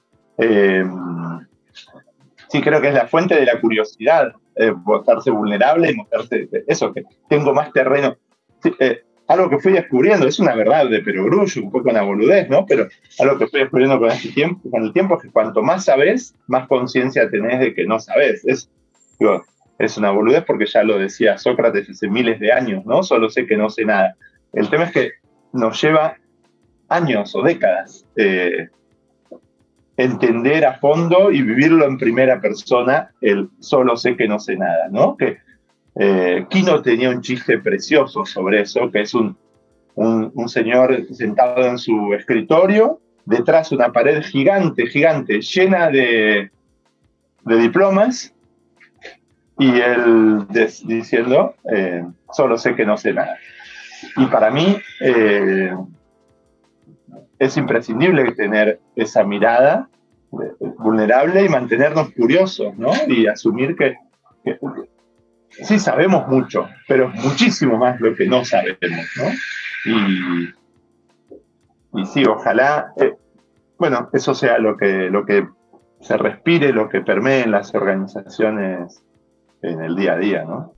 sí, 2.49 2.61
creo 2.61 2.81
que 2.81 2.89
es 2.89 2.93
la 2.93 3.07
fuente 3.07 3.35
de 3.35 3.45
la 3.45 3.59
curiosidad, 3.61 4.33
mostrarse 4.83 5.31
vulnerable 5.31 5.91
y 5.91 5.95
mostrarse 5.95 6.49
eso, 6.67 6.91
que 6.93 7.03
tengo 7.29 7.53
más 7.53 7.71
terreno. 7.71 8.17
Sí, 8.61 8.73
algo 9.31 9.49
que 9.49 9.59
fui 9.59 9.71
descubriendo, 9.71 10.27
es 10.27 10.39
una 10.39 10.55
verdad 10.55 10.89
de 10.89 10.99
perogrullo, 10.99 11.63
un 11.63 11.71
poco 11.71 11.89
una 11.89 12.01
boludez, 12.01 12.49
¿no? 12.49 12.65
Pero 12.65 12.89
algo 13.17 13.37
que 13.37 13.47
fui 13.47 13.61
descubriendo 13.61 13.97
con, 13.97 14.09
este 14.09 14.27
el 14.27 14.93
tiempo 14.93 15.15
es 15.15 15.23
que 15.23 15.29
cuanto 15.29 15.63
más 15.63 15.85
sabes, 15.85 16.35
más 16.47 16.67
conciencia 16.67 17.29
tenés 17.29 17.59
de 17.61 17.73
que 17.73 17.85
no 17.85 17.99
sabes. 17.99 18.45
Es, 18.45 18.69
es 19.79 19.97
una 19.97 20.11
boludez 20.11 20.43
porque 20.43 20.65
ya 20.65 20.83
lo 20.83 20.99
decía 20.99 21.37
Sócrates 21.37 21.89
hace 21.89 22.09
miles 22.09 22.39
de 22.41 22.51
años, 22.51 22.85
¿no? 22.85 23.03
Solo 23.03 23.29
sé 23.29 23.45
que 23.45 23.55
no 23.55 23.69
sé 23.69 23.85
nada. 23.85 24.15
El 24.51 24.69
tema 24.69 24.85
es 24.85 24.91
que 24.91 25.11
nos 25.53 25.81
lleva 25.81 26.17
años 26.89 27.33
o 27.33 27.41
décadas 27.41 28.05
eh, 28.17 28.67
entender 29.95 30.65
a 30.65 30.77
fondo 30.79 31.31
y 31.31 31.41
vivirlo 31.41 31.85
en 31.85 31.97
primera 31.97 32.41
persona 32.41 33.11
el 33.21 33.49
solo 33.59 33.95
sé 33.95 34.17
que 34.17 34.27
no 34.27 34.39
sé 34.39 34.57
nada, 34.57 34.89
¿no? 34.89 35.15
Que 35.15 35.37
eh, 35.95 36.45
Kino 36.49 36.81
tenía 36.81 37.09
un 37.09 37.21
chiste 37.21 37.59
precioso 37.59 38.25
sobre 38.25 38.61
eso, 38.61 38.89
que 38.91 39.01
es 39.01 39.13
un, 39.13 39.37
un, 39.95 40.49
señor 40.49 41.05
sentado 41.13 41.65
en 41.65 41.77
su 41.77 42.13
escritorio, 42.13 42.99
detrás 43.25 43.71
una 43.71 43.91
pared 43.91 44.21
gigante, 44.23 44.87
gigante, 44.87 45.41
llena 45.41 45.89
de, 45.89 46.49
de 47.43 47.55
diplomas, 47.57 48.33
y 49.61 49.79
él 49.79 50.47
diciendo, 50.85 51.55
eh, 51.71 52.03
solo 52.33 52.57
sé 52.57 52.73
que 52.75 52.85
no 52.85 52.97
sé 52.97 53.13
nada. 53.13 53.37
Y 54.17 54.25
para 54.25 54.49
mí 54.49 54.77
eh, 55.01 55.75
es 57.37 57.57
imprescindible 57.57 58.31
tener 58.31 58.79
esa 58.95 59.23
mirada 59.23 59.87
vulnerable 60.79 61.45
y 61.45 61.49
mantenernos 61.49 62.11
curiosos, 62.11 62.75
¿no? 62.77 62.91
Y 63.07 63.27
asumir 63.27 63.75
que 63.75 63.97
sí 65.51 65.79
sabemos 65.79 66.27
mucho, 66.27 66.67
pero 66.87 67.09
muchísimo 67.09 67.77
más 67.77 67.99
lo 67.99 68.15
que 68.15 68.25
no 68.25 68.43
sabemos, 68.45 69.05
¿no? 69.17 69.23
Y, 69.85 70.53
y 72.01 72.05
sí, 72.05 72.25
ojalá, 72.25 72.93
eh, 72.97 73.13
bueno, 73.77 74.09
eso 74.13 74.33
sea 74.33 74.57
lo 74.59 74.77
que, 74.77 75.09
lo 75.09 75.25
que 75.25 75.47
se 76.01 76.17
respire, 76.17 76.73
lo 76.73 76.89
que 76.89 77.01
permee 77.01 77.43
en 77.43 77.51
las 77.51 77.73
organizaciones 77.75 79.03
en 79.61 79.81
el 79.81 79.95
día 79.95 80.13
a 80.13 80.17
día, 80.17 80.43
¿no? 80.43 80.73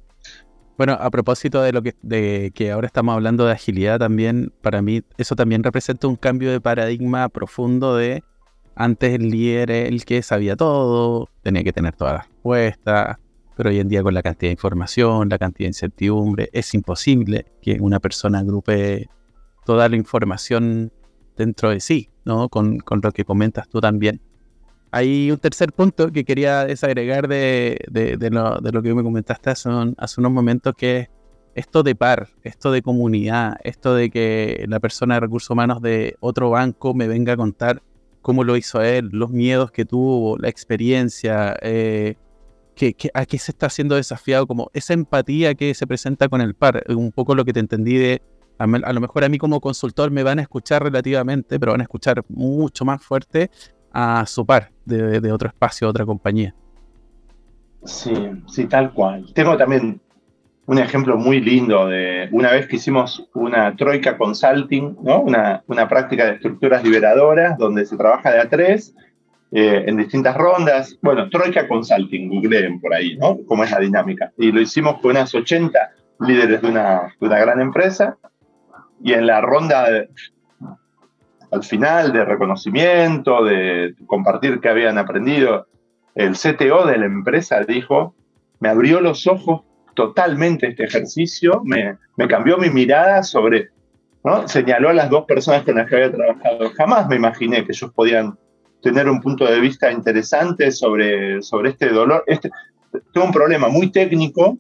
Bueno, 0.78 0.94
a 1.00 1.10
propósito 1.12 1.62
de 1.62 1.72
lo 1.72 1.84
que, 1.84 1.94
de 2.02 2.52
que 2.56 2.72
ahora 2.72 2.88
estamos 2.88 3.14
hablando 3.14 3.46
de 3.46 3.52
agilidad 3.52 4.00
también, 4.00 4.52
para 4.62 4.82
mí 4.82 5.04
eso 5.18 5.36
también 5.36 5.64
representa 5.64 6.08
un 6.08 6.16
cambio 6.16 6.52
de 6.52 6.60
paradigma 6.60 7.30
profundo 7.30 7.96
de 7.96 8.24
antes 8.76 9.14
el 9.14 9.30
líder 9.30 9.70
el 9.70 10.04
que 10.04 10.24
sabía 10.24 10.56
todo, 10.56 11.30
tenía 11.44 11.64
que 11.64 11.74
tener 11.74 11.96
todas 11.96 12.14
las 12.16 12.28
respuestas, 12.28 13.18
pero 13.56 13.70
hoy 13.70 13.80
en 13.80 13.88
día 13.88 14.04
con 14.04 14.14
la 14.14 14.22
cantidad 14.22 14.50
de 14.50 14.54
información, 14.54 15.30
la 15.30 15.38
cantidad 15.38 15.66
de 15.66 15.70
incertidumbre, 15.70 16.50
es 16.54 16.74
imposible 16.74 17.46
que 17.62 17.78
una 17.80 18.00
persona 18.00 18.40
agrupe 18.40 19.08
toda 19.66 19.90
la 19.90 19.96
información 19.96 20.92
dentro 21.38 21.70
de 21.70 21.80
sí, 21.80 22.10
¿no? 22.26 22.50
Con, 22.50 22.80
con 22.80 23.02
lo 23.04 23.12
que 23.12 23.26
comentas 23.26 23.68
tú 23.70 23.82
también. 23.82 24.22
Hay 24.92 25.32
un 25.32 25.38
tercer 25.38 25.74
punto 25.74 26.12
que 26.12 26.24
quería 26.24 26.66
desagregar 26.66 27.28
de, 27.28 27.80
de, 27.90 28.30
lo, 28.30 28.60
de 28.60 28.72
lo, 28.72 28.84
que 28.84 28.94
me 28.94 29.02
comentaste 29.02 29.50
hace, 29.50 29.70
hace, 29.98 30.22
unos 30.22 30.32
momentos, 30.32 30.76
que 30.76 31.00
es 31.00 31.10
esto 31.56 31.82
de 31.82 31.96
par, 31.96 32.30
esto 32.44 32.72
de 32.72 32.84
comunidad, 32.84 33.56
esto 33.64 33.96
de 33.96 34.12
que 34.12 34.66
la 34.68 34.80
persona 34.80 35.16
de 35.16 35.22
recursos 35.22 35.50
humanos 35.50 35.82
de 35.82 36.16
otro 36.20 36.52
banco 36.52 36.94
me 36.94 37.08
venga 37.08 37.34
a 37.34 37.38
contar 37.38 37.82
cómo 38.22 38.44
lo 38.44 38.56
hizo 38.56 38.82
él, 38.82 39.10
los 39.12 39.32
miedos 39.32 39.72
que 39.72 39.86
tuvo, 39.86 40.38
la 40.38 40.50
experiencia, 40.50 41.58
eh, 41.62 42.16
que, 42.76 42.96
a 43.14 43.26
qué 43.26 43.38
se 43.38 43.52
está 43.52 43.70
siendo 43.70 43.96
desafiado, 43.96 44.48
como 44.48 44.70
esa 44.74 44.94
empatía 44.94 45.56
que 45.56 45.74
se 45.74 45.88
presenta 45.88 46.28
con 46.28 46.42
el 46.42 46.56
par, 46.56 46.84
un 46.90 47.12
poco 47.12 47.36
lo 47.36 47.46
que 47.46 47.54
te 47.54 47.60
entendí 47.60 47.98
de, 47.98 48.22
a, 48.58 48.64
a, 48.64 48.94
lo 48.94 49.02
mejor 49.02 49.24
a 49.24 49.30
mí 49.30 49.38
como 49.38 49.62
consultor 49.62 50.12
me 50.12 50.24
van 50.24 50.40
a 50.40 50.42
escuchar 50.42 50.84
relativamente, 50.84 51.60
pero 51.60 51.72
van 51.72 51.82
a 51.82 51.84
escuchar 51.84 52.24
mucho 52.30 52.86
más 52.86 53.04
fuerte 53.04 53.50
a 53.94 54.26
su 54.26 54.46
par 54.46 54.72
de, 54.86 55.32
otro 55.32 55.48
espacio, 55.48 55.88
otra 55.88 56.06
compañía. 56.06 56.54
Sí, 57.86 58.14
sí, 58.48 58.66
tal 58.66 58.92
cual. 58.94 59.32
Tengo 59.34 59.56
también 59.56 60.02
un 60.66 60.80
ejemplo 60.80 61.18
muy 61.18 61.42
lindo 61.42 61.88
de 61.88 62.30
una 62.32 62.52
vez 62.52 62.68
que 62.68 62.78
hicimos 62.78 63.30
una 63.34 63.76
Troika 63.76 64.18
Consulting, 64.18 64.98
¿no? 65.04 65.22
una, 65.22 65.64
una 65.68 65.88
práctica 65.88 66.26
de 66.26 66.34
estructuras 66.34 66.84
liberadoras 66.84 67.58
donde 67.58 67.86
se 67.86 67.98
trabaja 67.98 68.32
de 68.32 68.40
a 68.40 68.50
tres 68.50 68.96
eh, 69.56 69.84
en 69.86 69.98
distintas 69.98 70.36
rondas. 70.36 70.98
Bueno, 71.02 71.30
Troika 71.30 71.68
Consulting, 71.68 72.28
googleen 72.30 72.82
por 72.82 72.94
ahí, 72.94 73.16
¿no? 73.18 73.38
Cómo 73.48 73.64
es 73.64 73.72
la 73.72 73.80
dinámica. 73.80 74.32
Y 74.38 74.52
lo 74.52 74.60
hicimos 74.60 75.00
con 75.00 75.12
unas 75.12 75.34
80 75.34 75.78
líderes 76.22 76.62
de 76.62 76.68
una, 76.68 77.14
de 77.20 77.28
una 77.28 77.40
gran 77.40 77.62
empresa. 77.62 78.18
Y 79.04 79.14
en 79.14 79.28
la 79.28 79.42
ronda 79.42 79.88
al 81.54 81.64
final 81.64 82.12
de 82.12 82.26
reconocimiento, 82.26 83.44
de 83.44 83.94
compartir 84.08 84.60
qué 84.60 84.70
habían 84.70 84.98
aprendido. 84.98 85.68
El 86.16 86.34
CTO 86.34 86.88
de 86.88 86.98
la 86.98 87.06
empresa 87.06 87.62
dijo, 87.62 88.16
me 88.60 88.70
abrió 88.70 89.02
los 89.02 89.28
ojos 89.28 89.62
totalmente 89.94 90.68
este 90.68 90.86
ejercicio, 90.86 91.62
me, 91.64 91.98
cambió 92.28 92.58
mi 92.58 92.72
mirada 92.72 93.22
sobre, 93.22 93.70
¿no? 94.24 94.48
señaló 94.48 94.90
a 94.90 94.94
las 94.94 95.12
dos 95.12 95.26
personas 95.26 95.62
con 95.62 95.76
las 95.76 95.88
que 95.88 95.96
había 95.96 96.12
trabajado. 96.12 96.72
Jamás 96.76 97.08
me 97.08 97.18
imaginé 97.18 97.64
que 97.66 97.72
ellos 97.72 97.92
podían 97.94 98.36
tener 98.84 99.10
un 99.10 99.22
punto 99.22 99.46
de 99.46 99.60
vista 99.60 99.92
interesante 99.92 100.70
sobre, 100.72 101.42
sobre 101.42 101.70
este 101.70 101.90
dolor. 101.90 102.24
Este, 102.28 102.52
tengo 103.14 103.26
un 103.26 103.34
problema 103.34 103.70
muy 103.70 103.92
técnico 103.92 104.58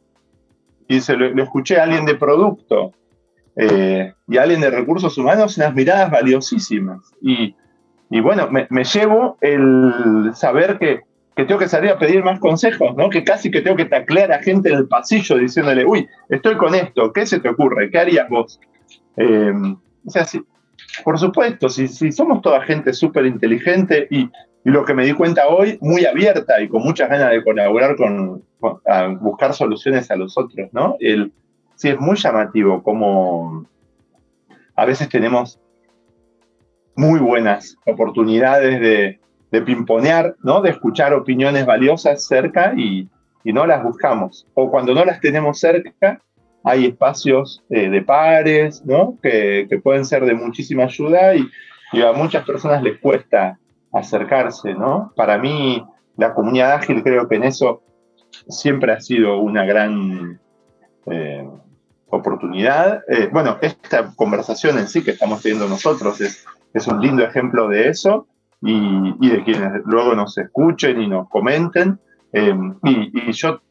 y 0.87 1.01
se 1.01 1.15
lo, 1.15 1.43
escuché 1.43 1.77
a 1.77 1.83
alguien 1.83 2.05
de 2.05 2.15
producto 2.15 2.93
eh, 3.57 4.13
y 4.27 4.37
alguien 4.37 4.61
de 4.61 4.71
recursos 4.71 5.17
humanos, 5.17 5.57
unas 5.57 5.75
miradas 5.75 6.09
valiosísimas. 6.09 7.01
Y, 7.21 7.53
y 8.09 8.21
bueno, 8.21 8.49
me, 8.49 8.83
llevo 8.85 9.37
el 9.41 10.31
saber 10.33 10.79
que, 10.79 11.01
que, 11.35 11.43
tengo 11.43 11.59
que 11.59 11.67
salir 11.67 11.91
a 11.91 11.99
pedir 11.99 12.23
más 12.23 12.39
consejos, 12.39 12.95
¿no? 12.95 13.09
que 13.09 13.25
casi 13.25 13.51
que 13.51 13.61
tengo 13.61 13.75
que 13.75 13.85
taclear 13.85 14.31
a 14.31 14.41
gente 14.41 14.69
en 14.69 14.75
el 14.75 14.87
pasillo 14.87 15.37
diciéndole, 15.37 15.85
uy, 15.85 16.07
estoy 16.29 16.55
con 16.55 16.73
esto, 16.75 17.11
¿qué 17.11 17.25
se 17.25 17.41
te 17.41 17.49
ocurre? 17.49 17.91
¿Qué 17.91 17.99
harías 17.99 18.29
vos? 18.29 18.59
Eh, 19.17 19.51
o 20.05 20.09
sea, 20.09 20.25
por 21.03 21.19
supuesto, 21.19 21.69
si, 21.69 21.87
somos 22.11 22.41
toda 22.41 22.61
gente 22.61 22.93
súper 22.93 23.25
inteligente 23.25 24.07
y, 24.09 24.29
lo 24.65 24.85
que 24.85 24.93
me 24.93 25.03
di 25.03 25.11
cuenta 25.11 25.49
hoy, 25.49 25.77
muy 25.81 26.05
abierta 26.05 26.61
y 26.61 26.69
con 26.69 26.83
muchas 26.83 27.09
ganas 27.09 27.31
de 27.31 27.43
colaborar 27.43 27.97
con, 27.97 28.45
con 28.61 28.79
a 28.87 29.07
buscar 29.07 29.53
soluciones 29.53 30.09
a 30.09 30.15
los 30.15 30.37
otros, 30.37 30.69
¿no? 30.71 30.95
El, 31.01 31.33
sí 31.75 31.89
es 31.89 31.99
muy 31.99 32.15
llamativo 32.15 32.81
como 32.81 33.67
a 34.77 34.85
veces 34.85 35.09
tenemos 35.09 35.59
muy 36.95 37.19
buenas 37.19 37.75
oportunidades 37.85 38.79
de, 38.79 39.19
de 39.53 39.61
pimponear, 39.61 40.35
¿no? 40.41 40.61
de 40.61 40.71
escuchar 40.71 41.13
opiniones 41.13 41.67
valiosas 41.67 42.25
cerca 42.25 42.73
y, 42.75 43.07
no 43.45 43.67
las 43.67 43.83
buscamos. 43.83 44.47
O 44.55 44.71
cuando 44.71 44.95
no 44.95 45.05
las 45.05 45.19
tenemos 45.19 45.59
cerca, 45.59 46.21
hay 46.63 46.85
espacios 46.85 47.63
eh, 47.69 47.89
de 47.89 48.01
pares 48.01 48.83
¿no? 48.85 49.17
que, 49.21 49.67
pueden 49.83 50.05
ser 50.05 50.25
de 50.25 50.33
muchísima 50.33 50.83
ayuda 50.83 51.35
y, 51.35 51.49
a 52.01 52.11
muchas 52.11 52.43
personas 52.43 52.81
les 52.81 52.99
cuesta 52.99 53.59
acercarse. 53.91 54.73
¿no? 54.73 55.13
Para 55.15 55.37
mí, 55.37 55.85
la 56.17 56.33
comunidad 56.33 56.73
ágil 56.73 57.03
creo 57.03 57.27
que 57.27 57.35
en 57.35 57.43
eso 57.43 57.83
siempre 58.47 58.93
ha 58.93 58.99
sido 58.99 59.37
una 59.37 59.63
gran 59.63 60.39
eh, 61.05 61.47
oportunidad. 62.09 63.03
Eh, 63.07 63.29
bueno, 63.31 63.59
esta 63.61 64.11
conversación 64.15 64.79
en 64.79 64.87
sí 64.87 65.03
que 65.03 65.11
estamos 65.11 65.43
teniendo 65.43 65.67
nosotros 65.67 66.19
es, 66.21 66.45
es 66.73 66.87
un 66.87 66.99
lindo 66.99 67.23
ejemplo 67.23 67.67
de 67.67 67.89
eso 67.89 68.27
y, 68.61 69.29
de 69.29 69.43
quienes 69.43 69.83
luego 69.85 70.15
nos 70.15 70.35
escuchen 70.37 70.99
y 70.99 71.07
nos 71.07 71.29
comenten. 71.29 71.99
Y, 72.31 73.29
y, 73.29 73.31
yo 73.33 73.61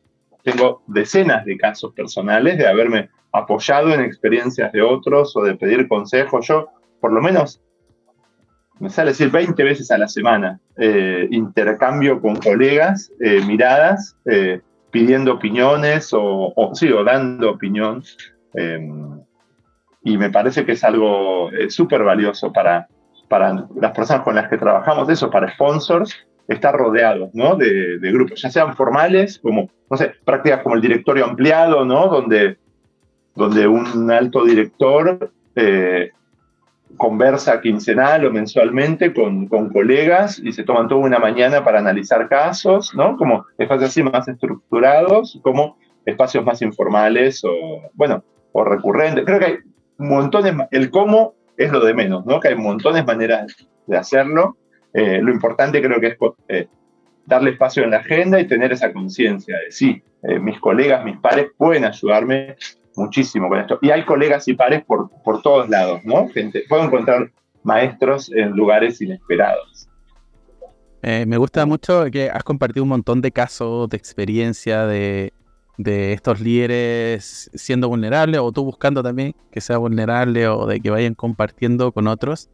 tengo 0.43 0.83
decenas 0.87 1.45
de 1.45 1.57
casos 1.57 1.93
personales 1.95 2.59
de 2.59 2.67
haberme 2.67 3.11
apoyado 3.33 3.93
en 3.93 4.01
experiencias 4.01 4.73
de 4.73 4.83
otros 4.83 5.37
o 5.37 5.43
de 5.43 5.55
pedir 5.55 5.89
consejos. 5.89 6.47
Yo, 6.47 6.69
por 7.01 7.13
lo 7.13 7.21
menos, 7.21 7.61
me 8.79 8.91
sale 8.91 9.11
decir 9.11 9.31
20 9.31 9.63
veces 9.63 9.91
a 9.91 9.99
la 9.99 10.09
semana, 10.09 10.61
eh, 10.77 11.29
intercambio 11.31 12.21
con 12.21 12.37
colegas, 12.37 13.13
eh, 13.21 13.41
miradas, 13.47 14.17
pidiendo 14.91 15.33
opiniones 15.33 16.13
o, 16.13 16.53
o, 16.55 16.75
sí, 16.75 16.91
o 16.93 17.03
dando 17.03 17.51
opinión 17.51 18.03
Em, 18.55 19.21
y 20.05 20.19
me 20.19 20.31
parece 20.31 20.65
que 20.65 20.73
es 20.73 20.85
algo 20.85 21.51
eh, 21.53 21.71
súper 21.71 22.03
valioso 22.03 22.53
para, 22.53 22.89
para 23.29 23.67
las 23.77 23.93
personas 23.93 24.23
con 24.23 24.35
las 24.35 24.49
que 24.49 24.59
trabajamos, 24.59 25.09
eso, 25.09 25.31
para 25.31 25.53
sponsors, 25.53 26.17
estar 26.53 26.75
rodeados 26.75 27.31
¿no? 27.35 27.57
de, 27.57 27.99
grupos, 28.01 28.41
ya 28.41 28.51
sean 28.51 28.75
formales, 28.77 29.39
como, 29.39 29.71
no 29.91 29.97
sé, 29.97 30.13
prácticas 30.25 30.63
como 30.63 30.75
el 30.75 30.81
directorio 30.81 31.25
ampliado, 31.25 31.85
¿no? 31.85 32.09
donde, 32.09 32.59
donde 33.35 33.67
un 33.67 34.11
alto 34.11 34.45
director 34.45 35.31
eh, 35.55 36.11
conversa 36.97 37.61
quincenal 37.61 38.27
o 38.27 38.31
mensualmente 38.31 39.13
con, 39.13 39.47
con, 39.49 39.71
colegas 39.71 40.39
y 40.39 40.53
se 40.53 40.65
toman 40.65 40.89
toda 40.89 41.01
una 41.01 41.19
mañana 41.19 41.65
para 41.65 41.79
analizar 41.79 42.29
casos, 42.29 42.95
¿no? 42.95 43.17
Como 43.17 43.47
espacios 43.59 43.91
así 43.91 44.03
más 44.03 44.29
estructurados, 44.29 45.41
como 45.43 45.77
espacios 46.05 46.45
más 46.45 46.63
informales 46.63 47.43
o, 47.45 47.91
bueno, 47.95 48.23
o 48.53 48.65
recurrente. 48.65 49.25
Creo 49.25 49.39
que 49.39 49.45
hay 49.47 49.57
montones, 49.99 50.55
el 50.71 50.91
cómo 50.91 51.35
es 51.57 51.71
lo 51.73 51.85
de 51.85 51.95
menos, 51.95 52.27
¿no? 52.27 52.41
Que 52.41 52.49
hay 52.49 52.57
montones 52.57 53.03
de 53.03 53.13
maneras 53.13 53.57
de 53.87 53.97
hacerlo. 53.97 54.57
Eh, 54.95 55.21
lo 55.23 55.33
importante 55.33 55.81
creo 55.83 56.01
que 56.01 56.09
es 56.09 56.17
eh, 56.49 56.69
darle 57.27 57.51
espacio 57.51 57.85
en 57.85 57.91
la 57.91 57.99
agenda 57.99 58.41
y 58.41 58.47
tener 58.47 58.73
esa 58.73 58.93
conciencia 58.93 59.57
de 59.59 59.71
sí, 59.71 60.03
eh, 60.23 60.39
mis 60.39 60.59
colegas, 60.61 61.05
mis 61.05 61.19
pares 61.19 61.49
pueden 61.57 61.85
ayudarme 61.85 62.57
muchísimo 62.97 63.49
con 63.49 63.61
esto. 63.61 63.79
Y 63.81 63.91
hay 63.91 64.05
colegas 64.05 64.47
y 64.49 64.55
pares 64.55 64.85
por, 64.85 65.11
por 65.23 65.41
todos 65.43 65.69
lados, 65.69 66.05
¿no? 66.05 66.29
Gente, 66.29 66.65
puedo 66.69 66.85
encontrar 66.85 67.31
maestros 67.63 68.31
en 68.33 68.51
lugares 68.51 69.01
inesperados. 69.01 69.89
me 71.03 71.37
gusta 71.37 71.65
mucho 71.65 72.05
que 72.13 72.29
has 72.29 72.45
compartido 72.45 72.83
un 72.83 72.91
montón 72.91 73.23
de 73.23 73.33
casos, 73.33 73.89
de 73.89 73.97
experiencia, 73.97 74.87
de, 74.87 75.33
de 75.79 76.13
estos 76.13 76.41
líderes 76.41 77.51
siendo 77.55 77.89
vulnerables 77.89 78.41
o 78.41 78.53
tú 78.53 78.65
buscando 78.65 79.03
también 79.03 79.35
que 79.51 79.61
sea 79.61 79.79
vulnerable 79.79 80.49
o 80.49 80.67
de 80.67 80.81
que 80.81 80.91
vayan 80.91 81.15
compartiendo 81.15 81.93
con 81.93 82.07
otros. 82.07 82.51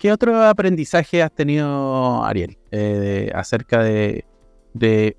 ¿Qué 0.00 0.10
otro 0.10 0.42
aprendizaje 0.44 1.22
has 1.22 1.30
tenido, 1.30 2.24
Ariel, 2.24 2.56
eh, 2.70 3.30
acerca 3.34 3.82
de, 3.82 4.24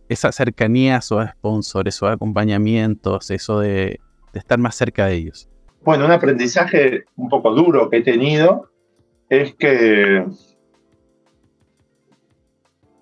esa 0.10 0.32
cercanía 0.32 0.96
a 0.96 1.02
sus 1.02 1.24
sponsors, 1.24 1.88
esos 1.88 2.10
acompañamientos, 2.10 3.30
eso 3.30 3.60
de, 3.60 4.00
estar 4.34 4.58
más 4.58 4.74
cerca 4.74 5.06
de 5.06 5.14
ellos? 5.14 5.48
Bueno, 5.84 6.06
un 6.06 6.12
aprendizaje 6.12 7.04
un 7.16 7.30
poco 7.30 7.54
duro 7.54 7.92
que 7.92 7.98
he 7.98 8.02
tenido 8.02 8.72
es 9.30 9.54
que 9.54 10.26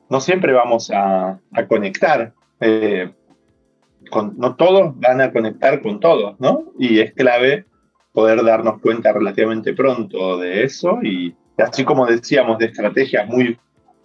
no 0.10 0.20
siempre 0.20 0.52
vamos 0.52 0.92
a, 0.92 1.40
a 1.54 1.68
conectar. 1.68 2.34
Eh, 2.60 3.10
no 4.36 4.56
todos 4.58 5.00
van 5.00 5.22
a 5.22 5.32
conectar 5.32 5.82
con 5.82 6.02
todos, 6.02 6.38
¿no? 6.42 6.74
Y 6.78 7.00
es 7.00 7.14
clave 7.14 7.68
poder 8.12 8.44
darnos 8.44 8.82
cuenta 8.82 9.14
relativamente 9.14 9.74
pronto 9.74 10.38
de 10.38 10.64
eso 10.64 11.00
y 11.02 11.34
así 11.62 11.84
como 11.84 12.06
decíamos 12.06 12.58
de 12.58 12.66
estrategias 12.66 13.28
muy 13.28 13.58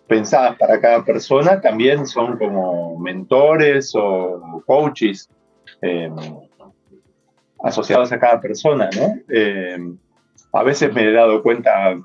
pensadas 0.06 0.56
para 0.56 0.80
cada 0.80 1.04
persona, 1.04 1.60
también 1.60 2.06
son 2.06 2.36
como 2.36 2.98
mentores 2.98 3.92
o 3.94 4.62
coaches 4.66 5.28
eh, 5.80 6.10
asociados 7.62 8.12
a 8.12 8.18
cada 8.18 8.40
persona, 8.40 8.88
¿no? 8.96 9.16
Eh, 9.28 9.78
a 10.52 10.62
veces 10.62 10.92
me 10.92 11.02
he 11.02 11.12
dado 11.12 11.42
cuenta 11.42 11.98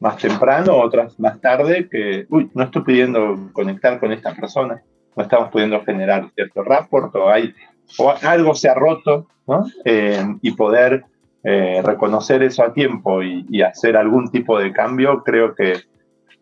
más 0.00 0.16
temprano, 0.18 0.76
otras 0.76 1.18
más 1.18 1.40
tarde, 1.40 1.88
que, 1.88 2.26
uy, 2.28 2.50
no 2.54 2.64
estoy 2.64 2.82
pudiendo 2.82 3.50
conectar 3.52 3.98
con 3.98 4.12
esta 4.12 4.34
persona, 4.34 4.82
no 5.16 5.22
estamos 5.22 5.50
pudiendo 5.50 5.82
generar 5.84 6.30
cierto 6.34 6.62
rapport 6.62 7.14
o, 7.16 7.28
hay, 7.28 7.52
o 7.98 8.14
algo 8.22 8.54
se 8.54 8.68
ha 8.68 8.74
roto, 8.74 9.26
¿no? 9.46 9.66
Eh, 9.84 10.22
y 10.42 10.52
poder 10.52 11.04
reconocer 11.82 12.42
eso 12.42 12.62
a 12.62 12.72
tiempo 12.72 13.22
y, 13.22 13.62
hacer 13.62 13.96
algún 13.96 14.30
tipo 14.30 14.58
de 14.58 14.72
cambio, 14.72 15.22
creo 15.24 15.54
que 15.54 15.80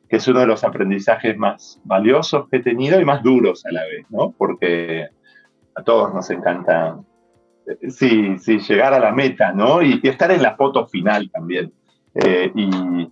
es 0.09 0.29
uno 0.29 0.41
de 0.41 0.47
los 0.47 0.65
aprendizajes 0.65 1.37
más 1.37 1.81
valiosos 1.85 2.49
que 2.49 2.59
he 2.59 2.63
tenido 2.63 3.01
y 3.01 3.05
más 3.05 3.23
duros 3.23 3.65
a 3.67 3.73
la 3.73 3.83
vez, 3.83 4.07
¿no? 4.11 4.35
Porque 4.37 5.09
a 5.75 5.83
todos 5.83 6.15
nos 6.15 6.31
encanta, 6.31 6.99
eh, 7.67 7.91
sí, 7.91 8.37
llegar 8.69 8.95
a 8.95 9.01
la 9.01 9.13
meta, 9.13 9.53
¿no? 9.53 9.83
Y, 9.83 10.01
estar 10.05 10.31
en 10.31 10.43
la 10.43 10.57
foto 10.57 10.87
final 10.87 11.31
también. 11.31 11.73
Eh, 12.15 12.51
y, 12.55 13.11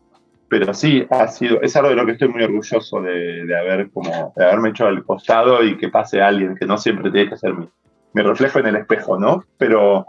pero 0.49 0.73
sí, 0.73 1.07
ha 1.11 1.27
sido, 1.29 1.61
es 1.63 1.75
algo 1.77 1.91
de 1.91 1.97
lo 1.97 2.07
que 2.07 2.13
estoy 2.13 2.29
muy 2.29 2.43
orgulloso 2.43 3.03
de, 3.03 3.57
haber 3.59 3.91
como, 3.91 4.33
de 4.37 4.45
haberme 4.45 4.71
hecho 4.71 4.87
al 4.87 5.05
costado 5.05 5.65
y 5.65 5.77
que 5.77 5.89
pase 5.89 6.21
alguien, 6.21 6.55
que 6.55 6.67
no 6.67 6.79
siempre 6.79 7.11
tiene 7.11 7.29
que 7.29 7.37
ser 7.37 7.55
mi, 7.55 7.69
mi 8.13 8.23
reflejo 8.23 8.61
en 8.61 8.67
el 8.67 8.77
espejo, 8.77 9.19
¿no? 9.19 9.45
Pero 9.59 10.07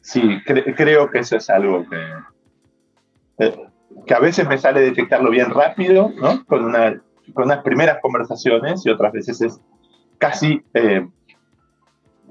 eh, 0.00 0.02
sí, 0.02 0.42
creo 0.44 1.10
que 1.10 1.18
eso 1.20 1.36
es 1.36 1.50
algo 1.50 1.86
que 1.88 1.98
que 4.06 4.14
a 4.14 4.20
veces 4.20 4.46
me 4.48 4.58
sale 4.58 4.80
detectarlo 4.80 5.30
bien 5.30 5.50
rápido, 5.50 6.12
¿no? 6.16 6.44
Con, 6.46 6.64
una, 6.64 7.00
con 7.32 7.44
unas 7.44 7.62
primeras 7.62 7.98
conversaciones 8.00 8.84
y 8.84 8.90
otras 8.90 9.12
veces 9.12 9.40
es 9.40 9.60
casi 10.18 10.62
eh, 10.74 11.06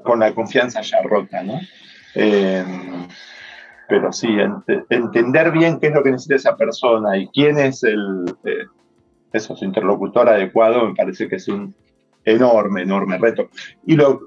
con 0.03 0.19
la 0.19 0.33
confianza 0.33 0.81
ya 0.81 1.01
rota, 1.01 1.43
¿no? 1.43 1.59
Eh, 2.15 2.63
pero 3.87 4.11
sí, 4.11 4.27
entender 4.89 5.51
bien 5.51 5.79
qué 5.79 5.87
es 5.87 5.93
lo 5.93 6.03
que 6.03 6.11
necesita 6.11 6.35
esa 6.35 6.55
persona 6.55 7.17
y 7.17 7.27
quién 7.29 7.57
es 7.57 7.83
el, 7.83 8.25
eh, 8.45 8.67
eso, 9.33 9.55
su 9.55 9.65
interlocutor 9.65 10.29
adecuado, 10.29 10.87
me 10.87 10.93
parece 10.93 11.27
que 11.27 11.37
es 11.37 11.47
un 11.47 11.73
enorme, 12.31 12.83
enorme 12.83 13.17
reto. 13.17 13.49
Y 13.85 13.95
lo, 13.95 14.21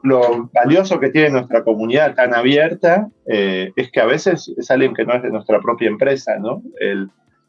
valioso 0.53 1.01
que 1.01 1.11
tiene 1.11 1.31
nuestra 1.31 1.65
comunidad 1.65 2.15
tan 2.15 2.35
abierta 2.35 3.09
es 3.27 3.91
que 3.91 4.01
a 4.01 4.07
veces 4.07 4.53
es 4.57 4.71
alguien 4.71 4.95
que 4.95 5.05
no 5.05 5.15
es 5.15 5.23
de 5.23 5.31
nuestra 5.31 5.61
propia 5.61 5.89
empresa, 5.89 6.37
¿no? 6.39 6.63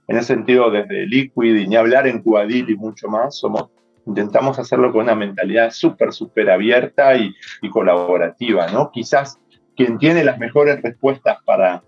En 0.07 0.17
ese 0.17 0.35
sentido, 0.35 0.69
desde 0.69 1.05
Liquid 1.05 1.55
y 1.55 1.67
ni 1.67 1.75
hablar 1.75 2.07
en 2.07 2.21
Cuadil 2.21 2.69
y 2.69 2.75
mucho 2.75 3.07
más, 3.07 3.37
somos, 3.37 3.69
intentamos 4.05 4.59
hacerlo 4.59 4.91
con 4.91 5.03
una 5.03 5.15
mentalidad 5.15 5.71
súper, 5.71 6.11
súper 6.11 6.49
abierta 6.49 7.15
y, 7.15 7.33
colaborativa, 7.71 8.67
¿no? 8.67 8.91
Quizás 8.91 9.39
quien 9.75 9.97
tiene 9.97 10.23
las 10.23 10.37
mejores 10.37 10.81
respuestas 10.81 11.37
para, 11.45 11.83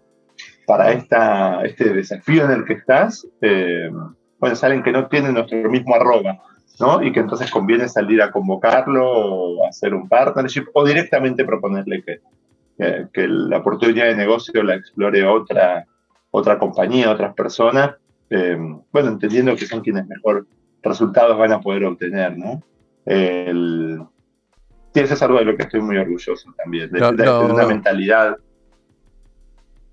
para 0.66 0.92
esta, 0.92 1.62
este 1.66 1.94
desafío 1.94 2.46
en 2.46 2.52
el 2.52 2.66
que 2.66 2.74
estás, 2.74 3.28
eh, 3.42 3.90
bueno, 4.40 4.54
es 4.54 4.64
alguien 4.64 4.84
que 4.84 4.92
no 4.92 5.08
tiene 5.08 5.32
nuestro 5.32 5.70
mismo 5.70 5.96
arroba, 5.96 6.42
¿no? 6.80 7.02
Y 7.02 7.12
que 7.12 7.20
entonces 7.20 7.50
conviene 7.52 7.88
salir 7.88 8.22
a 8.22 8.32
convocarlo 8.32 9.10
o 9.10 9.68
hacer 9.68 9.94
un 9.94 10.08
partnership 10.08 10.66
o 10.74 10.86
directamente 10.86 11.46
proponerle 11.46 12.04
que, 12.04 12.20
que 13.14 13.28
la 13.28 13.58
oportunidad 13.58 14.06
de 14.06 14.16
negocio 14.16 14.64
la 14.64 14.76
explore 14.76 15.26
otra, 15.26 15.86
otra 16.32 16.60
compañía, 16.60 17.12
otras 17.12 17.34
personas, 17.34 17.96
eh, 18.30 18.58
bueno, 18.92 19.10
entendiendo 19.10 19.56
que 19.56 19.66
son 19.66 19.82
quienes 19.82 20.08
mejor 20.08 20.48
resultados 20.82 21.38
van 21.38 21.54
a 21.54 21.62
poder 21.62 21.86
obtener, 21.86 22.38
¿no? 22.38 22.62
El, 23.06 24.02
sí, 24.94 25.00
eso 25.00 25.14
es 25.14 25.22
algo 25.22 25.40
de 25.40 25.46
lo 25.46 25.56
que 25.56 25.64
estoy 25.64 25.82
muy 25.82 25.98
orgulloso 25.98 26.54
también, 26.58 26.92
de, 26.92 27.00
una 27.00 27.66
mentalidad 27.66 28.38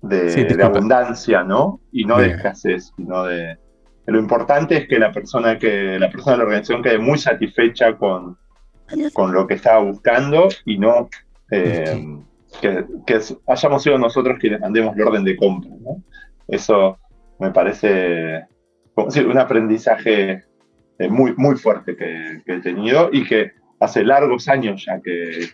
de, 0.01 0.63
abundancia, 0.63 1.43
¿no? 1.43 1.79
Y 1.91 2.05
no 2.05 2.17
de 2.17 2.31
escasez, 2.31 2.91
sino 2.95 3.23
de... 3.23 3.57
Lo 4.05 4.19
importante 4.19 4.77
es 4.77 4.87
que 4.87 4.99
la 4.99 5.11
persona 5.11 5.57
que 5.57 5.97
la 5.97 6.09
persona 6.09 6.33
de 6.33 6.37
la 6.39 6.43
organización 6.43 6.83
quede 6.83 6.97
muy 6.97 7.17
satisfecha 7.17 7.95
con, 7.97 8.37
con 9.13 9.33
lo 9.33 9.47
que 9.47 9.53
estaba 9.53 9.79
buscando 9.79 10.49
y 10.65 10.77
no 10.77 11.09
eh, 11.51 12.19
que, 12.61 12.85
que, 13.05 13.19
hayamos 13.47 13.83
sido 13.83 13.97
nosotros 13.97 14.37
quienes 14.39 14.59
mandemos 14.59 14.95
el 14.95 15.03
orden 15.03 15.23
de 15.23 15.37
compra, 15.37 15.71
¿no? 15.81 16.03
Eso 16.47 16.97
me 17.39 17.51
parece 17.51 18.45
un 18.95 19.37
aprendizaje 19.37 20.43
eh, 20.99 21.09
muy, 21.09 21.33
muy 21.35 21.55
fuerte 21.55 21.95
que, 21.95 22.41
he 22.45 22.59
tenido 22.61 23.09
y 23.11 23.25
que 23.25 23.51
hace 23.79 24.03
largos 24.03 24.47
años 24.47 24.85
ya 24.85 25.01
que, 25.01 25.49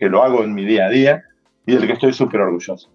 lo 0.00 0.22
hago 0.22 0.42
en 0.42 0.54
mi 0.54 0.64
día 0.64 0.86
a 0.86 0.90
día 0.90 1.22
y 1.66 1.74
del 1.74 1.86
que 1.86 1.92
estoy 1.92 2.12
súper 2.12 2.40
orgulloso. 2.40 2.90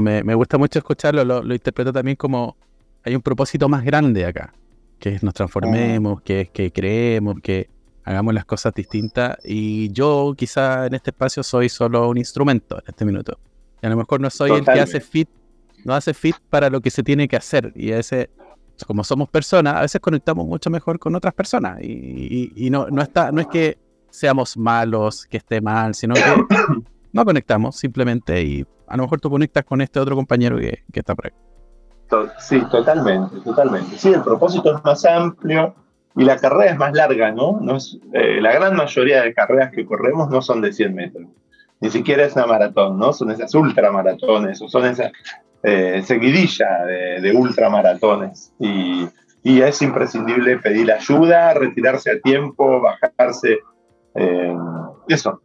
me, 0.00 0.34
gusta 0.34 0.56
mucho 0.56 0.78
escucharlo, 0.78 1.24
lo, 1.24 1.54
interpreto 1.54 1.92
también 1.92 2.16
como 2.16 2.56
hay 3.04 3.14
un 3.14 3.22
propósito 3.22 3.68
más 3.68 3.84
grande 3.84 4.26
acá, 4.26 4.52
que 4.98 5.14
es 5.14 5.22
nos 5.22 5.34
transformemos, 5.34 6.18
ah. 6.18 6.22
que 6.24 6.40
es 6.42 6.50
que 6.50 6.72
creemos, 6.72 7.36
que 7.42 7.70
hagamos 8.04 8.34
las 8.34 8.44
cosas 8.44 8.74
distintas 8.74 9.38
y 9.44 9.90
yo 9.92 10.34
quizá 10.36 10.86
en 10.86 10.94
este 10.94 11.10
espacio 11.10 11.42
soy 11.42 11.68
solo 11.68 12.08
un 12.08 12.18
instrumento 12.18 12.78
en 12.78 12.84
este 12.86 13.04
minuto. 13.04 13.38
Y 13.82 13.86
a 13.86 13.90
lo 13.90 13.96
mejor 13.96 14.20
no 14.20 14.28
soy 14.30 14.50
el 14.50 14.64
que 14.64 14.80
hace 14.80 15.00
fit 15.00 15.28
no 15.84 15.94
hace 15.94 16.14
fit 16.14 16.36
para 16.48 16.70
lo 16.70 16.80
que 16.80 16.90
se 16.90 17.02
tiene 17.02 17.28
que 17.28 17.36
hacer. 17.36 17.72
Y 17.74 17.92
a 17.92 17.96
veces, 17.96 18.28
como 18.86 19.04
somos 19.04 19.28
personas, 19.28 19.76
a 19.76 19.80
veces 19.82 20.00
conectamos 20.00 20.46
mucho 20.46 20.70
mejor 20.70 20.98
con 20.98 21.14
otras 21.14 21.34
personas. 21.34 21.78
Y, 21.82 22.68
no, 22.70 22.88
no, 22.88 23.02
está, 23.02 23.32
no 23.32 23.40
es 23.40 23.46
que 23.48 23.78
seamos 24.10 24.56
malos, 24.56 25.26
que 25.26 25.38
esté 25.38 25.60
mal, 25.60 25.94
sino 25.94 26.14
que 26.14 26.22
no 27.12 27.24
conectamos 27.24 27.76
simplemente. 27.76 28.42
Y 28.42 28.66
a 28.86 28.96
lo 28.96 29.04
mejor 29.04 29.20
tú 29.20 29.30
conectas 29.30 29.64
con 29.64 29.80
este 29.80 30.00
otro 30.00 30.16
compañero 30.16 30.58
que, 30.58 30.84
que 30.92 31.00
está 31.00 31.14
por 31.14 31.26
ahí. 31.26 31.32
Sí, 32.38 32.60
totalmente, 32.70 33.40
totalmente. 33.40 33.96
Sí, 33.96 34.12
el 34.12 34.22
propósito 34.22 34.76
es 34.76 34.84
más 34.84 35.04
amplio 35.04 35.74
y 36.16 36.24
la 36.24 36.36
carrera 36.36 36.72
es 36.72 36.78
más 36.78 36.92
larga, 36.92 37.30
¿no? 37.30 37.58
no 37.60 37.76
es, 37.76 37.98
eh, 38.12 38.40
la 38.40 38.52
gran 38.52 38.76
mayoría 38.76 39.22
de 39.22 39.32
carreras 39.32 39.70
que 39.70 39.86
corremos 39.86 40.28
no 40.28 40.42
son 40.42 40.60
de 40.60 40.72
100 40.72 40.94
metros. 40.94 41.26
Ni 41.80 41.90
siquiera 41.90 42.24
es 42.24 42.34
una 42.34 42.46
maratón, 42.46 42.98
¿no? 42.98 43.12
Son 43.12 43.30
esas 43.30 43.54
ultramaratones 43.54 44.60
o 44.60 44.68
son 44.68 44.86
esas 44.86 45.12
eh, 45.62 46.02
seguidilla 46.04 46.84
de, 46.84 47.32
ultramaratones 47.34 48.52
y, 48.58 49.08
y, 49.42 49.62
es 49.62 49.80
imprescindible 49.80 50.58
pedir 50.58 50.92
ayuda, 50.92 51.54
retirarse 51.54 52.10
a 52.10 52.20
tiempo, 52.20 52.82
bajarse, 52.82 53.60
eh, 54.14 54.56
eso, 55.08 55.40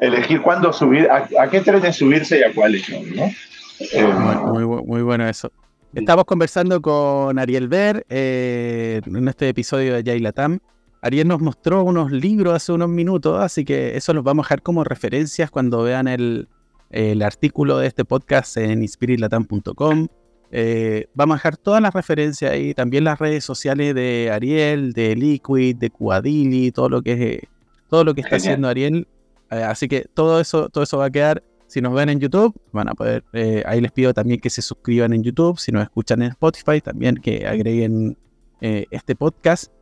elegir 0.00 0.40
cuándo 0.42 0.72
subir, 0.72 1.08
a, 1.10 1.48
qué 1.50 1.60
trenes 1.60 1.96
subirse 1.96 2.38
y 2.38 2.42
a 2.44 2.54
cuáles 2.54 2.88
no. 2.88 4.52
muy, 4.52 4.64
muy, 4.64 5.02
bueno 5.02 5.28
eso. 5.28 5.50
Estamos 5.94 6.26
conversando 6.26 6.82
con 6.82 7.38
Ariel 7.38 7.66
Ver 7.66 8.04
eh, 8.10 9.00
en 9.04 9.28
este 9.28 9.48
episodio 9.48 9.94
de 9.94 10.02
Jay 10.04 10.20
Latam. 10.20 10.58
Ariel 11.00 11.26
nos 11.26 11.40
mostró 11.40 11.82
unos 11.82 12.12
libros 12.12 12.54
hace 12.54 12.72
unos 12.72 12.90
minutos, 12.90 13.40
así 13.40 13.64
que 13.64 13.96
eso 13.96 14.12
los 14.12 14.22
vamos 14.22 14.44
a 14.44 14.46
dejar 14.46 14.62
como 14.62 14.84
referencias 14.84 15.50
cuando 15.50 15.82
vean 15.82 16.06
el, 16.06 16.48
el 16.90 17.22
artículo 17.22 17.78
de 17.78 17.86
este 17.86 18.04
podcast 18.04 18.58
en 18.58 18.82
inspiritlatam.com. 18.82 20.08
Eh, 20.50 21.06
vamos 21.14 21.34
a 21.34 21.38
dejar 21.38 21.56
todas 21.56 21.80
las 21.80 21.94
referencias 21.94 22.52
ahí, 22.52 22.74
también 22.74 23.04
las 23.04 23.18
redes 23.18 23.44
sociales 23.44 23.94
de 23.94 24.30
Ariel, 24.30 24.92
de 24.92 25.16
Liquid, 25.16 25.76
de 25.76 25.90
Cuadili, 25.90 26.70
todo 26.70 26.90
lo 26.90 27.02
que 27.02 27.34
es, 27.34 27.40
todo 27.88 28.04
lo 28.04 28.14
que 28.14 28.20
está 28.20 28.36
haciendo 28.36 28.68
Ariel. 28.68 29.08
Eh, 29.50 29.62
así 29.62 29.88
que 29.88 30.06
todo 30.12 30.38
eso, 30.38 30.68
todo 30.68 30.84
eso 30.84 30.98
va 30.98 31.06
a 31.06 31.10
quedar. 31.10 31.42
Si 31.68 31.80
nos 31.80 31.94
ven 31.94 32.08
en 32.08 32.18
YouTube, 32.18 32.54
van 32.72 32.88
a 32.88 32.94
poder. 32.94 33.22
Eh, 33.32 33.62
ahí 33.64 33.80
les 33.80 33.92
pido 33.92 34.12
también 34.12 34.40
que 34.40 34.50
se 34.50 34.62
suscriban 34.62 35.12
en 35.12 35.22
YouTube. 35.22 35.58
Si 35.58 35.70
nos 35.70 35.84
escuchan 35.84 36.22
en 36.22 36.30
Spotify, 36.30 36.80
también 36.80 37.16
que 37.16 37.46
agreguen 37.46 38.16
este 38.60 39.14
podcast. 39.14 39.72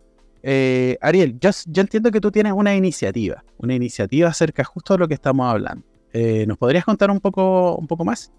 Ariel, 1.01 1.39
yo, 1.41 1.51
yo 1.66 1.80
entiendo 1.80 2.11
que 2.11 2.20
tú 2.20 2.30
tienes 2.30 2.53
una 2.53 2.76
iniciativa, 2.76 3.43
una 3.57 3.74
iniciativa 3.74 4.28
acerca 4.28 4.62
justo 4.64 4.93
de 4.93 4.99
lo 4.99 5.09
que 5.09 5.14
estamos 5.14 5.51
hablando. 5.51 5.82
Eh, 6.18 6.47
¿Nos 6.47 6.57
podrías 6.57 6.82
contar 6.82 7.11
un 7.11 7.20
poco, 7.20 7.76
un 7.76 7.87
poco 7.87 8.03
más? 8.03 8.32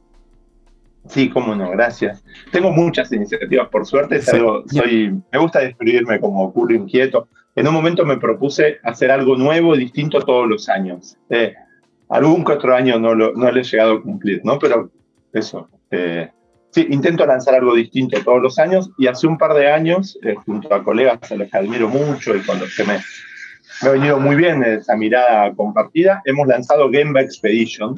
Sí, 1.05 1.29
cómo 1.29 1.55
no, 1.55 1.69
gracias. 1.69 2.23
Tengo 2.51 2.71
muchas 2.71 3.11
iniciativas, 3.11 3.69
por 3.69 3.85
suerte, 3.85 4.19
soy, 4.19 5.21
me 5.31 5.39
gusta 5.39 5.59
describirme 5.59 6.19
como 6.19 6.51
culo 6.51 6.73
inquieto. 6.73 7.27
En 7.55 7.67
un 7.67 7.75
momento 7.75 8.03
me 8.03 8.17
propuse 8.17 8.77
hacer 8.83 9.11
algo 9.11 9.35
nuevo 9.37 9.75
y 9.75 9.79
distinto 9.79 10.19
todos 10.21 10.47
los 10.49 10.69
años. 10.69 11.17
Eh, 11.29 11.53
algún 12.09 12.43
que 12.43 12.53
otro 12.53 12.75
año 12.75 12.99
no 12.99 13.13
lo, 13.13 13.33
no 13.33 13.49
he 13.49 13.63
llegado 13.63 13.93
a 13.93 14.01
cumplir, 14.01 14.41
¿no? 14.43 14.59
Pero 14.59 14.89
eso. 15.33 15.69
Eh, 15.91 16.29
sí, 16.71 16.87
intento 16.89 17.25
lanzar 17.25 17.55
algo 17.55 17.75
distinto 17.75 18.21
todos 18.23 18.41
los 18.41 18.59
años 18.59 18.89
y 18.97 19.07
hace 19.07 19.27
un 19.27 19.37
par 19.37 19.53
de 19.53 19.71
años, 19.71 20.19
junto 20.45 20.73
a 20.73 20.83
colegas 20.83 21.31
a 21.31 21.35
los 21.35 21.49
que 21.49 21.57
admiro 21.57 21.87
mucho 21.89 22.35
y 22.35 22.41
con 22.41 22.59
los 22.59 22.75
que 22.75 22.83
me 22.83 22.99
me 23.81 23.89
ha 23.89 23.91
venido 23.91 24.19
muy 24.19 24.35
bien 24.35 24.63
esa 24.63 24.95
mirada 24.95 25.53
compartida. 25.53 26.21
Hemos 26.25 26.47
lanzado 26.47 26.89
Gemba 26.89 27.21
Expedition, 27.21 27.95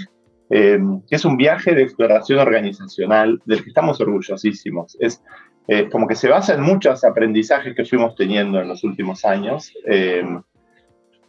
eh, 0.50 0.80
que 1.08 1.16
es 1.16 1.26
un 1.26 1.38
viaje 1.38 1.74
de 1.74 1.84
exploración 1.84 2.40
organizacional 2.40 3.42
del 3.46 3.64
que 3.64 3.70
estamos 3.70 4.00
orgullosísimos. 4.02 4.98
Es 5.00 5.24
eh, 5.68 5.88
como 5.90 6.08
que 6.08 6.16
se 6.16 6.28
basa 6.28 6.54
en 6.54 6.62
muchos 6.62 7.04
aprendizajes 7.04 7.76
que 7.76 7.86
fuimos 7.86 8.16
teniendo 8.16 8.60
en 8.60 8.68
los 8.68 8.84
últimos 8.84 9.24
años, 9.24 9.72
eh, 9.86 10.24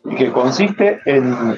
y 0.05 0.15
que 0.15 0.33
consiste 0.33 1.01
en, 1.05 1.57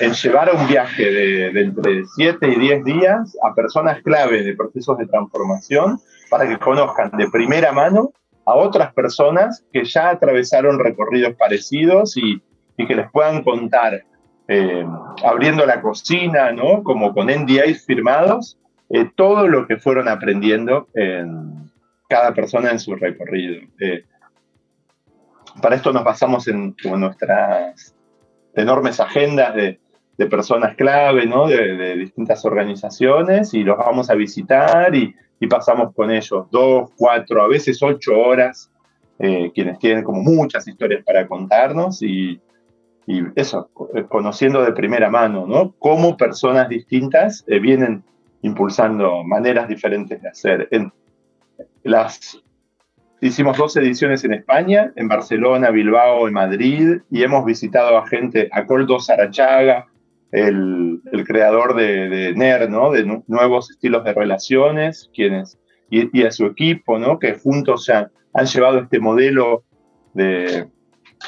en, 0.00 0.12
llevar 0.12 0.54
un 0.54 0.66
viaje 0.66 1.04
de, 1.04 1.50
de 1.52 1.60
entre 1.62 2.04
7 2.16 2.48
y 2.48 2.58
10 2.58 2.84
días 2.84 3.36
a 3.42 3.54
personas 3.54 4.02
clave 4.02 4.42
de 4.42 4.54
procesos 4.54 4.98
de 4.98 5.06
transformación 5.06 5.98
para 6.30 6.48
que 6.48 6.58
conozcan 6.58 7.10
de 7.16 7.28
primera 7.30 7.72
mano 7.72 8.12
a 8.46 8.54
otras 8.54 8.92
personas 8.94 9.64
que 9.72 9.84
ya 9.84 10.10
atravesaron 10.10 10.78
recorridos 10.78 11.34
parecidos 11.34 12.16
y, 12.16 12.42
y 12.76 12.86
que 12.86 12.94
les 12.94 13.10
puedan 13.10 13.42
contar, 13.42 14.04
eh, 14.48 14.86
abriendo 15.24 15.66
la 15.66 15.80
cocina, 15.80 16.50
¿no? 16.52 16.82
Como 16.82 17.12
con 17.12 17.26
NDAs 17.26 17.84
firmados, 17.84 18.58
eh, 18.88 19.08
todo 19.14 19.46
lo 19.46 19.66
que 19.66 19.76
fueron 19.76 20.08
aprendiendo 20.08 20.88
en 20.94 21.70
cada 22.08 22.34
persona 22.34 22.70
en 22.70 22.80
su 22.80 22.96
recorrido. 22.96 23.62
Eh, 23.78 24.04
para 25.60 25.76
esto 25.76 25.92
nos 25.92 26.04
basamos 26.04 26.48
en, 26.48 26.74
nuestras 26.96 27.94
enormes 28.54 28.98
agendas 28.98 29.54
de, 29.54 29.78
de 30.20 30.26
personas 30.26 30.76
clave, 30.76 31.24
¿no? 31.24 31.48
De, 31.48 31.78
de, 31.78 31.96
distintas 31.96 32.44
organizaciones 32.44 33.54
y 33.54 33.64
los 33.64 33.78
vamos 33.78 34.10
a 34.10 34.14
visitar 34.14 34.94
y, 34.94 35.14
y 35.40 35.46
pasamos 35.46 35.94
con 35.94 36.10
ellos 36.10 36.46
dos, 36.50 36.90
cuatro, 36.94 37.42
a 37.42 37.48
veces 37.48 37.82
ocho 37.82 38.18
horas, 38.18 38.70
eh, 39.18 39.50
quienes 39.54 39.78
tienen 39.78 40.04
como 40.04 40.20
muchas 40.20 40.68
historias 40.68 41.02
para 41.06 41.26
contarnos 41.26 42.02
y, 42.02 42.38
y, 43.06 43.22
eso, 43.34 43.70
conociendo 44.10 44.62
de 44.62 44.72
primera 44.72 45.08
mano, 45.08 45.46
¿no? 45.46 45.72
Cómo 45.78 46.18
personas 46.18 46.68
distintas 46.68 47.42
eh, 47.46 47.58
vienen 47.58 48.04
impulsando 48.42 49.24
maneras 49.24 49.68
diferentes 49.68 50.20
de 50.20 50.28
hacer. 50.28 50.68
En 50.70 50.92
las, 51.82 52.38
hicimos 53.22 53.56
dos 53.56 53.74
ediciones 53.78 54.22
en 54.24 54.34
España, 54.34 54.92
en 54.96 55.08
Barcelona, 55.08 55.70
Bilbao, 55.70 56.28
en 56.28 56.34
Madrid, 56.34 56.98
y 57.10 57.22
hemos 57.22 57.46
visitado 57.46 57.96
a 57.96 58.06
gente, 58.06 58.50
a 58.52 58.66
Coldo 58.66 59.00
Sarachaga, 59.00 59.86
el, 60.32 61.00
creador 61.26 61.74
de, 61.74 62.08
de, 62.08 62.34
NER, 62.34 62.70
¿no? 62.70 62.90
de 62.90 63.04
nu 63.04 63.24
nuevos 63.26 63.70
estilos 63.70 64.04
de 64.04 64.14
relaciones, 64.14 65.10
quienes, 65.14 65.58
y, 65.90 66.18
y, 66.18 66.24
a 66.24 66.30
su 66.30 66.46
equipo, 66.46 66.98
¿no? 66.98 67.18
que 67.18 67.34
juntos 67.34 67.90
han 67.90 68.46
llevado 68.46 68.78
este 68.80 69.00
modelo 69.00 69.64
de, 70.14 70.68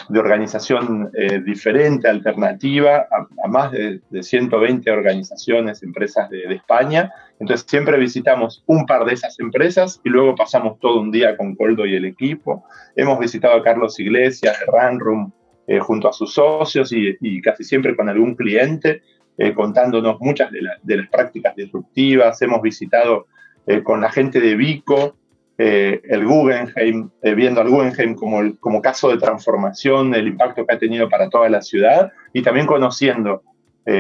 organización 0.09 1.11
eh, 1.15 1.41
diferente, 1.45 2.09
alternativa, 2.09 3.07
a, 3.11 3.49
más 3.49 3.73
de, 3.73 4.01
de, 4.09 4.23
120 4.23 4.91
organizaciones, 4.91 5.83
empresas 5.83 6.31
de, 6.31 6.47
de, 6.49 6.55
España. 6.55 7.13
Entonces 7.39 7.67
siempre 7.69 7.99
visitamos 7.99 8.63
un 8.67 8.87
par 8.87 9.05
de 9.05 9.15
esas 9.15 9.39
empresas 9.41 10.01
y 10.05 10.09
luego 10.09 10.35
pasamos 10.35 10.79
todo 10.79 11.01
un 11.01 11.11
día 11.11 11.37
con 11.37 11.55
Coldo 11.57 11.85
y 11.85 11.95
el 11.95 12.05
equipo. 12.05 12.65
Hemos 12.97 13.19
visitado 13.19 13.55
a 13.55 13.63
Carlos 13.63 13.99
Iglesias 14.01 14.57
Runroom, 14.67 15.33
eh, 15.73 15.81
junto 15.81 16.07
a 16.07 16.13
sus 16.13 16.35
socios 16.35 16.93
y, 16.93 17.41
casi 17.41 17.65
siempre 17.65 17.97
con 17.97 18.07
algún 18.07 18.35
cliente, 18.35 19.01
eh, 19.39 19.55
contándonos 19.55 20.21
muchas 20.21 20.53
de, 20.53 20.61
la, 20.61 20.77
de, 20.83 20.99
las 20.99 21.09
prácticas 21.09 21.57
disruptivas. 21.57 22.43
Hemos 22.43 22.61
visitado 22.61 23.27
eh, 23.67 23.83
con 23.83 24.03
la 24.03 24.11
gente 24.11 24.39
de 24.39 24.55
Vico 24.55 25.17
el 25.57 26.27
Guggenheim, 26.27 27.09
viendo 27.23 27.61
al 27.61 27.69
Guggenheim 27.69 28.17
como, 28.17 28.41
como 28.59 28.83
caso 28.83 29.09
de 29.11 29.17
transformación, 29.17 30.13
el 30.15 30.27
impacto 30.27 30.67
que 30.67 30.75
ha 30.75 30.79
tenido 30.79 31.09
para 31.09 31.31
toda 31.31 31.49
la 31.49 31.63
ciudad 31.63 32.11
y 32.33 32.43
también 32.43 32.67
conociendo 32.67 33.45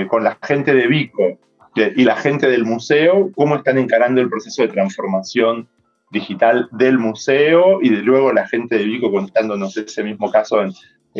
con 0.08 0.24
la 0.24 0.36
gente 0.42 0.74
de 0.74 0.88
Vico 0.88 1.38
y 1.76 2.04
la 2.04 2.16
gente 2.16 2.48
del 2.48 2.64
museo 2.64 3.30
cómo 3.36 3.54
están 3.54 3.78
encarando 3.78 4.20
el 4.20 4.28
proceso 4.28 4.62
de 4.62 4.68
transformación 4.68 5.68
digital 6.10 6.68
del 6.72 6.98
museo 6.98 7.78
y 7.80 7.90
de 7.90 8.02
luego 8.02 8.32
la 8.32 8.48
gente 8.48 8.76
de 8.76 8.84
Vico 8.84 9.12
contándonos 9.12 9.76
ese 9.76 10.02
mismo 10.02 10.32
caso 10.32 10.62
en, 10.62 10.72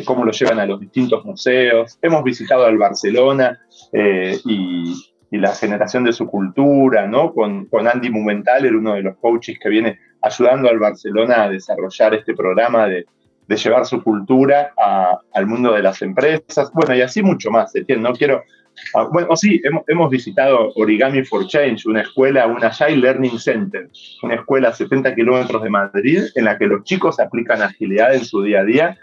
cómo 0.05 0.25
lo 0.25 0.33
llevan 0.33 0.59
a 0.59 0.67
los 0.67 0.81
distintos 0.81 1.25
museos. 1.25 1.99
Hemos 2.01 2.25
visitado 2.25 2.65
al 2.65 2.79
Barcelona 2.79 3.61
eh, 3.93 4.39
y, 4.45 4.95
y, 5.31 5.39
la 5.39 5.55
generación 5.55 6.05
de 6.05 6.13
su 6.13 6.27
cultura, 6.27 7.07
¿no? 7.07 7.33
Con, 7.35 7.67
con 7.67 7.87
Andy 7.87 8.11
Mumentaler, 8.11 8.75
uno 8.75 8.95
de 8.95 9.03
los 9.03 9.17
coaches 9.19 9.59
que 9.59 9.69
viene 9.69 9.99
ayudando 10.23 10.69
al 10.69 10.79
Barcelona 10.79 11.45
a 11.45 11.51
desarrollar 11.51 12.15
este 12.15 12.35
programa 12.35 12.87
de, 12.87 13.05
de 13.47 13.57
llevar 13.57 13.85
su 13.85 14.03
cultura 14.03 14.73
a, 14.83 15.19
al 15.35 15.47
mundo 15.47 15.73
de 15.73 15.83
las 15.83 16.01
empresas. 16.01 16.71
Bueno, 16.73 16.95
y 16.95 17.03
así 17.03 17.23
mucho 17.23 17.51
más, 17.51 17.75
¿entiendes? 17.75 18.11
No 18.11 18.17
quiero... 18.17 18.43
Ah, 18.95 19.07
bueno, 19.13 19.37
sí, 19.37 19.61
hemos, 19.65 19.83
hemos, 19.87 20.09
visitado 20.09 20.73
Origami 20.77 21.23
for 21.25 21.47
Change, 21.47 21.87
una 21.87 22.01
escuela, 22.01 22.47
una 22.47 22.69
Agile 22.69 22.97
Learning 22.97 23.39
Center, 23.39 23.91
una 24.23 24.37
escuela 24.37 24.71
a 24.71 24.73
70 24.73 25.15
kilómetros 25.15 25.63
de 25.63 25.69
Madrid 25.69 26.23
en 26.35 26.47
la 26.47 26.57
que 26.57 26.67
los 26.67 26.83
chicos 26.85 27.21
aplican 27.21 27.61
agilidad 27.61 28.15
en 28.15 28.25
su 28.25 28.43
día 28.43 28.61
a 28.61 28.65
día 28.65 28.99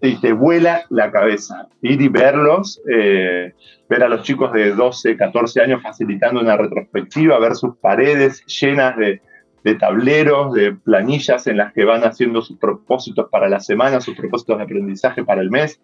y 0.00 0.20
te 0.20 0.32
vuela 0.32 0.84
la 0.90 1.10
cabeza. 1.10 1.68
Ir 1.82 2.00
y 2.00 2.08
verlos, 2.08 2.80
eh, 2.90 3.52
ver 3.88 4.02
a 4.02 4.08
los 4.08 4.22
chicos 4.22 4.52
de 4.52 4.72
12, 4.72 5.16
14 5.16 5.60
años 5.62 5.82
facilitando 5.82 6.40
una 6.40 6.56
retrospectiva, 6.56 7.38
ver 7.38 7.54
sus 7.54 7.76
paredes 7.76 8.44
llenas 8.46 8.96
de, 8.96 9.20
de, 9.62 9.74
tableros, 9.74 10.52
de 10.54 10.72
planillas 10.72 11.46
en 11.46 11.58
las 11.58 11.72
que 11.72 11.84
van 11.84 12.04
haciendo 12.04 12.42
sus 12.42 12.58
propósitos 12.58 13.28
para 13.30 13.48
la 13.48 13.60
semana, 13.60 14.00
sus 14.00 14.16
propósitos 14.16 14.58
de 14.58 14.64
aprendizaje 14.64 15.24
para 15.24 15.40
el 15.40 15.50
mes, 15.50 15.80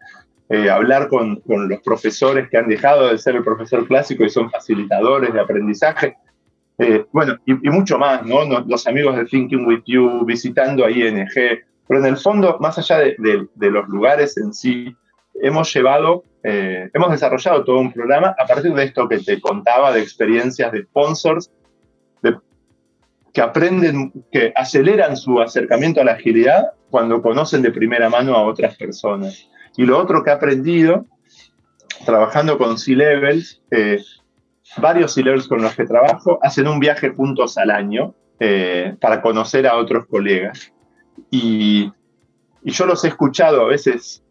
eh, 0.48 0.68
hablar 0.68 1.08
con, 1.08 1.36
con, 1.40 1.68
los 1.68 1.80
profesores 1.80 2.48
que 2.48 2.58
han 2.58 2.68
dejado 2.68 3.08
de 3.08 3.18
ser 3.18 3.36
el 3.36 3.44
profesor 3.44 3.86
clásico 3.86 4.24
y 4.24 4.30
son 4.30 4.50
facilitadores 4.50 5.32
de 5.32 5.40
aprendizaje. 5.40 6.16
Eh, 6.78 7.04
bueno, 7.12 7.36
y, 7.46 7.52
y, 7.52 7.70
mucho 7.70 7.98
más, 7.98 8.24
¿no? 8.24 8.44
Los 8.66 8.86
amigos 8.86 9.14
de 9.16 9.26
Thinking 9.26 9.66
With 9.66 9.82
You, 9.86 10.24
visitando 10.24 10.84
a 10.84 10.90
ING, 10.90 11.24
pero 11.90 12.02
en 12.02 12.06
el 12.06 12.18
fondo, 12.18 12.56
más 12.60 12.78
allá 12.78 12.98
de, 12.98 13.16
de, 13.18 13.48
de 13.52 13.68
los 13.68 13.88
lugares 13.88 14.36
en 14.36 14.54
sí, 14.54 14.94
hemos 15.42 15.74
llevado, 15.74 16.22
eh, 16.44 16.88
hemos 16.94 17.10
desarrollado 17.10 17.64
todo 17.64 17.80
un 17.80 17.92
programa 17.92 18.32
a 18.38 18.46
partir 18.46 18.72
de 18.74 18.84
esto 18.84 19.08
que 19.08 19.18
te 19.18 19.40
contaba, 19.40 19.92
de 19.92 20.00
experiencias 20.00 20.70
de 20.70 20.84
sponsors, 20.84 21.50
de, 22.22 22.36
que 23.34 23.40
aprenden, 23.40 24.12
que 24.30 24.52
aceleran 24.54 25.16
su 25.16 25.40
acercamiento 25.40 26.00
a 26.00 26.04
la 26.04 26.12
agilidad 26.12 26.74
cuando 26.90 27.20
conocen 27.20 27.60
de 27.60 27.72
primera 27.72 28.08
mano 28.08 28.36
a 28.36 28.42
otras 28.44 28.76
personas. 28.76 29.48
Y 29.76 29.84
lo 29.84 29.98
otro 29.98 30.22
que 30.22 30.30
he 30.30 30.34
aprendido, 30.34 31.06
trabajando 32.06 32.56
con 32.56 32.78
C-Levels, 32.78 33.62
eh, 33.72 34.00
varios 34.76 35.12
C-Levels 35.14 35.48
con 35.48 35.60
los 35.60 35.74
que 35.74 35.86
trabajo, 35.86 36.38
hacen 36.40 36.68
un 36.68 36.78
viaje 36.78 37.10
juntos 37.10 37.58
al 37.58 37.72
año 37.72 38.14
eh, 38.38 38.94
para 39.00 39.20
conocer 39.20 39.66
a 39.66 39.74
otros 39.74 40.06
colegas. 40.06 40.72
Y, 41.30 41.92
y, 42.62 42.70
yo 42.70 42.86
los 42.86 43.04
he 43.04 43.08
escuchado 43.08 43.62
a 43.62 43.68
veces 43.68 44.22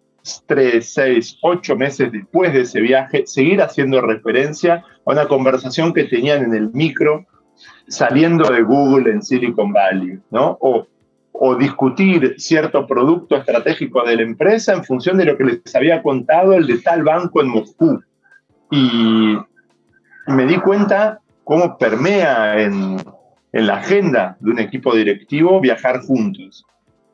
tres, 0.45 0.93
seis, 0.93 1.37
ocho 1.41 1.75
meses 1.75 2.11
después 2.11 2.53
de 2.53 2.61
ese 2.61 2.81
viaje, 2.81 3.23
seguir 3.25 3.61
haciendo 3.61 4.01
referencia 4.01 4.83
a 5.05 5.11
una 5.11 5.27
conversación 5.27 5.93
que 5.93 6.05
tenían 6.05 6.43
en 6.43 6.53
el 6.53 6.69
micro 6.71 7.25
saliendo 7.87 8.49
de 8.49 8.61
Google 8.61 9.11
en 9.11 9.21
Silicon 9.21 9.73
Valley, 9.73 10.19
¿no? 10.29 10.57
O, 10.61 10.87
o 11.31 11.55
discutir 11.55 12.35
cierto 12.37 12.85
producto 12.85 13.37
estratégico 13.37 14.03
de 14.03 14.17
la 14.17 14.23
empresa 14.23 14.73
en 14.73 14.83
función 14.83 15.17
de 15.17 15.25
lo 15.25 15.37
que 15.37 15.45
les 15.45 15.75
había 15.75 16.01
contado 16.03 16.53
el 16.53 16.67
de 16.67 16.79
tal 16.79 17.03
banco 17.03 17.41
en 17.41 17.49
Moscú. 17.49 18.01
Y 18.71 19.37
me 20.27 20.45
di 20.45 20.57
cuenta 20.57 21.21
cómo 21.43 21.77
permea 21.77 22.61
en, 22.61 22.97
en 23.51 23.67
la 23.67 23.77
agenda 23.77 24.37
de 24.39 24.51
un 24.51 24.59
equipo 24.59 24.95
directivo 24.95 25.59
viajar 25.59 26.01
juntos 26.01 26.65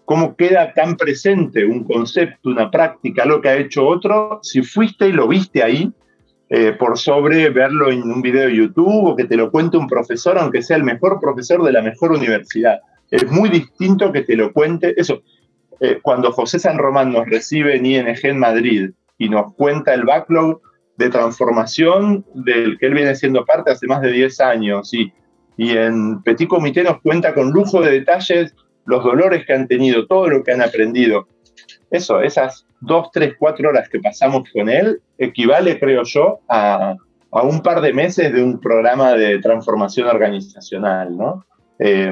cómo 0.06 0.36
queda 0.36 0.74
tan 0.74 0.96
presente 0.96 1.66
un 1.66 1.84
concepto, 1.84 2.50
una 2.50 2.72
práctica, 2.72 3.26
lo 3.26 3.42
que 3.42 3.50
ha 3.50 3.58
hecho 3.58 3.86
otro, 3.86 4.40
si 4.44 4.62
fuiste 4.62 5.10
y 5.10 5.12
lo 5.12 5.28
viste 5.28 5.64
ahí, 5.64 5.92
eh, 6.48 6.74
por 6.74 6.98
sobre 6.98 7.50
verlo 7.50 7.92
en 7.92 8.04
un 8.04 8.22
video 8.22 8.48
de 8.48 8.56
YouTube 8.56 9.06
o 9.06 9.16
que 9.16 9.26
te 9.26 9.36
lo 9.36 9.50
cuente 9.50 9.78
un 9.78 9.88
profesor, 9.88 10.38
aunque 10.38 10.62
sea 10.62 10.78
el 10.78 10.84
mejor 10.84 11.20
profesor 11.20 11.64
de 11.64 11.72
la 11.72 11.82
mejor 11.82 12.12
universidad. 12.12 12.80
Es 13.10 13.30
muy 13.32 13.50
distinto 13.50 14.12
que 14.12 14.22
te 14.22 14.36
lo 14.36 14.54
cuente. 14.54 14.94
Eso, 14.96 15.24
eh, 15.80 16.00
cuando 16.04 16.32
José 16.32 16.60
San 16.60 16.78
Román 16.78 17.12
nos 17.12 17.28
recibe 17.28 17.76
en 17.76 17.86
ING 17.88 18.16
en 18.24 18.38
Madrid 18.38 18.92
y 19.18 19.30
nos 19.30 19.54
cuenta 19.56 19.96
el 19.96 20.04
backlog 20.04 20.62
de 20.98 21.10
transformación 21.10 22.24
del 22.36 22.78
que 22.78 22.86
él 22.86 22.94
viene 22.94 23.16
siendo 23.16 23.44
parte 23.44 23.72
hace 23.72 23.88
más 23.88 24.02
de 24.02 24.12
10 24.12 24.40
años 24.42 24.94
y, 24.94 25.12
y 25.58 25.72
en 25.72 26.22
Petit 26.22 26.48
Comité 26.48 26.84
nos 26.84 27.02
cuenta 27.02 27.34
con 27.34 27.50
lujo 27.50 27.82
de 27.82 27.92
detalles 27.92 28.54
los 28.86 29.04
dolores 29.04 29.46
que 29.46 29.54
han 29.54 29.68
tenido, 29.68 30.08
todo 30.08 30.30
lo 30.30 30.44
que 30.44 30.52
han 30.52 30.62
aprendido. 30.62 31.28
Eso, 31.92 32.22
esas 32.22 32.66
dos, 32.82 33.10
tres, 33.12 33.36
cuatro 33.38 33.70
horas 33.70 33.90
que 33.90 34.00
pasamos 34.00 34.50
con 34.52 34.70
él, 34.70 35.02
equivale, 35.18 35.80
creo 35.80 36.04
yo, 36.04 36.40
a, 36.50 36.96
a 37.32 37.42
un 37.44 37.62
par 37.62 37.82
de 37.82 37.94
meses 37.94 38.34
de 38.34 38.44
un 38.44 38.60
programa 38.60 39.14
de 39.14 39.40
transformación 39.40 40.08
organizacional, 40.08 41.18
¿no? 41.18 41.46
Eh, 41.80 42.12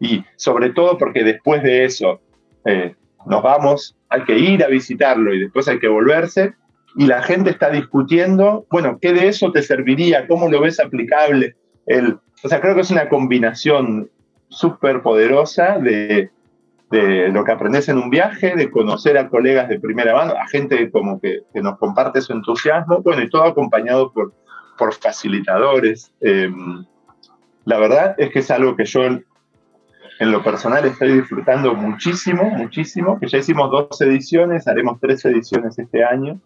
y 0.00 0.24
sobre 0.36 0.70
todo 0.70 0.98
porque 0.98 1.24
después 1.24 1.62
de 1.62 1.84
eso, 1.84 2.20
eh, 2.64 2.94
nos 3.26 3.42
vamos, 3.42 3.96
hay 4.08 4.24
que 4.24 4.38
ir 4.38 4.64
a 4.64 4.68
visitarlo 4.68 5.34
y 5.34 5.40
después 5.40 5.68
hay 5.68 5.78
que 5.78 5.88
volverse, 5.88 6.54
y 6.96 7.06
la 7.06 7.22
gente 7.22 7.50
está 7.50 7.70
discutiendo, 7.70 8.66
bueno, 8.70 8.98
¿qué 9.00 9.12
de 9.12 9.28
eso 9.28 9.52
te 9.52 9.62
serviría? 9.62 10.26
¿Cómo 10.26 10.48
lo 10.48 10.60
ves 10.60 10.80
aplicable? 10.80 11.54
El, 11.86 12.18
o 12.42 12.48
sea, 12.48 12.60
creo 12.60 12.74
que 12.74 12.80
es 12.80 12.90
una 12.90 13.08
combinación 13.08 14.10
súper 14.50 15.00
poderosa 15.00 15.78
de, 15.78 16.30
de, 16.90 17.28
lo 17.28 17.44
que 17.44 17.52
aprendes 17.52 17.88
en 17.88 17.96
un 17.98 18.10
viaje, 18.10 18.54
de 18.54 18.70
conocer 18.70 19.16
a 19.16 19.28
colegas 19.28 19.68
de 19.68 19.80
primera 19.80 20.14
mano, 20.14 20.34
a 20.38 20.46
gente 20.48 20.90
como 20.90 21.20
que, 21.20 21.44
que 21.54 21.62
nos 21.62 21.78
comparte 21.78 22.20
su 22.20 22.32
entusiasmo, 22.32 23.00
bueno, 23.00 23.22
y 23.22 23.30
todo 23.30 23.44
acompañado 23.44 24.12
por, 24.12 24.34
por 24.76 24.92
facilitadores. 24.92 26.12
Em, 26.20 26.84
la 27.64 27.78
verdad 27.78 28.14
es 28.18 28.30
que 28.30 28.40
es 28.40 28.50
algo 28.50 28.76
que 28.76 28.84
yo 28.84 29.02
en 29.04 30.32
lo 30.32 30.42
personal 30.42 30.84
estoy 30.84 31.12
disfrutando 31.12 31.74
muchísimo, 31.74 32.50
muchísimo, 32.50 33.18
que 33.18 33.28
ya 33.28 33.38
hicimos 33.38 33.70
dos 33.70 33.98
ediciones, 34.02 34.68
haremos 34.68 35.00
tres 35.00 35.24
ediciones 35.24 35.78
este 35.78 36.04
año, 36.04 36.38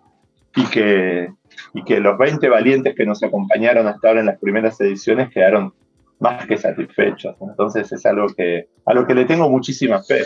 y 0.56 0.64
que, 0.66 1.32
y 1.72 1.82
que 1.82 2.00
los 2.00 2.16
20 2.16 2.48
valientes 2.48 2.94
que 2.94 3.04
nos 3.04 3.22
acompañaron 3.22 3.88
hasta 3.88 4.08
ahora 4.08 4.20
en 4.20 4.26
las 4.26 4.38
primeras 4.38 4.80
ediciones 4.80 5.30
quedaron 5.30 5.74
más 6.20 6.46
que 6.46 6.56
satisfechos. 6.56 7.36
Entonces 7.40 7.90
es 7.92 8.06
algo 8.06 8.26
que, 8.28 8.68
a 8.86 8.94
lo 8.94 9.06
que 9.06 9.14
le 9.14 9.24
tengo 9.24 9.48
muchísima 9.48 10.02
fe 10.02 10.22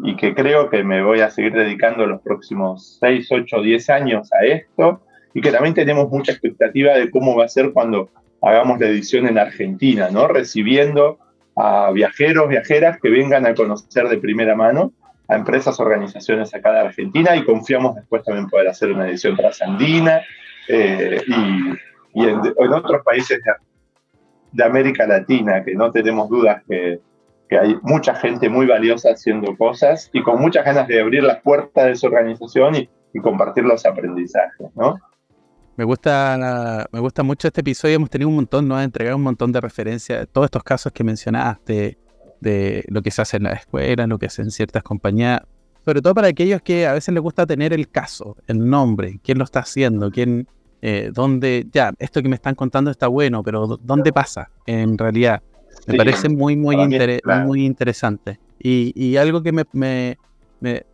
y 0.00 0.16
que 0.16 0.34
creo 0.34 0.70
que 0.70 0.82
me 0.82 1.02
voy 1.02 1.20
a 1.20 1.30
seguir 1.30 1.52
dedicando 1.52 2.06
los 2.06 2.20
próximos 2.22 2.98
6, 3.00 3.28
8, 3.30 3.60
10 3.62 3.90
años 3.90 4.32
a 4.32 4.44
esto 4.44 5.02
y 5.32 5.40
que 5.40 5.50
también 5.50 5.74
tenemos 5.74 6.10
mucha 6.10 6.32
expectativa 6.32 6.94
de 6.94 7.10
cómo 7.10 7.36
va 7.36 7.44
a 7.44 7.48
ser 7.48 7.72
cuando 7.72 8.10
hagamos 8.42 8.78
la 8.80 8.88
edición 8.88 9.26
en 9.26 9.38
Argentina, 9.38 10.08
¿no? 10.10 10.28
Recibiendo 10.28 11.18
a 11.56 11.90
viajeros, 11.92 12.48
viajeras 12.48 12.98
que 13.00 13.10
vengan 13.10 13.46
a 13.46 13.54
conocer 13.54 14.08
de 14.08 14.18
primera 14.18 14.54
mano 14.54 14.92
a 15.28 15.36
empresas, 15.36 15.80
organizaciones 15.80 16.54
acá 16.54 16.72
de 16.72 16.80
Argentina 16.80 17.34
y 17.36 17.44
confiamos 17.44 17.94
después 17.94 18.22
también 18.24 18.48
poder 18.48 18.68
hacer 18.68 18.92
una 18.92 19.08
edición 19.08 19.36
trasandina 19.36 20.20
eh, 20.68 21.22
y, 21.26 22.20
y 22.20 22.28
en, 22.28 22.38
otros 22.38 23.02
países 23.04 23.40
de, 23.42 23.52
América 24.62 25.06
Latina, 25.06 25.64
que 25.64 25.74
no 25.74 25.90
tenemos 25.90 26.28
dudas 26.28 26.62
que, 26.68 27.00
que, 27.48 27.58
hay 27.58 27.76
mucha 27.82 28.14
gente 28.14 28.48
muy 28.48 28.66
valiosa 28.66 29.10
haciendo 29.10 29.56
cosas 29.56 30.10
y 30.12 30.22
con 30.22 30.40
muchas 30.40 30.64
ganas 30.64 30.86
de 30.86 31.00
abrir 31.00 31.22
las 31.22 31.40
puertas 31.40 31.86
de 31.86 31.96
su 31.96 32.06
organización 32.06 32.76
y, 32.76 32.88
compartir 33.22 33.62
los 33.62 33.86
aprendizajes, 33.86 34.74
¿no? 34.74 34.98
Me 35.76 35.84
gusta, 35.84 36.84
me 36.90 36.98
gusta 36.98 37.22
mucho 37.22 37.46
este 37.46 37.60
episodio. 37.60 37.94
Hemos 37.94 38.10
tenido 38.10 38.28
un 38.28 38.34
montón, 38.34 38.66
nos 38.66 38.78
ha 38.78 38.82
entregado 38.82 39.16
un 39.16 39.22
montón 39.22 39.52
de 39.52 39.60
referencias. 39.60 40.26
Todos 40.32 40.46
estos 40.46 40.64
casos 40.64 40.92
que 40.92 41.04
mencionaste, 41.04 41.96
de 42.44 42.84
lo 42.88 43.02
que 43.02 43.10
se 43.10 43.22
hace 43.22 43.38
en 43.38 43.44
la 43.44 43.52
escuela, 43.52 44.06
lo 44.06 44.18
que 44.18 44.26
hacen 44.26 44.50
ciertas 44.50 44.82
compañías, 44.82 45.40
sobre 45.84 46.00
todo 46.00 46.14
para 46.14 46.28
aquellos 46.28 46.62
que 46.62 46.86
a 46.86 46.92
veces 46.92 47.12
les 47.12 47.22
gusta 47.22 47.46
tener 47.46 47.72
el 47.72 47.88
caso, 47.88 48.36
el 48.46 48.68
nombre, 48.68 49.18
quién 49.22 49.38
lo 49.38 49.44
está 49.44 49.60
haciendo, 49.60 50.10
quién, 50.10 50.46
eh, 50.86 51.10
dónde, 51.14 51.66
ya, 51.72 51.94
esto 51.98 52.22
que 52.22 52.28
me 52.28 52.34
están 52.34 52.54
contando 52.54 52.90
está 52.90 53.08
bueno, 53.08 53.42
pero 53.42 53.78
¿dónde 53.82 54.12
pasa 54.12 54.50
en 54.66 54.98
realidad? 54.98 55.42
Me 55.86 55.96
parece 55.96 56.28
muy, 56.28 56.56
muy, 56.56 56.76
muy 57.46 57.64
interesante. 57.64 58.38
Y, 58.58 59.16
algo 59.16 59.42
que 59.42 59.50
me, 59.50 59.64
me, 59.72 60.18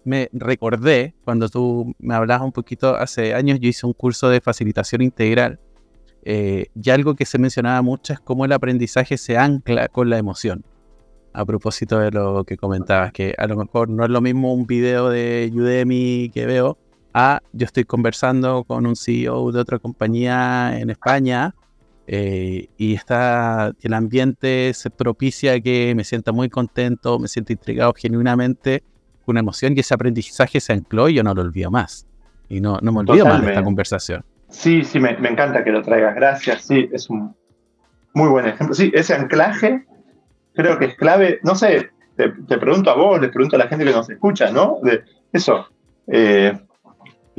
me, 0.04 0.28
recordé 0.32 1.14
cuando 1.24 1.48
tú 1.48 1.92
me 1.98 2.14
hablabas 2.14 2.44
un 2.44 2.52
poquito 2.52 2.94
hace 2.94 3.34
años, 3.34 3.58
yo 3.58 3.68
hice 3.68 3.84
un 3.84 3.92
curso 3.92 4.28
de 4.28 4.40
facilitación 4.40 5.02
integral. 5.02 5.58
Eh, 6.22 6.66
y 6.80 6.90
algo 6.90 7.16
que 7.16 7.26
se 7.26 7.38
mencionaba 7.38 7.82
mucho 7.82 8.12
es 8.12 8.20
cómo 8.20 8.44
el 8.44 8.52
aprendizaje 8.52 9.18
se 9.18 9.38
ancla 9.38 9.88
con 9.88 10.08
la 10.08 10.18
emoción 10.18 10.64
a 11.32 11.44
propósito 11.44 11.98
de 11.98 12.12
lo 12.12 12.44
que 12.44 12.56
comentabas, 12.56 13.12
que 13.12 13.34
a 13.36 13.46
lo 13.48 13.56
mejor 13.56 13.88
no 13.88 14.04
es 14.04 14.10
lo 14.10 14.20
mismo 14.20 14.54
un 14.54 14.66
video 14.66 15.08
de 15.08 15.50
Udemy 15.52 16.30
que 16.32 16.46
veo 16.46 16.78
a 17.14 17.40
yo 17.52 17.66
estoy 17.66 17.84
conversando 17.84 18.64
con 18.64 18.86
un 18.86 18.96
CEO 18.96 19.52
de 19.52 19.60
otra 19.60 19.78
compañía 19.78 20.78
en 20.78 20.90
España 20.90 21.54
eh, 22.06 22.68
y 22.76 22.94
está 22.94 23.72
el 23.82 23.94
ambiente 23.94 24.72
se 24.74 24.90
propicia 24.90 25.60
que 25.60 25.94
me 25.94 26.04
sienta 26.04 26.32
muy 26.32 26.48
contento, 26.48 27.18
me 27.18 27.28
siento 27.28 27.52
intrigado 27.52 27.92
genuinamente, 27.94 28.82
con 29.24 29.34
una 29.34 29.40
emoción 29.40 29.74
y 29.76 29.80
ese 29.80 29.94
aprendizaje 29.94 30.60
se 30.60 30.72
ancló 30.72 31.08
y 31.08 31.14
yo 31.14 31.22
no 31.22 31.34
lo 31.34 31.42
olvido 31.42 31.70
más. 31.70 32.06
Y 32.48 32.60
no, 32.60 32.78
no 32.82 32.90
me 32.90 33.00
olvido 33.00 33.26
más 33.26 33.40
de 33.42 33.50
esta 33.50 33.62
conversación. 33.62 34.24
Sí, 34.48 34.82
sí, 34.82 34.98
me, 34.98 35.16
me 35.18 35.28
encanta 35.28 35.62
que 35.62 35.70
lo 35.70 35.82
traigas, 35.82 36.16
gracias, 36.16 36.62
sí, 36.62 36.88
es 36.92 37.08
un 37.08 37.34
muy 38.12 38.28
buen 38.28 38.46
ejemplo. 38.46 38.74
Sí, 38.74 38.90
ese 38.92 39.14
anclaje 39.14 39.86
creo 40.54 40.78
que 40.78 40.86
es 40.86 40.96
clave, 40.96 41.38
no 41.44 41.54
sé, 41.54 41.90
te, 42.16 42.58
pregunto 42.58 42.90
a 42.90 42.94
vos, 42.94 43.20
les 43.20 43.30
pregunto 43.30 43.56
a 43.56 43.60
la 43.60 43.68
gente 43.68 43.84
que 43.84 43.92
nos 43.92 44.10
escucha, 44.10 44.50
¿no? 44.50 44.78
De 44.82 45.02
eso, 45.32 45.66
eh, 46.08 46.58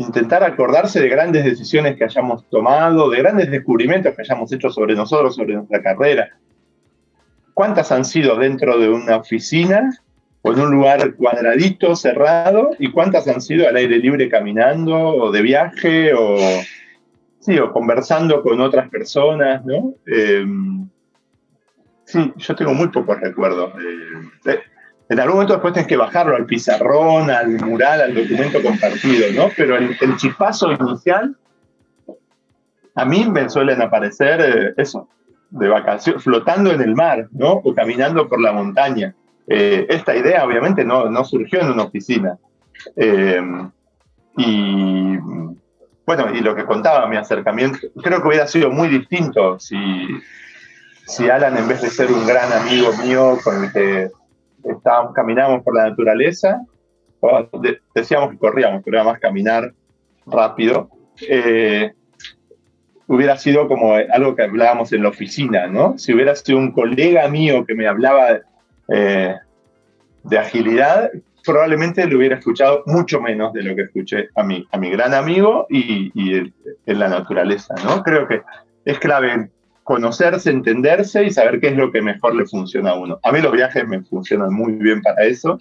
intentar 0.02 0.44
acordarse 0.44 1.00
de 1.00 1.10
grandes 1.10 1.44
decisiones 1.44 1.96
que 1.98 2.04
hayamos 2.04 2.48
tomado, 2.50 3.10
de 3.10 3.18
grandes 3.20 3.50
descubrimientos 3.50 4.16
que 4.16 4.22
hayamos 4.22 4.52
hecho 4.52 4.70
sobre 4.70 4.96
nosotros, 4.96 5.36
sobre 5.36 5.56
nuestra 5.56 5.82
carrera. 5.82 6.30
¿Cuántas 7.54 7.92
han 7.92 8.06
sido 8.06 8.38
dentro 8.38 8.78
de 8.78 8.90
una 8.90 9.18
oficina 9.18 9.92
o 10.42 10.54
en 10.54 10.60
un 10.60 10.72
lugar 10.72 11.16
cuadradito, 11.16 11.96
cerrado? 11.96 12.72
¿Y 12.80 12.92
cuántas 12.92 13.28
han 13.28 13.42
sido 13.42 13.68
al 13.68 13.76
aire 13.76 13.98
libre 14.00 14.30
caminando 14.30 14.98
o 14.98 15.32
de 15.32 15.42
viaje 15.42 16.14
o, 16.14 16.38
sí, 17.40 17.58
o 17.60 17.72
conversando 17.72 18.42
con 18.42 18.60
otras 18.62 18.90
personas, 18.90 19.64
¿no? 19.66 19.94
Eh, 20.08 20.46
Sí, 22.12 22.34
yo 22.36 22.56
tengo 22.58 22.74
muy 22.74 22.90
pocos 22.90 23.18
recuerdos. 23.22 23.72
En 25.12 25.20
algún 25.20 25.36
momento 25.36 25.54
después 25.56 25.74
tenés 25.74 25.90
que 25.90 25.98
bajarlo 25.98 26.38
al 26.38 26.46
pizarrón, 26.46 27.30
al 27.30 27.60
mural, 27.60 28.00
al 28.00 28.16
documento 28.16 28.64
compartido, 28.64 29.28
¿no? 29.36 29.52
Pero 29.58 29.76
el, 29.76 29.98
el 30.00 30.16
chispazo 30.16 30.72
inicial, 30.72 31.36
a 32.96 33.04
mí 33.04 33.26
me 33.26 33.50
suelen 33.50 33.82
aparecer 33.82 34.40
eh, 34.40 34.74
eso, 34.78 35.10
de 35.50 35.68
vacaciones, 35.68 36.24
flotando 36.24 36.72
en 36.72 36.80
el 36.80 36.96
mar, 36.96 37.28
¿no? 37.32 37.52
O 37.52 37.76
caminando 37.76 38.30
por 38.30 38.40
la 38.40 38.54
montaña. 38.54 39.14
Eh, 39.48 39.86
esta 39.90 40.16
idea 40.16 40.46
obviamente 40.46 40.86
no, 40.86 41.10
no, 41.10 41.26
surgió 41.26 41.60
en 41.60 41.72
una 41.72 41.84
oficina. 41.84 42.38
Eh, 42.96 43.42
y 44.38 45.18
bueno, 46.06 46.34
y 46.34 46.40
lo 46.40 46.56
que 46.56 46.64
contaba 46.64 47.06
mi 47.08 47.18
acercamiento, 47.18 47.80
creo 48.02 48.22
que 48.22 48.28
hubiera 48.30 48.48
sido 48.48 48.70
muy 48.70 48.88
distinto 48.88 49.60
si, 49.60 50.08
si 51.06 51.30
Alan, 51.30 51.58
en 51.58 51.68
vez 51.68 51.82
de 51.82 51.90
ser 51.90 52.10
un 52.14 52.26
gran 52.26 52.54
amigo 52.54 52.94
mío 53.04 53.38
con 53.44 53.66
el 53.66 53.74
que 53.74 54.21
estábamos, 54.64 55.14
caminábamos 55.14 55.64
por 55.64 55.76
la 55.76 55.90
naturaleza, 55.90 56.62
decíamos 57.94 58.32
que 58.32 58.38
corríamos, 58.38 58.82
pero 58.84 58.98
era 58.98 59.04
más 59.04 59.20
caminar 59.20 59.74
rápido, 60.26 60.90
eh, 61.28 61.92
hubiera 63.08 63.38
sido 63.38 63.68
como 63.68 63.94
algo 63.94 64.36
que 64.36 64.44
hablábamos 64.44 64.94
en 64.94 65.04
la 65.04 65.10
oficina, 65.10 65.68
¿no? 65.68 65.98
Si 65.98 66.14
hubiera 66.14 66.36
sido 66.36 66.58
un 66.58 66.72
colega 66.72 67.28
mío 67.28 67.66
que 67.66 67.76
me 67.76 67.88
hablaba 67.88 68.40
eh, 68.88 69.36
de 70.24 70.38
agilidad, 70.38 71.12
probablemente 71.46 72.06
lo 72.08 72.18
hubiera 72.18 72.38
escuchado 72.38 72.84
mucho 72.86 73.20
menos 73.20 73.52
de 73.54 73.64
lo 73.64 73.76
que 73.76 73.84
escuché 73.84 74.30
a 74.36 74.44
mi, 74.44 74.66
a 74.72 74.78
mi 74.78 74.90
gran 74.92 75.14
amigo 75.14 75.66
y, 75.70 76.12
y 76.14 76.54
en 76.86 77.00
la 77.00 77.10
naturaleza, 77.10 77.76
¿no? 77.84 78.02
Creo 78.04 78.28
que 78.28 78.42
es 78.86 79.00
clave 79.00 79.50
conocerse, 79.84 80.50
entenderse 80.50 81.26
y 81.26 81.32
saber 81.32 81.60
qué 81.60 81.70
es 81.70 81.78
lo 81.78 81.92
que 81.92 82.02
mejor 82.02 82.36
le 82.36 82.46
funciona 82.46 82.92
a 82.92 82.96
uno. 82.96 83.20
A 83.24 83.32
mí 83.32 83.42
los 83.42 83.52
viajes 83.52 83.88
me 83.88 84.02
funcionan 84.04 84.54
muy 84.54 84.74
bien 84.74 85.02
para 85.02 85.26
eso 85.26 85.58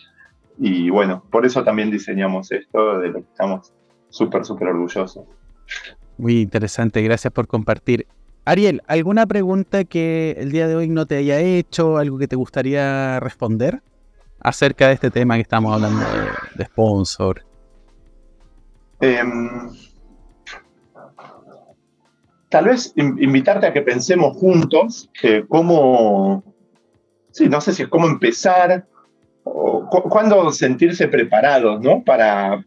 y 0.58 0.90
bueno, 0.90 1.24
por 1.30 1.46
eso 1.46 1.64
también 1.64 1.90
diseñamos 1.90 2.52
esto 2.52 2.98
de 2.98 3.08
lo 3.08 3.14
que 3.14 3.28
estamos 3.30 3.72
súper, 4.10 4.44
súper 4.44 4.68
orgullosos. 4.68 5.24
Muy 6.18 6.42
interesante, 6.42 7.00
gracias 7.02 7.32
por 7.32 7.46
compartir. 7.46 8.06
Ariel, 8.44 8.82
¿alguna 8.86 9.26
pregunta 9.26 9.84
que 9.84 10.36
el 10.38 10.52
día 10.52 10.66
de 10.66 10.76
hoy 10.76 10.88
no 10.88 11.06
te 11.06 11.16
haya 11.16 11.40
hecho, 11.40 11.98
algo 11.98 12.18
que 12.18 12.28
te 12.28 12.36
gustaría 12.36 13.20
responder 13.20 13.82
acerca 14.40 14.88
de 14.88 14.94
este 14.94 15.10
tema 15.10 15.36
que 15.36 15.42
estamos 15.42 15.72
hablando 15.72 16.00
de, 16.56 16.64
sponsor? 16.64 17.44
Em, 19.00 19.70
tal 22.50 22.66
vez 22.66 22.92
invitarte 22.96 23.66
a 23.66 23.72
que 23.72 23.80
pensemos 23.80 24.36
juntos 24.36 25.08
eh, 25.22 25.44
cómo, 25.48 26.44
sí, 27.30 27.48
no 27.48 27.60
sé 27.60 27.72
si 27.72 27.84
es 27.84 27.88
cómo 27.88 28.06
empezar 28.06 28.86
o 29.44 29.88
cuándo 29.88 30.50
sentirse 30.50 31.08
preparados, 31.08 31.80
¿no? 31.80 32.02
Para, 32.04 32.64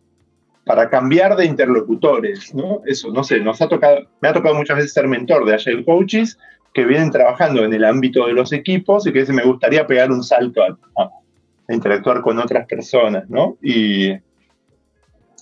para 0.65 0.89
cambiar 0.89 1.35
de 1.35 1.45
interlocutores, 1.45 2.55
¿no? 2.55 2.81
Eso, 2.85 3.11
no 3.11 3.23
sé, 3.23 3.41
nos 3.41 3.61
ha 3.61 3.67
tocado, 3.67 4.07
me 4.21 4.29
ha 4.29 4.33
tocado 4.33 4.55
muchas 4.55 4.77
veces 4.77 4.93
ser 4.93 5.07
mentor 5.07 5.45
de 5.45 5.55
Agile 5.55 5.85
Coaches 5.85 6.39
que 6.73 6.85
vienen 6.85 7.11
trabajando 7.11 7.63
en 7.63 7.73
el 7.73 7.83
ámbito 7.83 8.25
de 8.25 8.33
los 8.33 8.53
equipos 8.53 9.05
y 9.05 9.13
que 9.13 9.19
dicen, 9.19 9.35
me 9.35 9.43
gustaría 9.43 9.85
pegar 9.85 10.11
un 10.11 10.23
salto 10.23 10.63
a, 10.63 10.77
a 11.67 11.73
interactuar 11.73 12.21
con 12.21 12.39
otras 12.39 12.65
personas, 12.67 13.29
¿no? 13.29 13.57
Y, 13.61 14.13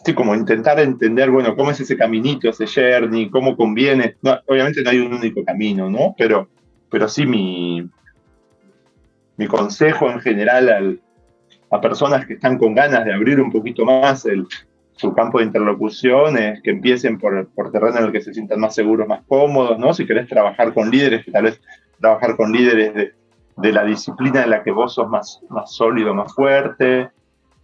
sí, 0.03 0.13
como 0.13 0.35
intentar 0.35 0.79
entender, 0.79 1.29
bueno, 1.29 1.55
cómo 1.55 1.71
es 1.71 1.79
ese 1.79 1.97
caminito, 1.97 2.49
ese 2.49 2.65
journey, 2.67 3.29
cómo 3.29 3.55
conviene. 3.55 4.15
obviamente 4.47 4.81
no 4.83 4.89
hay 4.89 4.99
un 4.99 5.13
único 5.13 5.43
camino, 5.43 5.89
¿no? 5.89 6.15
Pero, 6.17 6.47
pero 6.89 7.07
sí 7.07 7.25
mi, 7.25 7.87
mi 9.37 9.47
consejo 9.47 10.09
en 10.09 10.19
general 10.19 11.01
a 11.69 11.81
personas 11.81 12.25
que 12.25 12.33
están 12.33 12.57
con 12.57 12.75
ganas 12.75 13.05
de 13.05 13.13
abrir 13.13 13.39
un 13.39 13.51
poquito 13.51 13.85
más 13.85 14.25
el, 14.25 14.45
su 14.93 15.13
campo 15.13 15.39
de 15.39 15.45
interlocución, 15.45 16.37
es 16.37 16.61
que 16.61 16.71
empiecen 16.71 17.17
por, 17.17 17.47
por 17.49 17.71
terreno 17.71 17.99
en 17.99 18.05
el 18.05 18.11
que 18.11 18.21
se 18.21 18.33
sientan 18.33 18.59
más 18.59 18.75
seguros, 18.75 19.07
más 19.07 19.23
cómodos, 19.27 19.79
¿no? 19.79 19.93
Si 19.93 20.05
querés 20.05 20.27
trabajar 20.27 20.73
con 20.73 20.91
líderes, 20.91 21.25
tal 21.31 21.45
vez 21.45 21.61
trabajar 21.99 22.35
con 22.35 22.51
líderes 22.51 22.93
de, 22.93 23.13
de 23.57 23.71
la 23.71 23.85
disciplina 23.85 24.43
en 24.43 24.49
la 24.49 24.63
que 24.63 24.71
vos 24.71 24.93
sos 24.93 25.07
más, 25.07 25.41
más 25.49 25.73
sólido, 25.73 26.13
más 26.13 26.33
fuerte, 26.33 27.09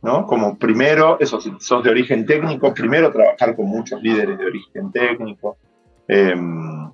Como 0.02 0.58
primero, 0.58 1.18
eso, 1.20 1.42
si 1.42 1.52
sos 1.60 1.84
de 1.84 1.90
origen 1.90 2.26
técnico, 2.26 2.74
primero 2.74 3.12
trabajar 3.12 3.56
con 3.56 3.66
muchos 3.66 4.02
líderes 4.02 4.38
de 4.38 4.46
origen 4.46 4.92
técnico. 4.92 5.58
Em, 6.08 6.90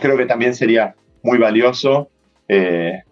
creo 0.00 0.16
que 0.16 0.26
también 0.26 0.54
sería 0.54 0.94
muy 1.22 1.38
valioso 1.38 2.08
eh, 2.48 3.02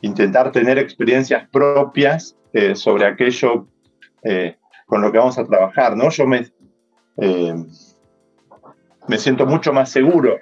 intentar 0.00 0.52
tener 0.52 0.78
experiencias 0.78 1.48
propias 1.50 2.36
eh, 2.52 2.74
sobre 2.74 3.06
aquello 3.06 3.66
eh, 4.22 4.56
con 4.86 5.02
lo 5.02 5.12
que 5.12 5.18
vamos 5.18 5.38
a 5.38 5.44
trabajar, 5.44 5.96
¿no? 5.96 6.08
Yo 6.10 6.26
me, 6.26 6.46
me 9.08 9.18
siento 9.18 9.46
mucho 9.46 9.72
más 9.72 9.90
seguro 9.90 10.38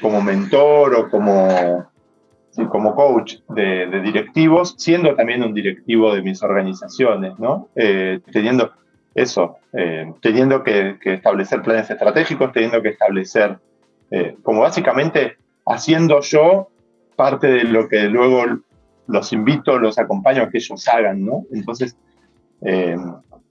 como 0.00 0.20
mentor 0.20 0.94
o 0.94 1.10
como 1.10 1.90
como 2.70 2.94
coach 2.94 3.36
de, 3.48 3.86
directivos, 4.00 4.74
siendo 4.78 5.14
también 5.14 5.42
un 5.42 5.54
directivo 5.54 6.14
de 6.14 6.22
mis 6.22 6.42
organizaciones, 6.42 7.38
¿no? 7.38 7.68
Eh, 7.76 8.20
teniendo 8.32 8.72
eso, 9.14 9.56
eh, 9.72 10.12
teniendo 10.20 10.62
que, 10.62 10.96
establecer 11.04 11.62
planes 11.62 11.90
estratégicos, 11.90 12.52
teniendo 12.52 12.82
que 12.82 12.90
establecer, 12.90 13.58
eh, 14.10 14.36
como 14.42 14.60
básicamente 14.60 15.36
haciendo 15.66 16.20
yo 16.20 16.68
parte 17.16 17.46
de 17.48 17.64
lo 17.64 17.88
que 17.88 18.04
luego 18.04 18.44
los 19.06 19.32
invito, 19.32 19.78
los 19.78 19.98
acompaño 19.98 20.42
a 20.42 20.50
que 20.50 20.58
ellos 20.58 20.86
hagan, 20.88 21.24
¿no? 21.24 21.44
Entonces, 21.52 21.96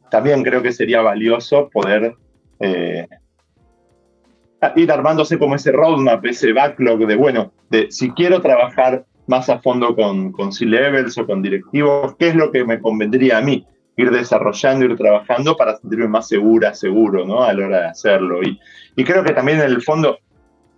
también 0.09 0.43
creo 0.43 0.61
que 0.61 0.71
sería 0.71 1.01
valioso 1.01 1.69
poder 1.69 2.15
ir 4.75 4.91
armándose 4.91 5.37
como 5.37 5.55
ese 5.55 5.71
roadmap, 5.71 6.25
ese 6.25 6.53
backlog 6.53 7.05
de, 7.07 7.15
bueno, 7.15 7.51
de 7.69 7.87
si 7.91 8.11
quiero 8.11 8.41
trabajar 8.41 9.05
más 9.27 9.49
a 9.49 9.59
fondo 9.59 9.95
con, 9.95 10.31
con 10.31 10.51
C-Levels 10.51 11.17
o 11.17 11.25
con 11.25 11.41
directivos, 11.41 12.15
qué 12.17 12.29
es 12.29 12.35
lo 12.35 12.51
que 12.51 12.63
me 12.63 12.79
convendría 12.79 13.39
a 13.39 13.41
mí 13.41 13.65
ir 13.97 14.11
desarrollando, 14.11 14.85
ir 14.85 14.95
trabajando 14.97 15.55
para 15.55 15.77
sentirme 15.77 16.07
más 16.07 16.27
segura, 16.27 16.73
seguro, 16.73 17.25
¿no? 17.25 17.43
A 17.43 17.53
la 17.53 17.65
hora 17.65 17.79
de 17.81 17.87
hacerlo. 17.87 18.43
Y, 18.43 18.59
y 18.95 19.03
creo 19.03 19.23
que 19.23 19.33
también 19.33 19.59
en 19.59 19.65
el 19.65 19.81
fondo 19.81 20.19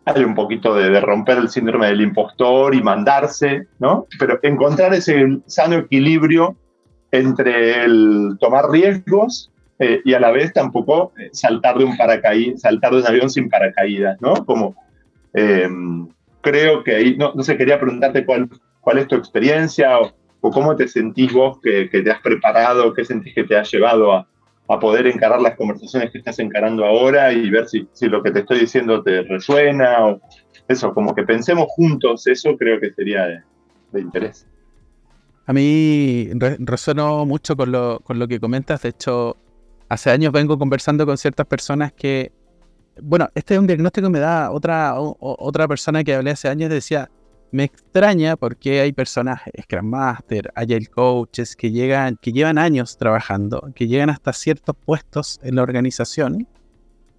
hay 0.05 0.23
un 0.23 0.35
poquito 0.35 0.73
de, 0.75 0.89
de, 0.89 1.01
romper 1.01 1.37
el 1.37 1.49
síndrome 1.49 1.87
del 1.87 2.01
impostor 2.01 2.73
y 2.75 2.81
mandarse, 2.81 3.67
¿no? 3.79 4.07
Pero 4.19 4.39
encontrar 4.43 4.93
ese 4.93 5.39
sano 5.47 5.77
equilibrio 5.77 6.55
entre 7.11 7.83
el 7.83 8.37
tomar 8.39 8.69
riesgos 8.69 9.51
eh, 9.79 10.01
y 10.03 10.13
a 10.13 10.19
la 10.19 10.31
vez 10.31 10.53
tampoco 10.53 11.13
eh, 11.19 11.29
saltar 11.31 11.77
de 11.77 11.85
un 11.85 11.95
paracaídas, 11.97 12.61
saltar 12.61 12.93
de 12.93 13.01
un 13.01 13.07
avión 13.07 13.29
sin 13.29 13.49
paracaídas, 13.49 14.19
¿no? 14.21 14.45
Como 14.45 14.75
eh, 15.33 15.69
creo 16.41 16.83
que 16.83 16.95
ahí, 16.95 17.15
no, 17.17 17.33
no 17.35 17.43
sé, 17.43 17.57
quería 17.57 17.79
preguntarte 17.79 18.25
cuál, 18.25 18.49
cuál 18.81 18.97
es 18.97 19.07
tu 19.07 19.15
experiencia 19.15 19.99
o, 19.99 20.13
cómo 20.39 20.77
te 20.77 20.87
sentís 20.87 21.33
vos 21.33 21.59
que, 21.61 21.89
que, 21.89 22.01
te 22.01 22.09
has 22.09 22.21
preparado, 22.21 22.93
qué 22.93 23.03
sentís 23.03 23.35
que 23.35 23.43
te 23.43 23.57
ha 23.57 23.63
llevado 23.63 24.13
a, 24.13 24.25
a, 24.69 24.79
poder 24.79 25.05
encarar 25.05 25.41
las 25.41 25.57
conversaciones 25.57 26.09
que 26.09 26.19
estás 26.19 26.39
encarando 26.39 26.85
ahora 26.85 27.33
y 27.33 27.49
ver 27.49 27.67
si, 27.67 27.85
si 27.91 28.07
lo 28.07 28.23
que 28.23 28.31
te 28.31 28.39
estoy 28.39 28.59
diciendo 28.59 29.03
te 29.03 29.23
resuena 29.23 30.05
o 30.05 30.21
eso, 30.69 30.93
como 30.93 31.13
que 31.13 31.23
pensemos 31.23 31.67
juntos, 31.69 32.27
eso 32.27 32.55
creo 32.57 32.79
que 32.79 32.93
sería 32.93 33.43
de, 33.91 34.01
interés. 34.01 34.47
A 35.45 35.51
mí 35.53 36.29
resueno 36.59 37.25
mucho 37.25 37.57
con 37.57 37.71
lo, 37.71 37.99
con 37.99 38.19
lo 38.19 38.27
que 38.27 38.39
comentas, 38.39 38.83
de 38.83 38.89
hecho 38.89 39.35
hace 39.89 40.11
años 40.11 40.31
vengo 40.31 40.57
conversando 40.57 41.05
con 41.05 41.17
ciertas 41.17 41.45
personas 41.45 41.93
que, 41.93 42.31
bueno, 43.01 43.29
este 43.35 43.55
es 43.55 43.59
un 43.59 43.67
diagnóstico 43.67 44.07
que 44.07 44.11
me 44.11 44.19
da 44.19 44.51
otra, 44.51 44.95
otra 44.97 45.67
persona 45.67 46.03
que 46.03 46.15
hablé 46.15 46.31
hace 46.31 46.49
años, 46.49 46.69
decía, 46.69 47.09
me 47.51 47.63
extraña 47.63 48.35
porque 48.35 48.81
hay 48.81 48.91
personas, 48.91 49.41
Scrum 49.61 49.85
Master, 49.85 50.51
Agile 50.55 50.87
Coaches, 50.87 51.55
que, 51.55 51.71
llegan, 51.71 52.17
que 52.21 52.31
llevan 52.31 52.57
años 52.57 52.97
trabajando, 52.97 53.71
que 53.73 53.87
llegan 53.87 54.09
hasta 54.09 54.33
ciertos 54.33 54.75
puestos 54.85 55.39
en 55.43 55.55
la 55.55 55.63
organización 55.63 56.47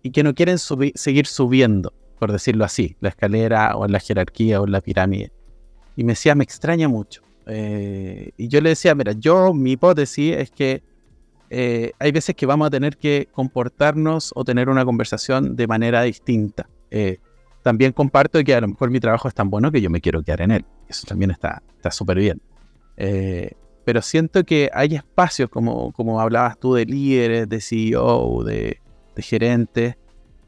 y 0.03 0.11
que 0.11 0.23
no 0.23 0.35
quieren 0.35 0.59
seguir 0.59 1.27
subiendo, 1.27 1.93
por 2.19 2.33
decirlo 2.33 2.65
así, 2.65 2.97
la 3.01 3.09
escalera 3.09 3.77
o 3.77 3.87
la 3.87 4.01
jerarquía 4.01 4.61
o 4.61 4.67
la 4.67 4.81
pirámide. 4.81 5.33
Y 5.97 6.05
me 6.05 6.13
decía, 6.13 6.35
me 6.35 6.45
extraña 6.45 6.89
mucho. 6.89 7.23
Eh, 7.47 8.31
y 8.37 8.49
yo 8.49 8.61
le 8.61 8.71
decía, 8.71 8.95
mira, 8.95 9.13
yo 9.13 9.55
mi 9.55 9.73
hipótesis 9.73 10.37
es 10.37 10.51
que 10.51 10.83
eh, 11.51 11.93
hay 11.99 12.13
veces 12.13 12.35
que 12.35 12.47
vamos 12.47 12.67
a 12.67 12.71
tener 12.71 12.97
que 12.97 13.29
comportarnos 13.33 14.33
o 14.35 14.45
tener 14.45 14.69
una 14.69 14.85
conversación 14.85 15.57
de 15.57 15.67
manera 15.67 16.03
distinta. 16.03 16.69
Eh, 16.91 17.19
también 17.63 17.93
comparto 17.93 18.43
que 18.45 18.55
a 18.55 18.61
lo 18.61 18.69
mejor 18.69 18.91
mi 18.91 19.01
trabajo 19.01 19.29
es 19.29 19.35
tan 19.35 19.51
bueno 19.51 19.71
que 19.73 19.81
yo 19.81 19.91
me 19.91 20.01
quiero 20.01 20.23
quedar 20.23 20.43
en 20.43 20.51
él. 20.53 20.65
Eso 20.89 21.07
también 21.07 21.31
está 21.31 21.63
súper 21.91 22.19
bien. 22.19 22.41
Eh, 22.97 23.53
pero 23.85 24.03
siento 24.03 24.45
que 24.45 24.69
hay 24.75 24.97
espacios, 24.97 25.49
como, 25.49 25.93
como 25.93 26.21
hablabas 26.21 26.59
tú, 26.59 26.75
de 26.75 26.85
líderes, 26.85 27.49
de 27.49 27.61
CEO, 27.61 28.45
de, 28.45 28.81
de 29.17 29.23
gerentes, 29.23 29.97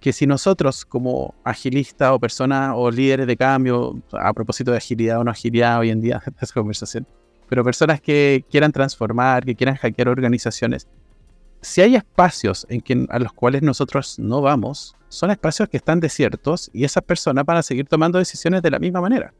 que 0.01 0.13
si 0.13 0.27
nosotros 0.27 0.85
como 0.85 1.35
agilistas 1.45 2.11
o 2.11 2.19
personas 2.19 2.73
o 2.75 2.91
líderes 2.91 3.27
de 3.27 3.37
cambio, 3.37 4.03
a 4.13 4.33
propósito 4.33 4.71
de 4.73 4.79
agilidad 4.79 5.21
o 5.21 5.25
no 5.25 5.31
agilidad 5.31 5.79
hoy 5.79 5.91
en 5.91 6.01
día, 6.01 6.23
esta 6.41 6.53
conversación, 6.53 7.07
pero 7.51 7.65
personas 7.65 8.01
que 8.01 8.45
quieran 8.49 8.71
transformar, 8.71 9.45
que 9.45 9.57
quieran 9.57 9.75
hackear 9.75 10.09
organizaciones, 10.09 10.87
si 11.61 11.81
hay 11.81 11.97
espacios 11.97 12.65
en 12.71 12.81
que, 12.81 13.07
a 13.11 13.19
los 13.19 13.33
cuales 13.33 13.61
nosotros 13.61 14.21
no 14.21 14.41
vamos, 14.41 14.95
son 15.09 15.33
espacios 15.33 15.69
que 15.69 15.77
están 15.77 15.99
desiertos 15.99 16.71
y 16.73 16.85
esas 16.85 17.03
personas 17.03 17.45
van 17.45 17.57
a 17.57 17.63
seguir 17.65 17.87
tomando 17.87 18.19
decisiones 18.19 18.63
de 18.63 18.71
la 18.71 18.79
misma 18.79 19.01
manera. 19.01 19.35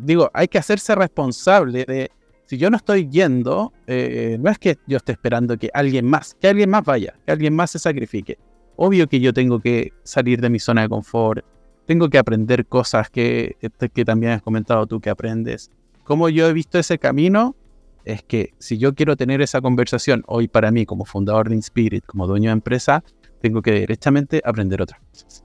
digo, 0.00 0.28
hay 0.34 0.48
que 0.48 0.58
hacerse 0.58 0.96
responsable 0.96 1.84
de, 1.84 2.10
si 2.46 2.58
yo 2.58 2.68
no 2.68 2.78
estoy 2.78 3.08
yendo, 3.08 3.72
eh, 3.86 4.36
no 4.40 4.50
es 4.50 4.58
que 4.58 4.76
yo 4.88 4.96
esté 4.96 5.12
esperando 5.12 5.56
que 5.56 5.70
alguien 5.72 6.04
más, 6.04 6.34
que 6.34 6.48
alguien 6.48 6.68
más 6.68 6.84
vaya, 6.84 7.14
que 7.24 7.30
alguien 7.30 7.54
más 7.54 7.70
se 7.70 7.78
sacrifique. 7.78 8.38
Obvio 8.74 9.06
que 9.06 9.20
yo 9.20 9.32
tengo 9.32 9.60
que 9.60 9.92
salir 10.02 10.40
de 10.40 10.50
mi 10.50 10.58
zona 10.58 10.82
de 10.82 10.88
confort, 10.88 11.44
tengo 11.86 12.10
que 12.10 12.18
aprender 12.18 12.66
cosas 12.66 13.08
que, 13.08 13.56
que 13.94 14.04
también 14.04 14.32
has 14.32 14.42
comentado 14.42 14.84
tú 14.88 15.00
que 15.00 15.10
aprendes 15.10 15.70
cómo 16.04 16.28
yo 16.28 16.48
he 16.48 16.52
visto 16.52 16.78
ese 16.78 16.98
camino 16.98 17.56
es 18.04 18.22
que 18.22 18.54
si 18.58 18.78
yo 18.78 18.94
quiero 18.94 19.16
tener 19.16 19.40
esa 19.42 19.60
conversación 19.60 20.24
hoy 20.26 20.48
para 20.48 20.70
mí 20.70 20.86
como 20.86 21.04
fundador 21.04 21.48
de 21.48 21.54
Inspirit, 21.54 22.04
como 22.04 22.26
dueño 22.26 22.50
de 22.50 22.54
empresa, 22.54 23.04
tengo 23.40 23.62
que 23.62 23.72
directamente 23.72 24.40
aprender 24.44 24.82
otras 24.82 25.00
cosas. 25.00 25.44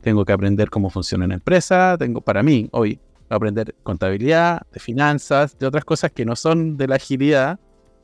Tengo 0.00 0.24
que 0.24 0.32
aprender 0.32 0.68
cómo 0.70 0.90
funciona 0.90 1.24
una 1.24 1.34
empresa, 1.34 1.96
tengo 1.98 2.20
para 2.20 2.42
mí 2.42 2.68
hoy 2.72 3.00
aprender 3.28 3.74
contabilidad, 3.82 4.62
de 4.72 4.80
finanzas, 4.80 5.58
de 5.58 5.66
otras 5.66 5.84
cosas 5.84 6.10
que 6.10 6.24
no 6.24 6.36
son 6.36 6.76
de 6.76 6.88
la 6.88 6.96
agilidad. 6.96 7.60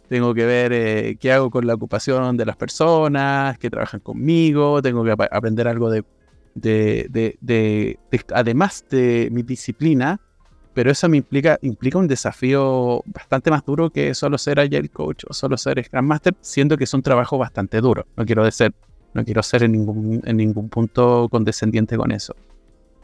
Tengo 0.09 0.33
que 0.33 0.47
ver 0.47 0.73
eh, 0.73 1.17
qué 1.21 1.33
hago 1.33 1.51
con 1.51 1.67
la 1.67 1.75
ocupación 1.75 2.37
de 2.37 2.47
las 2.47 2.57
personas 2.57 3.59
que 3.59 3.69
trabajan 3.69 4.01
conmigo, 4.01 4.81
tengo 4.81 5.05
que 5.05 5.15
aprender 5.31 5.69
algo 5.69 5.91
de, 5.91 6.05
de 6.55 7.99
además 8.33 8.85
de 8.89 9.29
mi 9.31 9.43
disciplina, 9.43 10.21
pero 10.79 10.93
eso 10.93 11.09
me 11.09 11.17
implica, 11.17 11.59
implica 11.63 11.99
un 11.99 12.07
desafío 12.07 13.03
bastante 13.07 13.51
más 13.51 13.65
duro 13.65 13.91
que 13.91 14.15
solo 14.15 14.39
ser 14.39 14.61
Agile 14.61 14.89
Coach 14.91 15.25
o 15.29 15.35
solo 15.35 15.57
ser 15.57 15.85
Scrum 15.85 16.07
Master, 16.07 16.37
siendo 16.41 16.79
que 16.79 16.85
es 16.85 16.95
un 16.95 17.03
trabajo 17.03 17.37
bastante 17.37 17.81
duro. 17.81 18.07
No 18.17 18.25
quiero 18.25 18.49
ser, 18.53 18.73
no 19.13 19.25
quiero 19.25 19.43
ser 19.43 19.65
en 19.65 19.73
ningún, 19.73 20.23
en 20.25 20.37
ningún 20.37 20.69
punto 20.69 21.27
condescendiente 21.33 21.97
con 21.97 22.13
eso. 22.13 22.37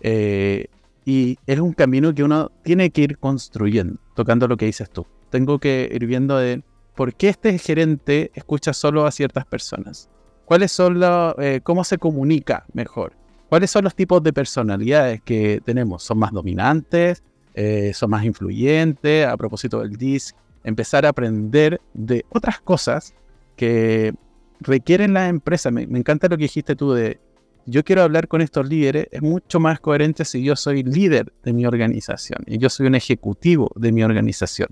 Eh, 0.03 0.69
y 1.05 1.37
es 1.49 1.59
un 1.59 1.73
camino 1.73 2.15
que 2.15 2.23
uno 2.23 2.53
tiene 2.63 2.91
que 2.91 3.01
ir 3.01 3.19
construyendo, 3.19 3.99
tocando 4.15 4.47
lo 4.47 4.57
que 4.57 4.67
dices 4.67 4.89
tú. 4.89 5.05
Tengo 5.31 5.59
que 5.59 5.91
ir 5.93 6.07
viendo 6.07 6.39
de 6.39 6.63
por 6.95 7.13
qué 7.17 7.31
este 7.31 7.59
gerente 7.59 8.31
escucha 8.35 8.73
solo 8.73 9.05
a 9.05 9.11
ciertas 9.11 9.47
personas. 9.47 10.09
¿Cuáles 10.45 10.71
son 10.71 11.01
los, 11.01 11.35
eh, 11.39 11.61
cómo 11.65 11.83
se 11.83 11.99
comunica 11.99 12.67
mejor? 12.73 13.15
¿Cuáles 13.49 13.73
son 13.73 13.83
los 13.83 13.97
tipos 13.97 14.23
de 14.23 14.33
personalidades 14.33 15.23
que 15.23 15.61
tenemos? 15.65 16.05
¿Son 16.05 16.21
más 16.21 16.31
dominantes? 16.31 17.25
Eh, 17.55 17.93
son 17.95 18.11
más 18.11 18.25
influyentes, 18.25 19.27
a 19.27 19.37
propósito 19.37 19.81
del 19.81 19.97
DISC, 19.97 20.35
empezar 20.65 21.07
a 21.07 21.11
aprender 21.11 21.81
de 21.93 22.25
otras 22.31 22.61
cosas 22.61 23.15
que 23.57 24.13
requieren 24.61 25.15
la 25.15 25.29
empresa. 25.29 25.71
Me, 25.71 25.83
encanta 25.83 26.29
lo 26.29 26.37
que 26.37 26.45
dijiste 26.45 26.75
tú 26.75 26.93
de, 26.93 27.21
yo 27.67 27.85
quiero 27.85 28.03
hablar 28.03 28.29
con 28.29 28.41
estos 28.41 28.69
líderes, 28.69 29.07
es 29.11 29.23
mucho 29.23 29.61
más 29.61 29.79
coherente 29.79 30.25
si 30.25 30.43
yo 30.43 30.57
soy 30.57 30.83
líder 30.83 31.33
de 31.45 31.53
mi 31.53 31.65
organización 31.67 32.41
y 32.47 32.59
yo 32.59 32.69
soy 32.69 32.87
un 32.87 32.95
ejecutivo 32.95 33.71
de 33.77 33.93
mi 33.93 34.03
organización. 34.03 34.69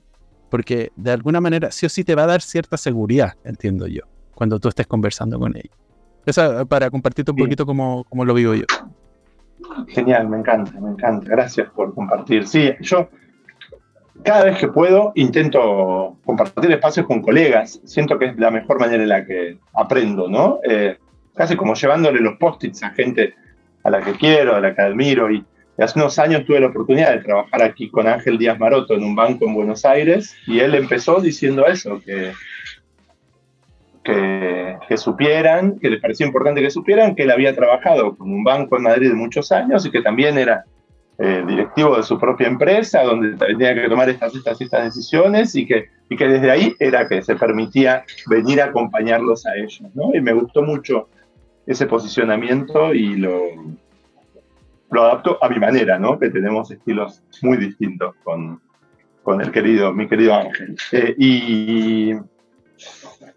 Porque 0.51 0.93
de 0.97 1.13
alguna 1.13 1.41
manera 1.41 1.71
sí 1.71 1.87
o 1.87 1.89
sí 1.89 2.05
te 2.05 2.15
va 2.15 2.25
a 2.25 2.27
dar 2.27 2.43
cierta 2.43 2.77
seguridad, 2.77 3.35
entiendo 3.45 3.87
yo, 3.87 4.03
cuando 4.35 4.59
tú 4.59 4.69
estés 4.69 4.87
conversando 4.87 5.39
con 5.39 5.57
ellos. 5.57 5.75
Eso 6.27 6.67
para 6.67 6.91
compartirte 6.91 7.31
un 7.31 7.37
poquito 7.37 7.65
cómo, 7.65 8.05
cómo 8.09 8.25
lo 8.25 8.35
vivo 8.35 8.55
yo. 8.55 8.65
Genial, 9.89 10.29
me 10.29 10.39
encanta, 10.39 10.79
me 10.81 10.91
encanta. 10.91 11.31
Gracias 11.31 11.69
por 11.71 11.95
compartir. 11.95 12.47
Sí, 12.47 12.73
yo 12.81 13.09
cada 14.23 14.45
vez 14.45 14.59
que 14.59 14.69
puedo 14.69 15.13
intento 15.15 16.17
compartir 16.25 16.71
espacios 16.71 17.07
con 17.07 17.23
colegas. 17.23 17.81
Siento 17.85 18.19
que 18.19 18.27
es 18.27 18.39
la 18.39 18.51
mejor 18.51 18.79
manera 18.79 19.03
en 19.03 19.09
la 19.09 19.25
que 19.25 19.59
aprendo, 19.75 20.29
¿no? 20.29 20.61
Eh, 20.69 20.99
casi 21.35 21.57
como 21.57 21.75
llevándole 21.75 22.21
los 22.21 22.37
post-its 22.37 22.83
a 22.83 22.91
gente 22.91 23.35
a 23.85 23.91
la 23.91 24.01
que 24.01 24.13
quiero, 24.13 24.55
a 24.55 24.61
la 24.61 24.75
que 24.75 24.83
admiro. 24.83 25.31
Y, 25.31 25.45
hace 25.79 25.99
unos 25.99 26.19
años 26.19 26.45
tuve 26.45 26.61
la 26.61 26.69
oportunidad 26.69 27.13
de 27.13 27.23
trabajar 27.23 27.63
aquí 27.63 27.91
con 27.91 28.07
Ángel 28.07 28.39
Díaz 28.39 28.59
Maroto 28.59 28.95
en 28.95 29.03
un 29.03 29.17
banco 29.17 29.47
en 29.47 29.55
Buenos 29.55 29.85
Aires 29.85 30.37
y 30.47 30.61
él 30.61 30.75
empezó 30.77 31.21
diciendo 31.21 31.67
eso, 31.67 32.01
que, 32.05 32.33
que, 34.05 34.79
que 34.89 34.97
supieran, 34.97 35.79
que 35.79 35.91
les 35.91 36.01
parecía 36.01 36.27
importante 36.27 36.61
que 36.61 36.71
supieran 36.71 37.15
que 37.15 37.23
él 37.23 37.31
había 37.31 37.55
trabajado 37.55 38.17
con 38.17 38.33
un 38.33 38.45
banco 38.45 38.77
en 38.77 38.83
Madrid 38.83 39.09
de 39.09 39.15
muchos 39.15 39.53
años 39.53 39.87
y 39.87 39.91
que 39.91 40.03
también 40.03 40.39
era 40.39 40.65
eh, 41.19 41.45
directivo 41.47 41.97
de 41.97 42.03
su 42.03 42.19
propia 42.19 42.49
empresa, 42.49 43.03
donde 43.05 43.37
tenía 43.37 43.75
que 43.75 43.89
tomar 43.89 44.09
estas, 44.09 44.35
estas, 44.35 44.61
estas 44.61 44.85
decisiones 44.85 45.55
y 45.55 45.67
que, 45.67 45.89
y 46.09 46.17
que 46.17 46.27
desde 46.27 46.51
ahí 46.51 46.75
era 46.81 47.07
que 47.07 47.23
se 47.23 47.37
permitía 47.37 48.05
venir 48.27 48.61
a 48.61 48.67
acompañarlos 48.67 49.47
a 49.47 49.55
ellos. 49.55 49.83
¿no? 49.95 50.15
Y 50.15 50.21
me 50.21 50.33
gustó 50.33 50.63
mucho 50.63 51.09
ese 51.67 51.87
posicionamiento 51.87 52.93
y 52.93 53.19
lo, 53.19 53.41
lo 54.91 55.03
adapto 55.03 55.39
a 55.41 55.49
mi 55.49 55.61
manera, 55.61 55.99
¿no? 55.99 56.19
que 56.19 56.31
tenemos 56.31 56.71
estilos 56.71 57.23
muy 57.43 57.57
distintos 57.59 58.17
con, 58.25 58.61
con 59.23 59.41
el 59.41 59.53
querido, 59.53 59.93
mi 59.93 60.09
querido 60.09 60.35
Ángel. 60.35 60.77
Eh, 60.93 61.15
y, 61.19 62.15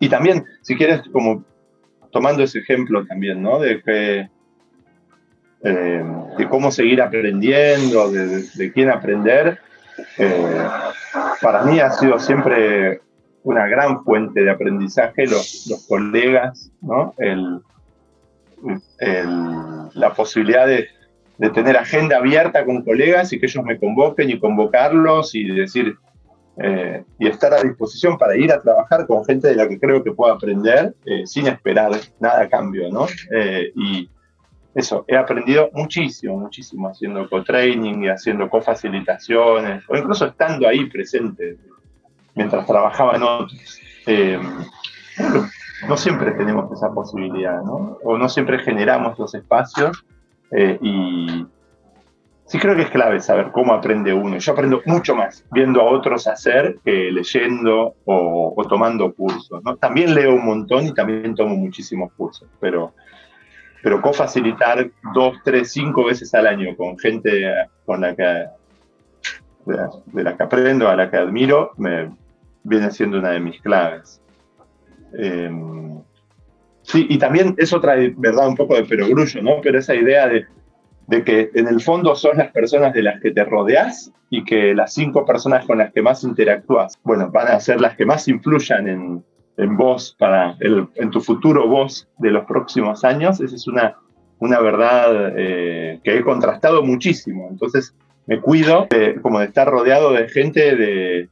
y 0.06 0.10
también, 0.10 0.45
si 0.62 0.76
quieres, 0.76 1.01
como 1.12 1.43
tomando 2.12 2.43
ese 2.43 2.60
ejemplo 2.60 3.06
también, 3.06 3.41
¿no? 3.41 3.60
De 3.60 3.82
eh, 5.64 6.03
de 6.38 6.47
cómo 6.47 6.72
seguir 6.72 7.01
aprendiendo, 7.01 8.12
de, 8.12 8.72
quién 8.72 8.91
aprender, 8.91 9.58
eh, 10.20 10.64
para 11.41 11.64
mí 11.64 11.80
ha 11.80 11.89
sido 11.89 12.20
siempre 12.20 13.01
una 13.41 13.66
gran 13.66 14.03
fuente 14.03 14.43
de 14.43 14.51
aprendizaje 14.51 15.26
los, 15.26 15.84
colegas, 15.88 16.72
¿no? 16.82 17.16
la 19.95 20.14
posibilidad 20.14 20.68
de, 20.68 20.88
tener 21.51 21.78
agenda 21.78 22.18
abierta 22.18 22.64
con 22.64 22.84
colegas 22.84 23.34
y 23.34 23.39
que 23.39 23.47
ellos 23.47 23.64
me 23.64 23.80
convoquen 23.80 24.30
y 24.30 24.39
convocarlos 24.39 25.34
y 25.34 25.45
decir, 25.45 25.97
eh, 26.58 27.03
y 27.20 27.28
estar 27.28 27.53
a 27.53 27.62
disposición 27.62 28.18
para 28.18 28.36
ir 28.38 28.51
a 28.51 28.62
trabajar 28.62 29.06
con 29.08 29.26
gente 29.26 29.49
de 29.49 29.56
la 29.56 29.68
que 29.68 29.80
creo 29.80 30.03
que 30.03 30.12
puedo 30.12 30.34
aprender 30.34 30.93
sin 31.26 31.47
esperar 31.47 31.91
nada 32.20 32.43
a 32.43 32.49
cambio, 32.49 32.89
¿no? 32.91 33.08
y, 33.76 34.10
eso, 34.76 35.06
he 35.08 35.16
aprendido 35.16 35.70
muchísimo, 35.72 36.38
muchísimo 36.38 36.89
haciendo 36.89 37.30
co-training 37.30 38.03
y 38.03 38.10
haciendo 38.10 38.49
co-facilitaciones, 38.49 39.86
o 39.88 39.95
incluso 39.95 40.26
estando 40.26 40.68
ahí 40.68 40.84
presente 40.89 41.58
mientras 42.36 42.68
trabajaba 42.68 43.16
en 43.16 43.24
otros. 43.24 43.80
Eh, 44.06 44.38
no 45.88 45.95
siempre 45.95 46.32
tenemos 46.32 46.70
esa 46.74 46.93
posibilidad, 46.93 47.62
¿no? 47.64 47.97
O 48.03 48.18
no 48.18 48.28
siempre 48.28 48.60
generamos 48.60 49.18
los 49.18 49.34
espacios 49.34 50.06
eh, 50.51 50.78
y 50.82 51.47
sí 52.48 52.60
creo 52.60 52.76
que 52.76 52.84
es 52.84 52.89
clave 52.89 53.20
saber 53.20 53.52
cómo 53.52 53.74
aprende 53.74 54.14
uno. 54.14 54.38
Yo 54.38 54.52
aprendo 54.52 54.82
mucho 54.86 55.16
más 55.16 55.46
viendo 55.52 55.82
a 55.82 55.86
otros 55.86 56.28
hacer 56.28 56.78
que 56.84 57.12
leyendo 57.12 57.96
o, 58.06 58.54
o 58.56 58.64
tomando 58.68 59.14
cursos, 59.14 59.64
¿no? 59.64 59.76
También 59.78 60.14
leo 60.14 60.36
un 60.36 60.46
montón 60.46 60.86
y 60.88 60.93
también 60.93 61.36
tomo 61.36 61.56
muchísimos 61.56 62.12
cursos, 62.14 62.48
pero 62.60 62.93
pero 63.86 64.02
co-facilitar 64.02 64.89
dos, 65.14 65.38
tres, 65.43 65.72
cinco 65.72 66.06
veces 66.06 66.34
al 66.34 66.48
año 66.48 66.76
con 66.76 66.98
gente 66.98 67.54
con 67.86 68.02
la 68.02 68.16
que, 68.16 68.46
de, 69.68 70.24
la 70.24 70.36
que 70.36 70.41
aprendo, 70.41 70.89
a 70.89 70.96
la 70.96 71.12
que 71.12 71.18
admiro, 71.18 71.72
me 71.78 72.10
viene 72.64 72.89
siendo 72.89 73.20
una 73.20 73.30
de 73.30 73.39
mis 73.39 73.62
claves. 73.62 74.20
Em, 75.14 76.02
sí, 76.82 77.06
y 77.12 77.20
también 77.20 77.54
eso 77.60 77.80
trae, 77.80 78.12
verdad, 78.18 78.48
un 78.48 78.56
poco 78.56 78.74
de 78.74 78.86
perogrullo, 78.86 79.43
¿no? 79.43 79.62
Pero 79.62 79.78
esa 79.78 79.93
idea 79.93 80.28
de, 80.30 80.48
de 81.08 81.24
que 81.24 81.51
en 81.53 81.68
el 81.68 81.82
fondo 81.82 82.16
son 82.16 82.38
las 82.38 82.51
personas 82.51 82.93
de 82.93 83.03
las 83.03 83.22
que 83.22 83.32
te 83.32 83.43
rodeas 83.43 84.12
y 84.30 84.43
que 84.43 84.74
las 84.74 84.93
cinco 84.93 85.26
personas 85.26 85.66
con 85.66 85.78
las 85.78 85.93
que 85.93 86.01
más 86.01 86.24
interactúas, 86.24 86.97
bueno, 87.03 87.30
van 87.32 87.47
a 87.49 87.60
ser 87.60 87.80
las 87.80 87.95
que 87.95 88.06
más 88.06 88.28
influyan 88.28 88.88
en, 89.58 89.78
vos, 89.78 90.16
para 90.18 90.56
el, 90.60 90.88
en 90.95 91.12
tu 91.12 91.22
futuro 91.22 91.68
vos 91.68 92.08
de 92.18 92.32
los 92.32 92.45
próximos 92.45 93.03
años, 93.03 93.39
esa 93.39 93.56
es 93.56 93.68
una, 93.68 93.97
una 94.39 94.60
verdad 94.60 95.34
eh, 95.38 95.99
que 96.03 96.18
he 96.18 96.22
contrastado 96.22 96.84
muchísimo. 96.84 97.47
Entonces 97.49 97.95
me 98.26 98.41
cuido 98.41 98.88
como 99.22 99.39
de 99.39 99.45
estar 99.45 99.70
rodeado 99.70 100.12
de 100.12 100.28
gente 100.28 100.76
de, 100.76 101.30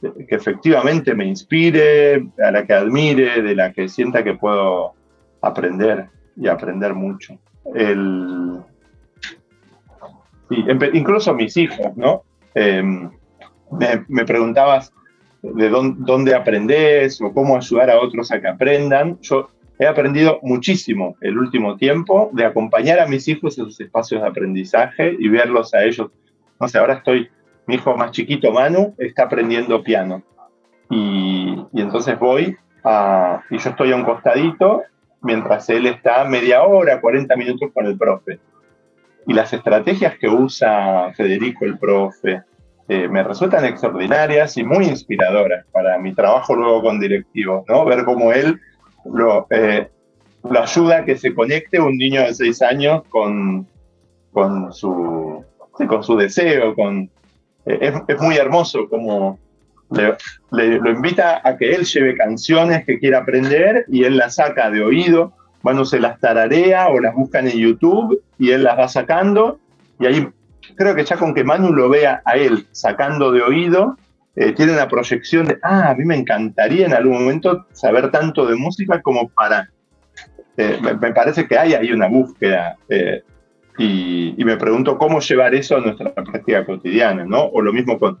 que 0.00 0.34
efectivamente 0.34 1.14
me 1.14 1.26
inspire, 1.26 2.26
a 2.44 2.50
la 2.50 2.66
que 2.66 2.72
admire, 2.72 3.42
de 3.42 3.54
la 3.54 3.72
que 3.72 3.88
sienta 3.88 4.24
que 4.24 4.34
puedo 4.34 4.94
aprender 5.42 6.08
y 6.36 6.48
aprender 6.48 6.94
mucho. 6.94 7.38
Incluso 10.92 11.34
mis 11.34 11.56
hijos, 11.56 11.96
¿no? 11.96 12.24
Em, 12.54 13.10
me, 13.70 14.04
me 14.08 14.24
preguntabas, 14.24 14.92
de 15.42 15.68
dónde, 15.68 16.34
aprendes 16.34 17.20
o 17.20 17.32
cómo 17.32 17.56
ayudar 17.56 17.90
a 17.90 18.00
otros 18.00 18.30
a 18.30 18.40
que 18.40 18.48
aprendan. 18.48 19.18
Yo 19.22 19.48
he 19.78 19.86
aprendido 19.86 20.38
muchísimo 20.42 21.16
el 21.20 21.36
último 21.36 21.76
tiempo 21.76 22.30
de 22.32 22.44
acompañar 22.44 23.00
a 23.00 23.06
mis 23.06 23.26
hijos 23.28 23.58
en 23.58 23.64
sus 23.64 23.80
espacios 23.80 24.22
de 24.22 24.28
aprendizaje 24.28 25.16
y 25.18 25.28
verlos 25.28 25.74
a 25.74 25.84
ellos. 25.84 26.10
No 26.60 26.68
sé, 26.68 26.78
ahora 26.78 26.94
estoy, 26.94 27.28
mi 27.66 27.74
hijo 27.74 27.96
más 27.96 28.12
chiquito, 28.12 28.52
Manu, 28.52 28.94
está 28.98 29.24
aprendiendo 29.24 29.82
piano. 29.82 30.22
Y, 30.90 31.56
y 31.72 31.80
entonces 31.80 32.18
voy 32.18 32.56
a, 32.84 33.42
y 33.50 33.58
yo 33.58 33.70
estoy 33.70 33.92
a 33.92 33.96
un 33.96 34.04
costadito 34.04 34.82
mientras 35.22 35.68
él 35.70 35.86
está 35.86 36.24
media 36.24 36.62
hora, 36.62 37.00
40 37.00 37.34
minutos 37.36 37.70
con 37.72 37.86
el 37.86 37.96
profe. 37.96 38.38
Y 39.26 39.32
las 39.32 39.52
estrategias 39.52 40.18
que 40.18 40.28
usa 40.28 41.12
Federico, 41.14 41.64
el 41.64 41.78
profe, 41.78 42.42
eh, 42.88 43.08
me 43.08 43.22
resultan 43.22 43.64
extraordinarias 43.64 44.56
y 44.56 44.64
muy 44.64 44.86
inspiradoras 44.86 45.64
para 45.72 45.96
mi 45.98 46.14
trabajo 46.14 46.54
luego 46.54 46.82
con 46.82 46.98
directivos, 46.98 47.64
¿no? 47.68 47.84
Ver 47.84 48.04
cómo 48.04 48.32
él 48.32 48.60
lo, 49.04 49.46
eh, 49.50 49.88
ayuda 50.50 50.98
a 50.98 51.04
que 51.04 51.16
se 51.16 51.34
conecte 51.34 51.80
un 51.80 51.96
niño 51.96 52.22
de 52.22 52.34
seis 52.34 52.60
años 52.60 53.02
con, 53.08 53.66
con, 54.32 54.72
su, 54.72 55.44
con 55.88 56.02
su 56.02 56.16
deseo, 56.16 56.74
con, 56.74 57.08
eh, 57.66 57.92
es, 58.08 58.20
muy 58.20 58.36
hermoso 58.36 58.88
como 58.88 59.38
le, 59.92 60.78
lo 60.78 60.90
invita 60.90 61.40
a 61.44 61.56
que 61.56 61.72
él 61.72 61.84
lleve 61.84 62.16
canciones 62.16 62.84
que 62.84 62.98
quiera 62.98 63.18
aprender 63.18 63.84
y 63.88 64.04
él 64.04 64.16
las 64.16 64.36
saca 64.36 64.70
de 64.70 64.82
oído, 64.82 65.32
bueno, 65.62 65.84
se 65.84 66.00
las 66.00 66.18
tararea 66.20 66.88
o 66.88 67.00
las 67.00 67.14
buscan 67.14 67.48
en 67.48 67.58
YouTube 67.58 68.20
y 68.38 68.50
él 68.50 68.64
las 68.64 68.78
va 68.78 68.88
sacando. 68.88 69.58
Y 70.00 70.06
ahí 70.06 70.28
creo 70.76 70.94
que 70.94 71.04
ya 71.04 71.16
con 71.16 71.34
que 71.34 71.44
Manu 71.44 71.72
lo 71.72 71.88
vea 71.88 72.22
a 72.24 72.36
él 72.36 72.66
sacando 72.72 73.30
de 73.32 73.42
oído, 73.42 73.96
eh, 74.34 74.52
tiene 74.52 74.72
una 74.72 74.88
proyección 74.88 75.46
de, 75.46 75.58
ah, 75.62 75.90
a 75.90 75.94
mí 75.94 76.04
me 76.04 76.16
encantaría 76.16 76.86
en 76.86 76.94
algún 76.94 77.14
momento 77.14 77.66
saber 77.72 78.10
tanto 78.10 78.46
de 78.46 78.56
música 78.56 79.00
como 79.02 79.28
para... 79.28 79.68
Eh, 80.56 80.78
me, 80.82 81.12
parece 81.12 81.46
que 81.46 81.56
hay 81.56 81.74
ahí 81.74 81.92
una 81.92 82.08
búsqueda 82.08 82.76
eh, 82.88 83.22
y, 83.78 84.34
me 84.44 84.56
pregunto 84.58 84.98
cómo 84.98 85.20
llevar 85.20 85.54
eso 85.54 85.76
a 85.76 85.80
nuestra 85.80 86.12
práctica 86.12 86.66
cotidiana, 86.66 87.24
¿no? 87.24 87.44
O 87.44 87.62
lo 87.62 87.72
mismo 87.72 87.98
con, 87.98 88.18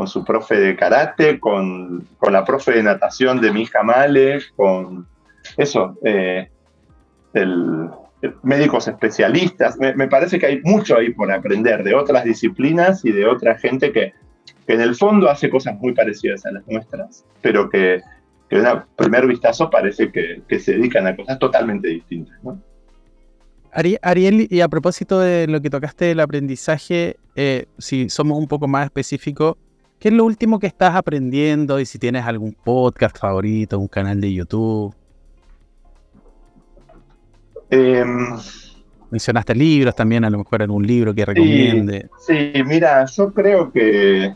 con 0.00 0.08
su 0.08 0.24
profe 0.24 0.58
de 0.58 0.76
karate, 0.76 1.38
con, 1.38 2.08
con, 2.16 2.32
la 2.32 2.42
profe 2.42 2.72
de 2.72 2.82
natación 2.82 3.38
de 3.38 3.52
mi 3.52 3.64
hija 3.64 3.82
Male, 3.82 4.38
con 4.56 5.06
eso, 5.58 5.98
el, 7.34 7.90
médicos 8.42 8.88
especialistas. 8.88 9.76
Me, 9.78 10.08
parece 10.08 10.38
que 10.38 10.46
hay 10.46 10.60
mucho 10.62 10.96
ahí 10.96 11.12
por 11.12 11.30
aprender 11.30 11.84
de 11.84 11.94
otras 11.94 12.24
disciplinas 12.24 13.04
y 13.04 13.12
de 13.12 13.26
otra 13.26 13.58
gente 13.58 13.92
que, 13.92 14.14
en 14.68 14.80
el 14.80 14.94
fondo 14.94 15.28
hace 15.28 15.50
cosas 15.50 15.78
muy 15.78 15.92
parecidas 15.92 16.46
a 16.46 16.52
las 16.52 16.66
nuestras, 16.66 17.26
pero 17.42 17.68
que, 17.68 18.00
que 18.48 18.56
un 18.56 18.82
primer 18.96 19.26
vistazo 19.26 19.68
parece 19.68 20.10
que, 20.10 20.60
se 20.60 20.72
dedican 20.72 21.06
a 21.08 21.14
cosas 21.14 21.38
totalmente 21.38 21.88
distintas. 21.88 22.38
Ariel, 24.00 24.48
y 24.50 24.62
a 24.62 24.68
propósito 24.68 25.20
de 25.20 25.46
lo 25.46 25.60
que 25.60 25.68
tocaste 25.68 26.06
del 26.06 26.20
aprendizaje, 26.20 27.18
eh, 27.36 27.66
si 27.76 28.08
somos 28.08 28.38
un 28.38 28.48
poco 28.48 28.66
más 28.66 28.86
específicos, 28.86 29.56
¿qué 30.00 30.08
es 30.08 30.14
lo 30.14 30.24
último 30.24 30.58
que 30.58 30.66
estás 30.66 30.96
aprendiendo? 30.96 31.78
Y 31.78 31.86
si 31.86 31.98
tienes 31.98 32.24
algún 32.24 32.52
podcast 32.52 33.16
favorito, 33.16 33.78
un 33.78 33.88
canal 33.88 34.20
de 34.20 34.32
YouTube. 34.32 34.94
Em, 37.68 38.36
Mencionaste 39.10 39.54
libros 39.54 39.94
también, 39.94 40.24
a 40.24 40.30
lo 40.30 40.38
mejor 40.38 40.62
algún 40.62 40.86
libro 40.86 41.14
que 41.14 41.24
recomiende. 41.24 42.08
Sí, 42.18 42.52
mira, 42.64 43.04
yo 43.04 43.32
creo 43.32 43.70
que 43.72 44.34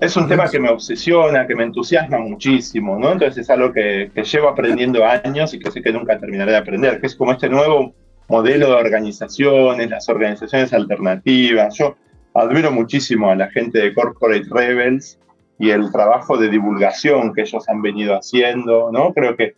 es 0.00 0.16
un 0.16 0.28
tema 0.28 0.48
que 0.48 0.60
me 0.60 0.68
obsesiona, 0.68 1.46
que 1.46 1.54
me 1.54 1.64
entusiasma 1.64 2.18
muchísimo, 2.18 2.98
¿no? 2.98 3.12
Entonces 3.12 3.38
es 3.38 3.50
algo 3.50 3.72
que, 3.72 4.10
llevo 4.14 4.48
aprendiendo 4.48 5.04
años 5.04 5.54
y 5.54 5.58
que 5.58 5.70
sé 5.70 5.82
que 5.82 5.92
nunca 5.92 6.18
terminaré 6.18 6.52
de 6.52 6.58
aprender, 6.58 7.00
que 7.00 7.06
es 7.06 7.16
como 7.16 7.32
este 7.32 7.48
nuevo 7.48 7.94
modelo 8.28 8.68
de 8.68 8.74
organizaciones, 8.74 9.88
las 9.88 10.08
organizaciones 10.08 10.72
alternativas. 10.72 11.74
Yo 11.78 11.96
admiro 12.38 12.70
muchísimo 12.70 13.30
a 13.30 13.36
la 13.36 13.50
gente 13.50 13.78
de 13.78 13.94
Corporate 13.94 14.46
Rebels 14.50 15.18
y 15.58 15.70
el 15.70 15.90
trabajo 15.90 16.36
de 16.36 16.48
divulgación 16.48 17.32
que 17.32 17.42
ellos 17.42 17.68
han 17.68 17.82
venido 17.82 18.14
haciendo, 18.14 18.90
¿no? 18.92 19.12
Creo 19.14 19.36
que, 19.36 19.54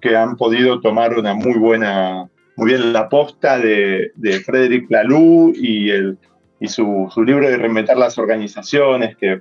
que 0.00 0.16
han 0.16 0.36
podido 0.36 0.80
tomar 0.80 1.18
una 1.18 1.34
muy 1.34 1.58
buena, 1.58 2.28
muy 2.56 2.70
bien 2.70 2.92
la 2.92 3.08
posta 3.08 3.58
de, 3.58 4.12
de 4.14 4.40
Frederick 4.40 4.90
Laloux 4.90 5.52
y, 5.54 5.90
el, 5.90 6.18
y 6.60 6.68
su, 6.68 7.08
su, 7.12 7.22
libro 7.24 7.48
de 7.48 7.58
reinventar 7.58 7.96
las 7.96 8.16
organizaciones, 8.18 9.16
que, 9.16 9.40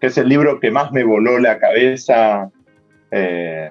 que, 0.00 0.06
es 0.06 0.18
el 0.18 0.28
libro 0.28 0.60
que 0.60 0.70
más 0.70 0.92
me 0.92 1.02
voló 1.02 1.38
la 1.38 1.58
cabeza 1.58 2.50
eh, 3.10 3.70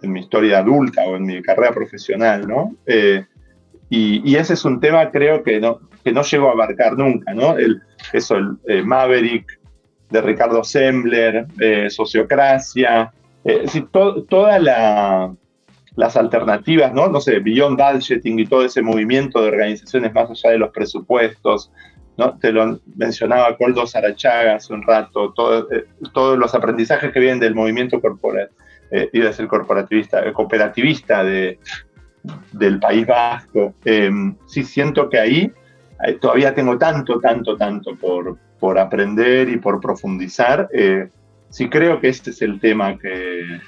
en 0.00 0.12
mi 0.12 0.20
historia 0.20 0.58
adulta 0.58 1.02
o 1.04 1.16
en 1.16 1.26
mi 1.26 1.42
carrera 1.42 1.72
profesional, 1.72 2.48
¿no? 2.48 2.74
Eh, 2.86 3.24
y, 3.90 4.22
y, 4.24 4.36
ese 4.36 4.54
es 4.54 4.64
un 4.64 4.80
tema, 4.80 5.10
creo 5.10 5.42
que 5.42 5.60
no, 5.60 5.80
que 6.04 6.12
no 6.12 6.22
llegó 6.22 6.48
a 6.48 6.52
abarcar 6.52 6.96
nunca, 6.96 7.32
¿no? 7.34 7.56
El, 7.56 7.80
eso, 8.12 8.36
el 8.36 8.58
eh, 8.66 8.82
Maverick 8.82 9.60
de 10.10 10.20
Ricardo 10.20 10.62
Sembler, 10.64 11.46
eh, 11.60 11.88
Sociocracia, 11.88 13.12
eh, 13.44 13.66
todas 14.28 14.62
las 15.94 16.16
alternativas, 16.16 16.92
¿no? 16.92 17.08
No 17.08 17.20
sé, 17.20 17.38
Beyond 17.38 17.78
Budgeting 17.78 18.38
y 18.38 18.46
todo 18.46 18.64
ese 18.64 18.82
movimiento 18.82 19.40
de 19.40 19.48
organizaciones 19.48 20.12
más 20.12 20.30
allá 20.30 20.50
de 20.50 20.58
los 20.58 20.70
presupuestos, 20.70 21.70
¿no? 22.18 22.38
Te 22.38 22.52
lo 22.52 22.78
mencionaba 22.96 23.56
Coldo 23.56 23.86
Sarachaga 23.86 24.56
hace 24.56 24.74
un 24.74 24.82
rato, 24.82 25.32
todos 25.32 26.38
los 26.38 26.54
aprendizajes 26.54 27.10
que 27.12 27.20
vienen 27.20 27.40
del 27.40 27.54
movimiento 27.54 28.00
corporativo, 28.00 28.58
iba 29.14 29.30
a 29.30 29.32
ser 29.32 29.48
cooperativista 29.48 31.24
de, 31.24 31.58
del 32.52 32.78
País 32.78 33.06
Vasco. 33.06 33.74
sí 34.46 34.62
siento 34.64 35.08
que 35.08 35.18
ahí 35.18 35.52
todavía 36.20 36.54
tengo 36.54 36.78
tanto, 36.78 37.20
tanto, 37.20 37.56
tanto 37.56 37.94
por, 37.96 38.36
por 38.58 38.78
aprender 38.78 39.48
y 39.48 39.58
por 39.58 39.80
profundizar. 39.80 40.68
Eh, 40.72 41.08
sí 41.50 41.68
creo 41.68 42.00
que 42.00 42.08
este 42.08 42.30
es 42.30 42.42
el 42.42 42.58
tema 42.60 42.98
que, 42.98 43.60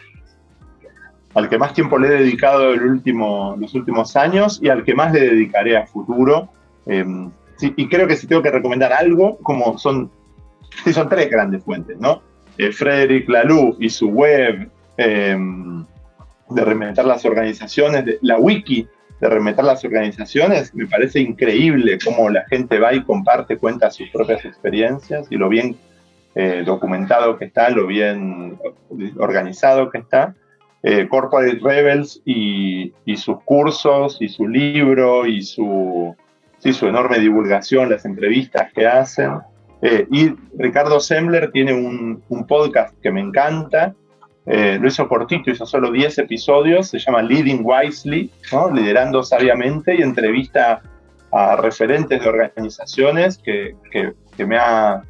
al 1.35 1.49
que 1.49 1.59
más 1.59 1.75
tiempo 1.75 1.99
le 1.99 2.09
he 2.09 2.23
dedicado 2.23 2.73
el 2.73 2.81
los 2.81 3.75
últimos 3.75 4.17
años 4.17 4.61
y 4.63 4.69
al 4.69 4.85
que 4.85 4.95
más 4.95 5.13
le 5.13 5.21
dedicaré 5.21 5.77
a 5.77 5.87
futuro. 5.87 6.49
Em, 6.87 7.31
y 7.61 7.89
creo 7.89 8.07
que 8.07 8.17
si 8.17 8.27
tengo 8.27 8.43
que 8.43 8.51
recomendar 8.51 8.93
algo, 8.93 9.39
como 9.39 9.79
son, 9.79 10.11
sí, 10.85 10.93
son 10.93 11.09
tres 11.09 11.31
grandes 11.31 11.63
fuentes, 11.63 11.99
¿no? 11.99 12.23
Eh, 12.59 12.73
Frederick 12.73 13.29
Laloux 13.29 13.77
y 13.81 13.89
su 13.89 14.09
web 14.09 14.69
em, 14.97 15.85
de 16.51 16.65
reinventar 16.65 17.05
las 17.05 17.25
organizaciones, 17.25 18.19
la 18.23 18.39
wiki 18.39 18.87
de 19.21 19.29
remeter 19.29 19.65
las 19.65 19.85
organizaciones, 19.85 20.75
me 20.75 20.87
parece 20.87 21.21
increíble 21.21 21.99
cómo 22.05 22.29
la 22.29 22.45
gente 22.47 22.79
va 22.79 22.93
y 22.95 23.03
comparte, 23.03 23.57
cuenta 23.57 23.91
sus 23.91 24.09
propias 24.11 24.45
experiencias 24.45 25.27
y 25.31 25.37
lo 25.37 25.49
bien 25.49 25.77
eh, 26.35 26.63
documentado 26.67 27.39
que 27.39 27.45
está, 27.47 27.71
lo 27.71 27.87
bien 27.87 28.59
organizado 29.19 29.91
que 29.91 29.99
está. 29.99 30.35
Eh, 30.83 31.09
Corporate 31.09 31.61
Rebels 31.63 32.21
y, 32.25 32.93
sus 33.17 33.41
cursos 33.45 34.19
y 34.21 34.29
su 34.29 34.47
libro 34.47 35.27
y 35.27 35.43
su, 35.43 36.15
su 36.59 36.87
enorme 36.87 37.21
divulgación, 37.21 37.89
las 37.91 38.05
entrevistas 38.05 38.73
que 38.75 38.87
hacen. 38.87 39.39
Eh, 39.81 40.07
y 40.11 40.35
Ricardo 40.59 41.01
Sembler 41.01 41.51
tiene 41.53 41.73
un 41.73 42.47
podcast 42.47 42.95
que 43.01 43.11
me 43.11 43.21
encanta, 43.21 43.95
eh, 44.47 44.79
lo 44.81 44.89
hizo 44.89 45.09
cortito, 45.09 45.51
hizo 45.51 45.65
solo 45.65 45.91
10 45.91 46.19
episodios, 46.19 46.89
se 46.89 46.99
llama 46.99 47.23
Leading 47.23 47.63
Wisely, 47.65 48.31
liderando 48.73 49.23
sabiamente 49.23 49.95
y 49.95 50.03
entrevista 50.03 50.83
a 51.33 51.57
referentes 51.57 52.21
de 52.21 52.29
organizaciones 52.29 53.39
que, 53.39 53.75
que, 53.91 54.47
me, 54.47 54.57
ha, 54.59 55.03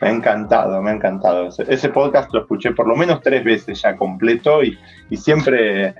me, 0.00 0.08
ha, 0.08 0.10
encantado, 0.10 0.80
me 0.82 0.90
ha 0.90 0.94
encantado. 0.94 1.48
Ese, 1.48 1.88
podcast 1.88 2.32
lo 2.32 2.40
escuché 2.40 2.72
por 2.72 2.86
lo 2.86 2.94
menos 2.94 3.20
tres 3.22 3.42
veces 3.42 3.80
ya 3.80 3.96
completo 3.96 4.62
y, 4.62 4.78
y 5.08 5.16
siempre 5.16 5.94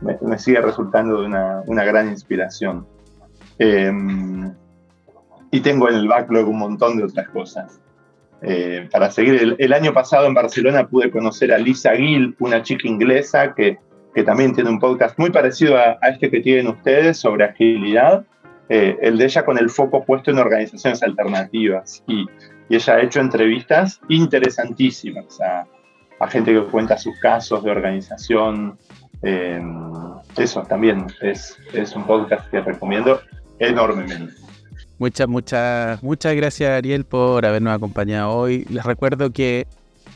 me, 0.00 0.38
sigue 0.38 0.60
resultando 0.60 1.20
de 1.20 1.26
una, 1.26 1.62
una 1.66 1.84
gran 1.84 2.08
inspiración. 2.08 2.86
Em, 3.58 4.52
y 5.50 5.60
tengo 5.60 5.88
en 5.88 5.94
el 5.94 6.08
backlog 6.08 6.48
un 6.48 6.58
montón 6.58 6.98
de 6.98 7.04
otras 7.04 7.28
cosas. 7.30 7.80
Eh, 8.42 8.88
para 8.92 9.10
seguir. 9.10 9.56
El, 9.58 9.72
año 9.72 9.92
pasado 9.94 10.26
en 10.26 10.34
Barcelona 10.34 10.86
pude 10.86 11.10
conocer 11.10 11.52
a 11.52 11.58
Lisa 11.58 11.96
Gill, 11.96 12.36
una 12.38 12.62
chica 12.62 12.86
inglesa 12.86 13.54
que, 13.54 13.78
que 14.14 14.22
también 14.22 14.54
tiene 14.54 14.70
un 14.70 14.78
podcast 14.78 15.18
muy 15.18 15.30
parecido 15.30 15.76
a, 15.76 15.98
este 16.02 16.30
que 16.30 16.40
tienen 16.40 16.68
ustedes 16.68 17.18
sobre 17.18 17.44
agilidad, 17.44 18.26
eh, 18.68 18.96
el 19.00 19.16
de 19.16 19.24
ella 19.24 19.44
con 19.44 19.58
el 19.58 19.70
foco 19.70 20.04
puesto 20.04 20.30
en 20.30 20.38
organizaciones 20.38 21.02
alternativas. 21.02 22.04
Y, 22.06 22.26
y 22.68 22.76
ella 22.76 22.94
ha 22.94 23.02
hecho 23.02 23.20
entrevistas 23.20 24.00
interesantísimas 24.08 25.40
a, 25.40 25.66
a, 26.20 26.28
gente 26.28 26.52
que 26.52 26.62
cuenta 26.64 26.98
sus 26.98 27.18
casos 27.20 27.64
de 27.64 27.70
organización. 27.70 28.78
Eh, 29.22 29.62
eso 30.36 30.62
también 30.62 31.06
es, 31.22 31.56
es 31.72 31.96
un 31.96 32.04
podcast 32.04 32.50
que 32.50 32.60
recomiendo 32.60 33.20
enormemente. 33.58 34.45
Muchas, 34.98 35.28
muchas, 35.28 36.02
muchas 36.02 36.34
gracias 36.34 36.70
Ariel 36.70 37.04
por 37.04 37.44
habernos 37.44 37.74
acompañado 37.74 38.32
hoy. 38.32 38.64
Les 38.70 38.84
recuerdo 38.84 39.30
que 39.30 39.66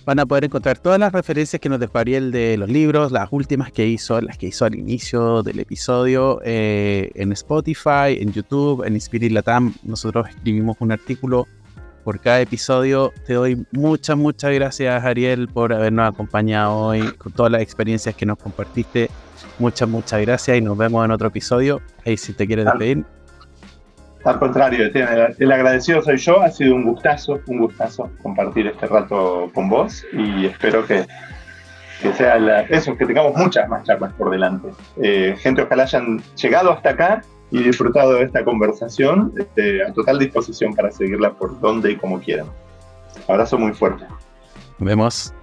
van 0.06 0.18
a 0.18 0.26
poder 0.26 0.44
encontrar 0.44 0.78
todas 0.78 0.98
las 0.98 1.12
referencias 1.12 1.60
que 1.60 1.68
nos 1.68 1.78
dejó 1.78 1.98
Ariel 1.98 2.32
de 2.32 2.56
los 2.56 2.68
libros, 2.68 3.12
las 3.12 3.28
últimas 3.30 3.70
que 3.72 3.86
hizo, 3.86 4.18
las 4.22 4.38
que 4.38 4.46
hizo 4.46 4.64
al 4.64 4.74
inicio 4.74 5.42
del 5.42 5.58
episodio, 5.58 6.40
eh, 6.44 7.10
en 7.14 7.32
Spotify, 7.32 8.16
en 8.18 8.32
YouTube, 8.32 8.82
en 8.86 8.94
Inspirit 8.94 9.32
Latam. 9.32 9.74
Nosotros 9.82 10.28
escribimos 10.30 10.78
un 10.80 10.92
artículo 10.92 11.46
por 12.02 12.18
cada 12.18 12.40
episodio. 12.40 13.12
Te 13.26 13.34
doy 13.34 13.66
muchas, 13.72 14.16
muchas 14.16 14.52
gracias 14.54 15.04
Ariel 15.04 15.48
por 15.48 15.74
habernos 15.74 16.08
acompañado 16.08 16.74
hoy 16.74 17.02
con 17.18 17.32
todas 17.32 17.52
las 17.52 17.60
experiencias 17.60 18.14
que 18.14 18.24
nos 18.24 18.38
compartiste. 18.38 19.10
Muchas, 19.58 19.86
muchas 19.88 20.22
gracias 20.22 20.56
y 20.56 20.62
nos 20.62 20.78
vemos 20.78 21.04
en 21.04 21.10
otro 21.10 21.28
episodio. 21.28 21.82
Ahí 22.06 22.16
si 22.16 22.32
te 22.32 22.46
quieres 22.46 22.64
despedir. 22.64 23.04
Al 24.24 24.38
contrario, 24.38 24.90
el 25.38 25.52
agradecido 25.52 26.02
soy 26.02 26.18
yo, 26.18 26.42
ha 26.42 26.50
sido 26.50 26.74
un 26.74 26.84
gustazo, 26.84 27.40
un 27.46 27.58
gustazo 27.58 28.10
compartir 28.22 28.66
este 28.66 28.86
rato 28.86 29.50
con 29.54 29.70
vos 29.70 30.04
y 30.12 30.46
espero 30.46 30.86
que, 30.86 31.06
sea 32.14 32.62
eso, 32.68 32.96
que 32.98 33.06
tengamos 33.06 33.34
muchas 33.34 33.68
más 33.68 33.84
charlas 33.84 34.12
por 34.14 34.30
delante. 34.30 34.68
Eh, 35.02 35.34
gente, 35.38 35.62
ojalá 35.62 35.84
hayan 35.84 36.22
llegado 36.36 36.70
hasta 36.70 36.90
acá 36.90 37.22
y 37.50 37.62
disfrutado 37.62 38.14
de 38.14 38.24
esta 38.24 38.44
conversación, 38.44 39.32
este, 39.38 39.82
a 39.84 39.92
total 39.92 40.18
disposición 40.18 40.74
para 40.74 40.90
seguirla 40.90 41.32
por 41.32 41.58
donde 41.60 41.92
y 41.92 41.96
como 41.96 42.20
quieran. 42.20 42.46
Abrazo 43.26 43.58
muy 43.58 43.72
fuerte. 43.72 44.04
Nos 44.78 44.86
vemos. 44.86 45.34